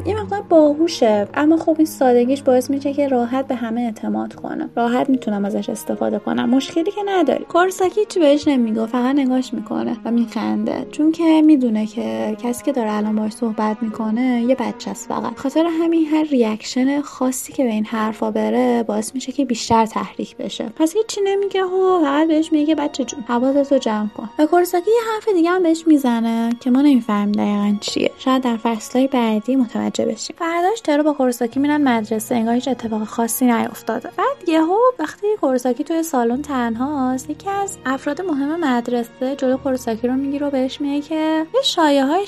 [0.05, 1.27] یه مقدار باهوشه.
[1.33, 4.69] اما خب این سادگیش باعث میشه که راحت به همه اعتماد کنه.
[4.75, 6.49] راحت می‌تونم ازش استفاده کنم.
[6.49, 7.45] مشکلی که نداری.
[7.45, 10.87] کورساکی چی بهش نمیگه؟ فقط نگاش می‌کنه و میخنده.
[10.91, 15.35] چون که می‌دونه که کسی که داره الان باش صحبت می‌کنه یه بچه است فقط.
[15.35, 20.37] خاطر همین هر reaction خاصی که به این حرفا بده باعث میشه که بیشتر تحریک
[20.37, 20.69] بشه.
[20.75, 24.29] پس هیچی نمیگه و فقط بهش میگه بچه جون حواستو جمع کن.
[24.39, 28.11] و کورساکی یه حرف دیگه هم بهش می‌زنه که ما نمی‌فهمیم دقیقا چیه.
[28.17, 30.35] شاید در فصلهای بعدی متوجه بشیم.
[30.39, 34.09] فرداش ترو با کورساکی میرن مدرسه انگار هیچ اتفاق خاصی نیفتاده.
[34.17, 40.13] بعد یهو وقتی کورساکی توی سالن تنهاست یکی از افراد مهم مدرسه جلو کورساکی رو
[40.13, 42.25] می‌گیره و بهش میگه که یه شایعه های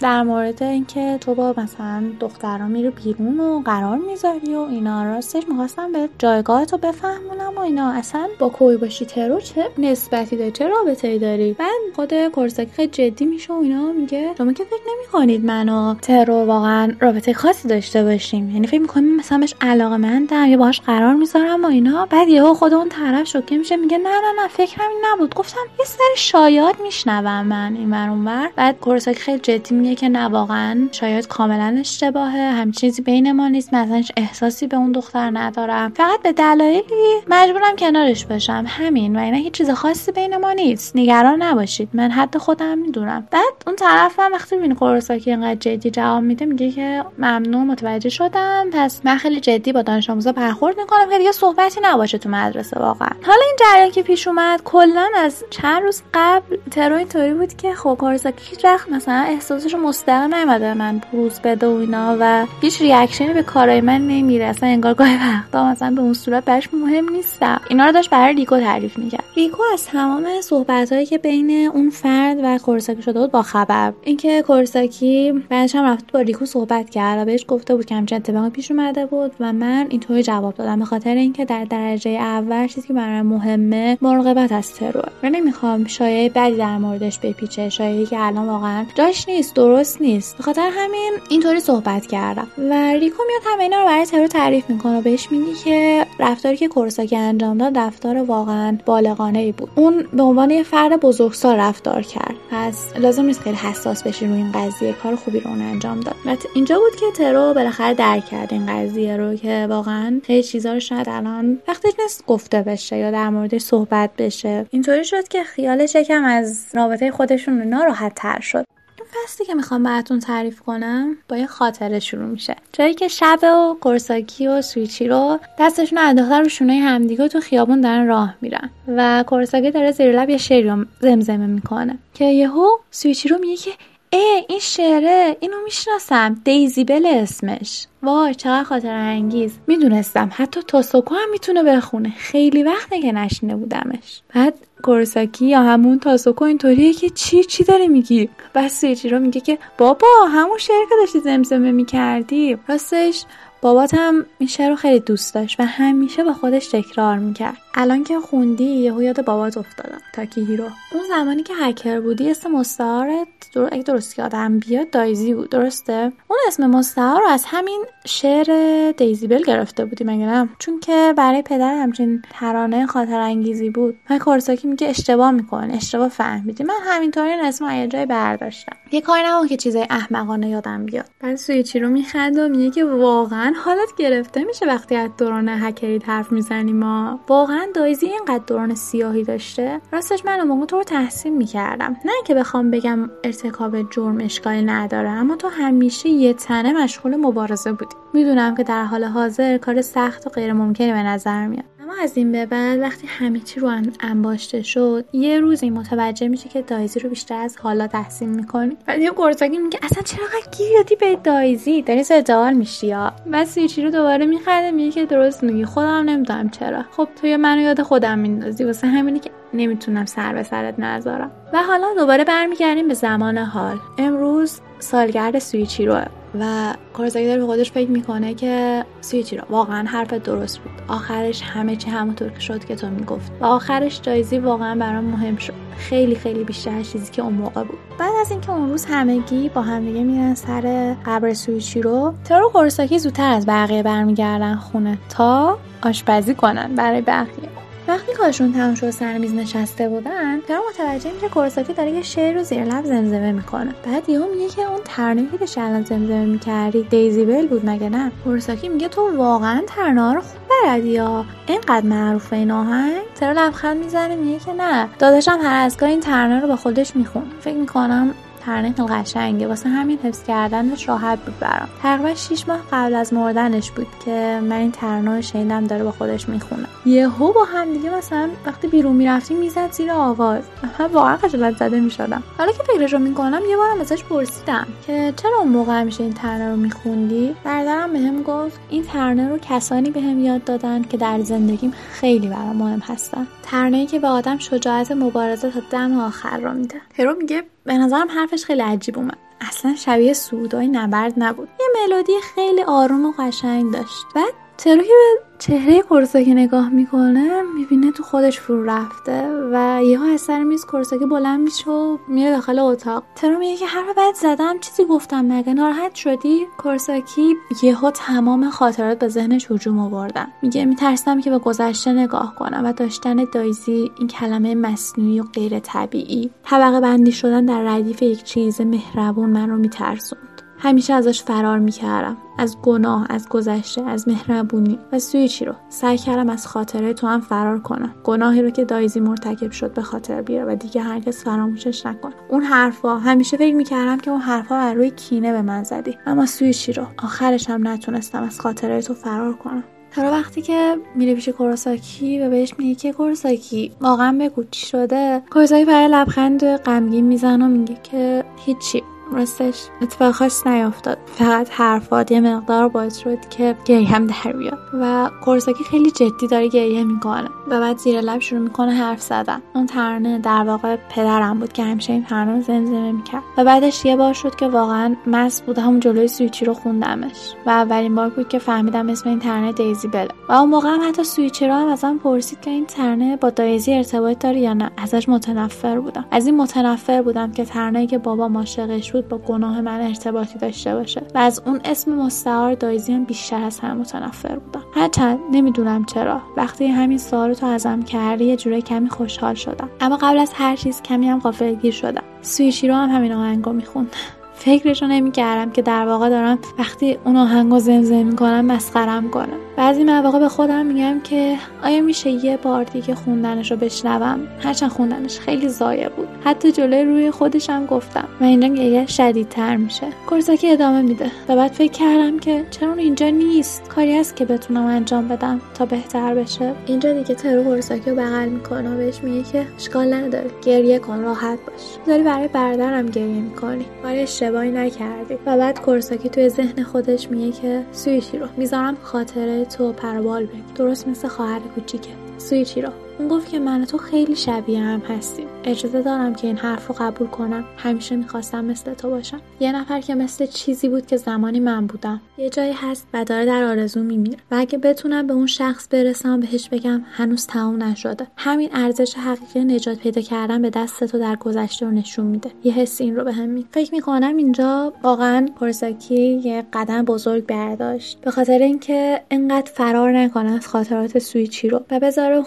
[0.00, 5.04] در مورد اینکه تو با مثلا دخترها میره بیرون و قرار می‌ذاری و اینا.
[5.04, 7.90] راستش می‌خواستم به جایگاه تو بفهمونم و اینا.
[7.92, 12.70] اصلا با کوی باشی ترو چه نسبتی داری؟ چه رابطه ای داری؟ بعد خود کورساکی
[12.70, 17.32] خیلی جدی میشه و اینا میگه شما که فکر نمی‌کنید من و ترو واقعا رابطه
[17.32, 18.50] خاصی داشته باشیم.
[18.50, 22.06] یعنی فکر می‌کنیم مثلا بهش علاقه مندم یا باهاش قرار می‌ذارم و اینا.
[22.06, 25.34] بعد یهو خود اون طرف شوکه میشه میگه نه نه نه فکر همین نبود.
[25.34, 30.08] گفتم یه سری شایعات میشنوم من این ور اونور بعد کورساکی خیلی جدی میگه که
[30.08, 33.74] نه واقعا شاید کاملا اشتباهه هم چیزی بین ما نیست.
[33.74, 35.92] مثلا هیچ احساسی به اون دختر ندارم.
[35.96, 38.64] فقط به دلایلی مجبورم کنارش باشم.
[38.68, 40.96] همین و اینا هیچ چیز خاصی بین ما نیست.
[40.96, 41.88] نگران نباشید.
[41.92, 43.28] من حد خودم می‌دونم.
[43.30, 48.08] بعد اون طرف هم وقتی می‌بینه کورساکی اینقدر جدی جواب میده میگه که ممنون متوجه
[48.08, 48.66] شدم.
[48.72, 51.10] پس من خیلی جدی با دانش آموزا برخورد می‌کنم.
[51.10, 53.10] که دیگه صحبتی نباشه تو مدرسه واقعا.
[53.26, 57.74] حالا این جریان که پیش اومد کلا از چند روز قبل ترو اینطوری بود که
[57.74, 62.80] خب کورساکی هیچ وقت مثلا احساسش مستقیم نمیده من بروز بده و اینا و هیچ
[62.80, 66.68] reaction ی به کارای من نمیده اصلا انگار گاهی وقتا مثلا به اون صورت براش
[66.74, 67.60] مهم نیستم.
[67.70, 69.24] اینا رو داشت برای ریکو تعریف می‌کرد.
[69.36, 73.92] ریکو از تمام صحبتهایی که بین اون فرد و کورساکی شده بود با خبر.
[74.02, 78.18] اینکه کورساکی بعدش هم رفت با ریکو صحبت کرد و بهش گفته بود که همچین
[78.18, 80.78] اتفاقی پیش اومده بود و من اینطوری جواب دادم.
[80.78, 85.86] به خاطر اینکه در درجه اول چیزی که برای مهمه مراقبت از ترور و نمی‌خوام
[85.86, 87.68] شایعه بدی در موردش بپیچه.
[87.68, 90.36] شایعه که الان واقعا جاش نیست درست نیست.
[90.36, 92.46] به خاطر همین اینطوری صحبت کردم.
[92.58, 96.68] و ریکو میاد همه رو برای ترور تعریف می‌کنه و بهش میگه که رفتاری که
[96.68, 99.70] کورساکی انجام داد رفتار واقعا بالغانه ای بود.
[99.74, 102.34] اون به عنوان یه فرد بزرگسال رفتار کرد.
[102.50, 104.92] پس لازم نیست خیلی حساس بشی روی این قضیه.
[104.92, 106.14] کار خوبی رو اون انجام داد.
[106.26, 110.72] و اینجا بود که ترو بالاخره درک کرد این قضیه رو که واقعا خیلی چیزا
[110.72, 114.66] رو شاید الان وقتی نیست گفته بشه یا در موردش صحبت بشه.
[114.70, 118.64] اینطوری شد که خیالش یکم از رابطه خودشون ناراحت تر شد.
[119.12, 122.56] فصلی که می‌خوام براتون تعریف کنم با یه خاطره شروع میشه.
[122.72, 127.40] جایی که شب و کورساکی و سویچی رو دستشون رو انداختن رو شونه همدیگه تو
[127.40, 132.24] خیابون دارن راه میرن و کورساکی داره زیر لب یه شعری رو زمزمه می‌کنه که
[132.24, 133.70] یهو سویچی رو میگه که
[134.12, 136.40] ای این شعره اینو می‌شناسم.
[136.44, 137.86] دیزیبل اسمش.
[138.02, 140.30] وای چقدر خاطر انگیز می‌دونستم.
[140.32, 142.10] حتی تاسوکو هم می‌تونه بخونه.
[142.18, 144.22] خیلی وقته که نشنه بودمش.
[144.34, 149.40] بعد کورساکی یا همون تاسوکو اینطوریه که چی چی داری میگی؟ بعد سویچی رو میگه
[149.40, 152.58] که بابا همون شعر که داشتی زمزمه می‌کردی.
[152.68, 153.24] راستش
[153.62, 157.56] بابات هم این شعر رو خیلی دوست داشت و همیشه با خودش تکرار می‌کرد.
[157.74, 160.64] الان که خوندی یهو یاد بابات افتادم تاکی هیرو.
[160.64, 163.68] اون زمانی که هکر بودی اسم مستعارت در...
[163.72, 165.50] اگه درست یادم بیاد دایزی بود.
[165.50, 170.80] درسته؟ اون اسم مستعار رو از همین شعر Daisy Bell گرفته بودی مگه نه؟ چون
[170.80, 173.96] که برای پدر همچین ترانه خاطر انگیزی بود.
[174.10, 176.64] من کورساکی میگه اشتباه می‌کنه اشتباه فهمیدی.
[176.64, 178.76] من همینطوری این اسم یه جای برداشتم.
[178.92, 181.06] یه کاری نکن که چیزای احمقانه یادم بیاد.
[181.20, 186.00] بعد سویچی رو میخند و میگه که واقعا حالت گرفته میشه وقتی از دوران هکری
[186.06, 191.36] حرف می‌زنی ما واقعا دایزی اینقدر دوران سیاهی داشته؟ راستش من موقع تو رو تحسین
[191.36, 191.96] می‌کردم.
[192.04, 197.72] نه که بخوام بگم ارتکاب جرم اشکالی نداره اما تو همیشه یه تنه مشغول مبارزه
[197.72, 197.96] بودی.
[198.14, 201.64] می‌دونم که در حال حاضر کار سخت و غیر ممکنی به نظر میاد.
[201.90, 206.48] اما از این به بعد وقتی همه چی رو انباشته شد یه روزی متوجه میشه
[206.48, 210.26] که دایزی رو بیشتر از حالا تحسین می‌کنی و یه قرصاگی میگه اصلا چرا
[210.58, 215.06] گیر دادی به دایزی؟ داری سجال میشی یا؟ و سویچی رو دوباره میخنده میگه که
[215.06, 216.82] درست میگی خودم نمی‌دونم چرا.
[216.90, 221.30] خب تو منو یاد خودم میندازی واسه همینی که نمی‌تونم سر به سرت نذارم.
[221.52, 223.78] و حالا دوباره برمیگردیم به زمان حال.
[223.98, 226.00] امروز سالگرد سویچی رو
[226.40, 229.44] و کارزاکی داره به خودش فکر می‌کنه که سویچی رو.
[229.50, 230.72] واقعا حرف درست بود.
[230.88, 233.32] آخرش همه چی همونطور که شد که تو می‌گفت.
[233.40, 235.54] و آخرش جایزی واقعا برام مهم شد.
[235.76, 237.78] خیلی خیلی بیشتر از چیزی که اون موقع بود.
[237.98, 242.98] بعد از اینکه اون روز همگی با همدیگه میرن سر قبر سویچی رو ترو کورساکی
[242.98, 247.48] زودتر از بقیه برمیگردن خونه تا آشپزی کنن برای بقیه.
[247.88, 252.34] وقتی کارشون تموم شد سر میز نشسته بودن ترا متوجه میشه کورساکی داره یه شعر
[252.34, 253.74] رو زیر لب زمزمه می‌کنه.
[253.86, 258.68] بعد یهو میگه که اون ترانه‌ای که الان زمزمه می‌کردی دیزیبل بود مگه نه؟ کورساکی
[258.68, 264.16] میگه تو واقعا ترانه رو خوب بلدی یا اینقدر معروفه این آهنگ؟ ترا لبخند می‌زنه
[264.16, 264.88] میگه که نه.
[264.98, 268.14] داداشم هر از این ترانه رو با خودش میخون فکر می‌کنم
[268.44, 269.48] خیلی قشنگه.
[269.48, 271.68] واسه همین حفظ کردنش راحت بود برام.
[271.82, 275.90] تقریبا 6 ماه قبل از مردنش بود که من این ترانه رو شنیدم داره با
[275.90, 276.66] خودش می‌خونه.
[276.86, 280.42] یهو با هم دیگه مثلا وقتی بیرون می‌رفتیم می‌زد زیر آواز.
[280.78, 282.22] من واقعا خجالت زده می‌شدم.
[282.38, 286.12] حالا که فکرش رو می‌کنم یه بارم ازش پرسیدم که چرا اون موقع همیشه این
[286.12, 290.96] ترانه رو میخوندی؟ برادرم بهم گفت این ترانه رو کسانی بهم به یاد دادن که
[290.96, 293.26] در زندگیم خیلی برام مهم هستن.
[293.42, 296.80] ترانه‌ای که به آدم شجاعت مبارزه تا دم آخر رو میده.
[296.98, 299.18] هرو میگه به نظرم حرفش خیلی عجیب اومد.
[299.40, 301.48] اصلا شبیه سودای نبرد نبود.
[301.60, 304.06] یه ملودی خیلی آروم و قشنگ داشت.
[304.14, 304.32] بعد
[304.64, 310.20] ترو که به چهره کورساکی نگاه می‌کنه می‌بینه تو خودش فرو رفته و یهو از
[310.20, 313.02] سر میز کورساکی بلند میشه و میره داخل اتاق.
[313.14, 318.98] ترو میگه که حرف بد زدم چیزی گفتم مگه؟ ناراحت شدی؟ کورساکی یهو تمام خاطرات
[318.98, 320.26] به ذهنش هجوم آوردن.
[320.42, 325.58] میگه میترسم که به گذشته نگاه کنم و داشتن دایزی این کلمه مصنوعی و غیر
[325.58, 330.29] طبیعی طبقه بندی شدن در ردیف یک چیز مهربون من رو میترسوند
[330.62, 332.16] همیشه ازش فرار می‌کردم.
[332.38, 337.20] از گناه از گذشته از مهربونی و سویچی رو؟ سعی کردم از خاطره تو هم
[337.20, 337.94] فرار کنم.
[338.04, 342.10] گناهی رو که دایزی مرتکب شد به خاطر بیاره و دیگه هرگز فراموشش نکن.
[342.28, 345.96] اون حرفا همیشه فکر می‌کردم که اون حرفا بر روی کینه به من زدی.
[346.06, 349.64] اما سویچی رو؟ آخرش هم نتونستم از خاطره تو فرار کنم.
[349.94, 355.22] تا وقتی که میره پیش کوراساکی و بهش میگه که کوراساکی واقعا بگو چی شده.
[355.30, 358.82] کوراساکی برای لبخند غمگین می‌زنه و میگه که هیچی.
[359.12, 360.98] راستش اتفاق خاص نیافتاد.
[361.06, 364.58] فقط حرفات یه مقدار باعث شد که گریه هم در بیاد.
[364.80, 367.28] و کورساکی خیلی جدی داره گریه می‌کنه.
[367.48, 369.42] و بعد زیر لب شروع می‌کنه حرف زدن.
[369.54, 373.22] اون ترانه در واقع پدرم بود که همیشه این ترانه رو زمزمه می‌کرد.
[373.38, 375.58] و بعدش یه بار شد که واقعا مست بود.
[375.58, 377.34] همون جلوی سویچی رو خوندمش.
[377.46, 380.08] و اولین بار بود که فهمیدم اسم این ترانه دیزی بله.
[380.28, 383.74] و اون موقع هم حتی سویچی رو هم ازم پرسید که این ترانه با دایزی
[383.74, 384.70] ارتباط داره یا نه.
[384.76, 386.04] ازش متنفر بودم.
[386.10, 391.02] از این متنفر بودم که ترانه‌ای که بابا عاشقش با گناه من ارتباطی داشته باشه
[391.14, 394.62] و از اون اسم مستعار دایزی هم بیشتر از هم متنفر بودم.
[394.74, 396.20] هرچند نمی‌دونم چرا.
[396.36, 399.70] وقتی همین سوال تو ازم کردی یه جوره کمی خوشحال شدم.
[399.80, 402.02] اما قبل از هر چیز کمی هم غافلگیر شدم.
[402.22, 403.96] سویشی رو هم همین آهنگو می‌خوند.
[404.34, 410.18] فکرشو نمی‌کردم که در واقع دارم وقتی اون آهنگو زمزمه می‌کنم مسخرم کنم بعضی مواقع
[410.18, 415.48] به خودم میگم که آیا میشه یه بار دیگه خوندنش رو بشنوم؟ هرچند خوندنش خیلی
[415.48, 416.08] ضایع بود.
[416.24, 419.86] حتی جلوی روی خودشم گفتم و اینجا گریه شدیدتر میشه.
[420.06, 423.68] کورساکی ادامه میده و بعد فکر کردم که چرا اینجا نیست.
[423.68, 426.52] کاری هست که بتونم انجام بدم تا بهتر بشه.
[426.66, 430.30] اینجا دیگه ترو کورساکی رو بغل می‌کنه و بهش میگه که اشکال نداره.
[430.44, 431.60] گریه کن راحت باش.
[431.86, 433.64] داری برای برادرم گریه می‌کنی.
[433.82, 435.14] کاری اشتباهی نکردی.
[435.26, 440.42] و بعد کورساکی توی ذهن خودش میگه که سویچی رو می‌ذارم خاطره تو پربال بگی
[440.54, 441.90] درست مثل خواهر کوچیکه.
[442.18, 442.70] سویچی رو.
[443.00, 445.26] اون گفت که من تو خیلی شبیه هم هستیم.
[445.44, 447.44] اجازه دارم که این حرف رو قبول کنم.
[447.56, 449.20] همیشه می‌خواستم مثل تو باشم.
[449.40, 452.00] یه نفر که مثل چیزی بود که زمانی من بودم.
[452.18, 454.18] یه جایی هست و داره در آرزو میمیره.
[454.30, 458.06] و اگه بتونم به اون شخص برسم بهش بگم هنوز تموم نشده.
[458.16, 462.30] همین ارزش حقیقی نجات پیدا کردن به دست تو در گذشته رو نشون میده.
[462.44, 468.00] یه حس این رو به هم فکر می‌کنم اینجا واقعا کورساکی یه قدم بزرگ برداشت.
[468.00, 471.60] به خاطر اینکه انقدر فرار نکنه از خاطرات سویچی رو.
[471.70, 472.24] و بذاره اون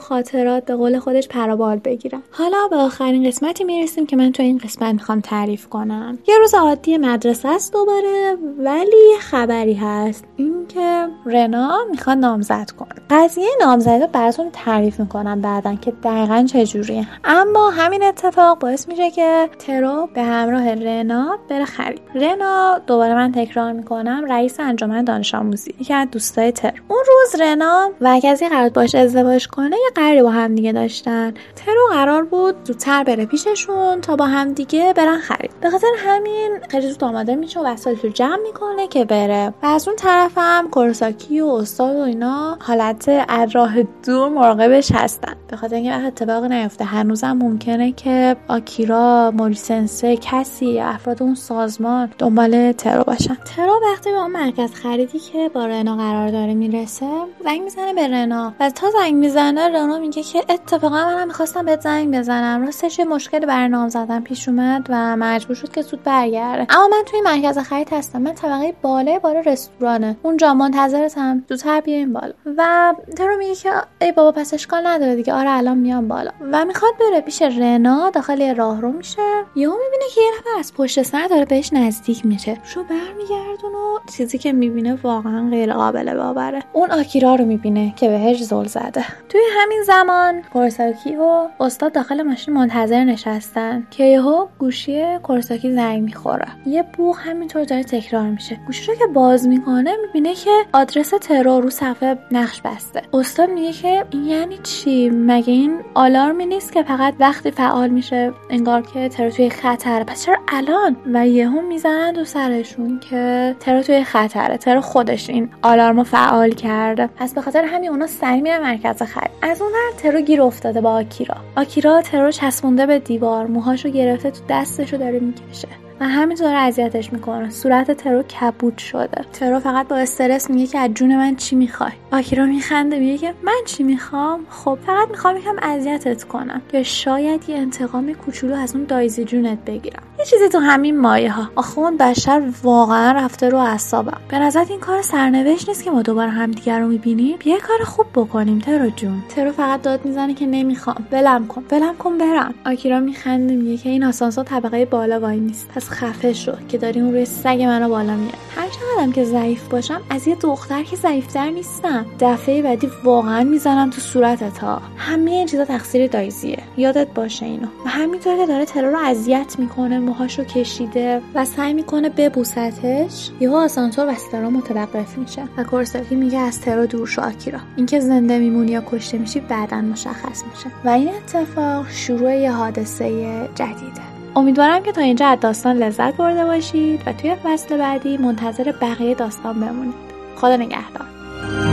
[0.63, 2.23] خاطرات به قول خودش پرابال بگیرم.
[2.31, 6.17] حالا به آخرین قسمتی می‌رسیم که من تو این قسمت می‌خوام تعریف کنم.
[6.27, 10.25] یه روز عادی مدرسه است دوباره ولی خبری هست.
[10.35, 12.95] اینکه رنا می‌خواد نامزد کنه.
[13.09, 17.07] قضیه نامزدی رو براتون تعریف می‌کنم بعدا که دقیقا چجوریه.
[17.23, 22.01] اما همین اتفاق باعث میشه که ترو به همراه رنا بره خرید.
[22.15, 27.41] رنا دوباره من تکرار می‌کنم رئیس انجمن دانش آموزی یکی از دوستای تر اون روز
[27.41, 31.33] رنا و کسی قرار باش ازدواج کنه یه قراری با هم دیگه داشتن.
[31.55, 35.51] ترو قرار بود زودتر بره پیششون تا با هم دیگه برن خرید.
[35.61, 39.53] به خاطر همین خیلی زود آماده میشه و وسایلش رو جمع می‌کنه که بره.
[39.63, 44.91] و از اون طرف هم کورساکی و استاد و اینا حالت از راه دور مراقبش
[44.91, 45.33] هستن.
[45.47, 46.85] به خاطر اینکه وقت اتفاق نیفته.
[46.85, 53.37] هنوزم ممکنه که آکیرا موریسنسه کسی افراد اون سازمان دنبال ترو باشن.
[53.55, 57.07] ترو وقتی به اون مرکز خریدی که با رنا قرار داره می‌رسه
[57.43, 58.53] زنگ می‌زنه به رنا.
[58.59, 62.65] و تا زنگ می‌زنه رنا میگه که اتفاقا منم می‌خواستم بهت زنگ بزنم.
[62.65, 66.75] راستش یه مشکلی برای نام زدن پیش اومد و مجبور شد که زود برگرده.
[66.75, 68.21] اما من توی مرکز خرید هستم.
[68.21, 70.17] من طبقه بالای بالا رستورانه.
[70.23, 72.33] اونجا منتظرتم زودتر بیایم بالا.
[72.57, 73.71] و ترو میگه که
[74.01, 75.33] ای بابا پس اشکال نداره دیگه.
[75.33, 76.31] آره الان میام بالا.
[76.51, 78.09] و می‌خواد بره پیش رنا.
[78.09, 79.21] داخل راهرو میشه.
[79.55, 82.57] یهو می‌بینه که یه نفر از پشت سر داره بهش نزدیک میشه.
[82.63, 86.63] شو برمیگردون و چیزی که می‌بینه واقعا غیر قابل باوره.
[86.73, 89.05] اون آکیرا رو می‌بینه که بهش زل زده.
[89.29, 93.87] توی همین زمان کورساکی و استاد داخل ماشین منتظر نشستن.
[93.91, 96.47] که یهو گوشی کورساکی زنگ می‌خوره.
[96.65, 98.59] یه بوغ همینطور داره تکرار میشه.
[98.65, 103.01] گوشی رو که باز می‌کنه می‌بینه که آدرس ترور رو صفحه نقش بسته.
[103.13, 108.81] استاد میگه که یعنی چی؟ مگه این آلارمی نیست که فقط وقتی فعال میشه انگار
[108.81, 114.03] که ترور توی خطره پس چرا الان؟ و یهو می‌زنن دو سرشون که ترور توی
[114.03, 114.57] خطره.
[114.57, 117.07] ترور خودش این آلارمو فعال کرده.
[117.07, 119.31] پس به خاطر همین اونا سری میرن مرکز خرید.
[119.41, 119.71] از اون
[120.13, 121.35] ترو گیر افتاده با آکیرا.
[121.55, 125.67] آکیرا ترو چسبونده به دیوار موهاشو گرفته تو دستشو داره می‌کشه.
[126.03, 127.49] و همینطور اذیتش می‌کنه.
[127.49, 129.25] صورت ترو کبود شده.
[129.33, 133.33] ترو فقط با استرس میگه که از جون من چی می‌خوای؟ آکیرا میخنده میگه که
[133.43, 136.61] من چی می‌خوام؟ خب فقط می‌خوام یکم اذیتت کنم.
[136.71, 140.03] که شاید یه انتقام کوچولو از اون دایزی جونت بگیرم.
[140.19, 141.49] یه چیزی تو همین مایه ها.
[141.55, 144.21] آخه اون بشر واقعا رفته رو اعصابم.
[144.29, 148.05] به نظرت این کار سرنوشت نیست که ما دوباره همدیگه رو می‌بینیم؟ یه کار خوب
[148.15, 149.23] بکنیم ترو جون.
[149.29, 151.07] ترو فقط داد می‌زنه که نمی‌خوام.
[151.11, 151.63] ولم کن.
[151.71, 152.53] ولم کن برم.
[152.65, 155.67] آکیرا میخنده میگه که این آسانسور طبقه بالا وای نیست.
[155.75, 159.67] پس خفه شو که داری اون روی سگ منو بالا میاد هر چقدرم که ضعیف
[159.67, 162.05] باشم از یه دختر که ضعیفتر نیستم.
[162.19, 164.81] دفعه بعدی واقعا می‌زنم تو صورتت ها.
[164.97, 166.57] همه این چیزا تقصیر دایزیه.
[166.77, 167.67] یادت باشه اینو.
[167.85, 173.55] و همینطور که داره ترور رو اذیت می‌کنه موهاشو کشیده و سعی می‌کنه ببوستش یهو
[173.55, 177.59] آسانسور وسط متوقف میشه و کورساکی میگه از ترور دور شو آکیرا.
[177.77, 180.69] اینکه زنده میمونی یا کشته میشی بعدا مشخص میشه.
[180.85, 184.12] و این اتفاق شروع یه حادثه جدیده.
[184.35, 189.15] امیدوارم که تا اینجا از داستان لذت برده باشید و توی فصل بعدی منتظر بقیه
[189.15, 189.93] داستان بمونید.
[190.35, 191.72] خدا نگهدار.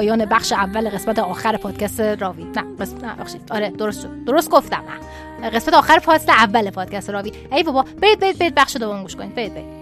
[0.00, 2.44] پایان بخش اول قسمت آخر پادکست راوی.
[2.44, 3.42] نه بس نه بخشید.
[3.50, 4.24] آره درست شد.
[4.24, 4.82] درست گفتم.
[5.42, 5.50] نه.
[5.50, 7.32] قسمت آخر فصل اول پادکست راوی.
[7.52, 9.34] ای بابا برید برید برید بخش دوم گوش کنید.
[9.34, 9.79] برید برید.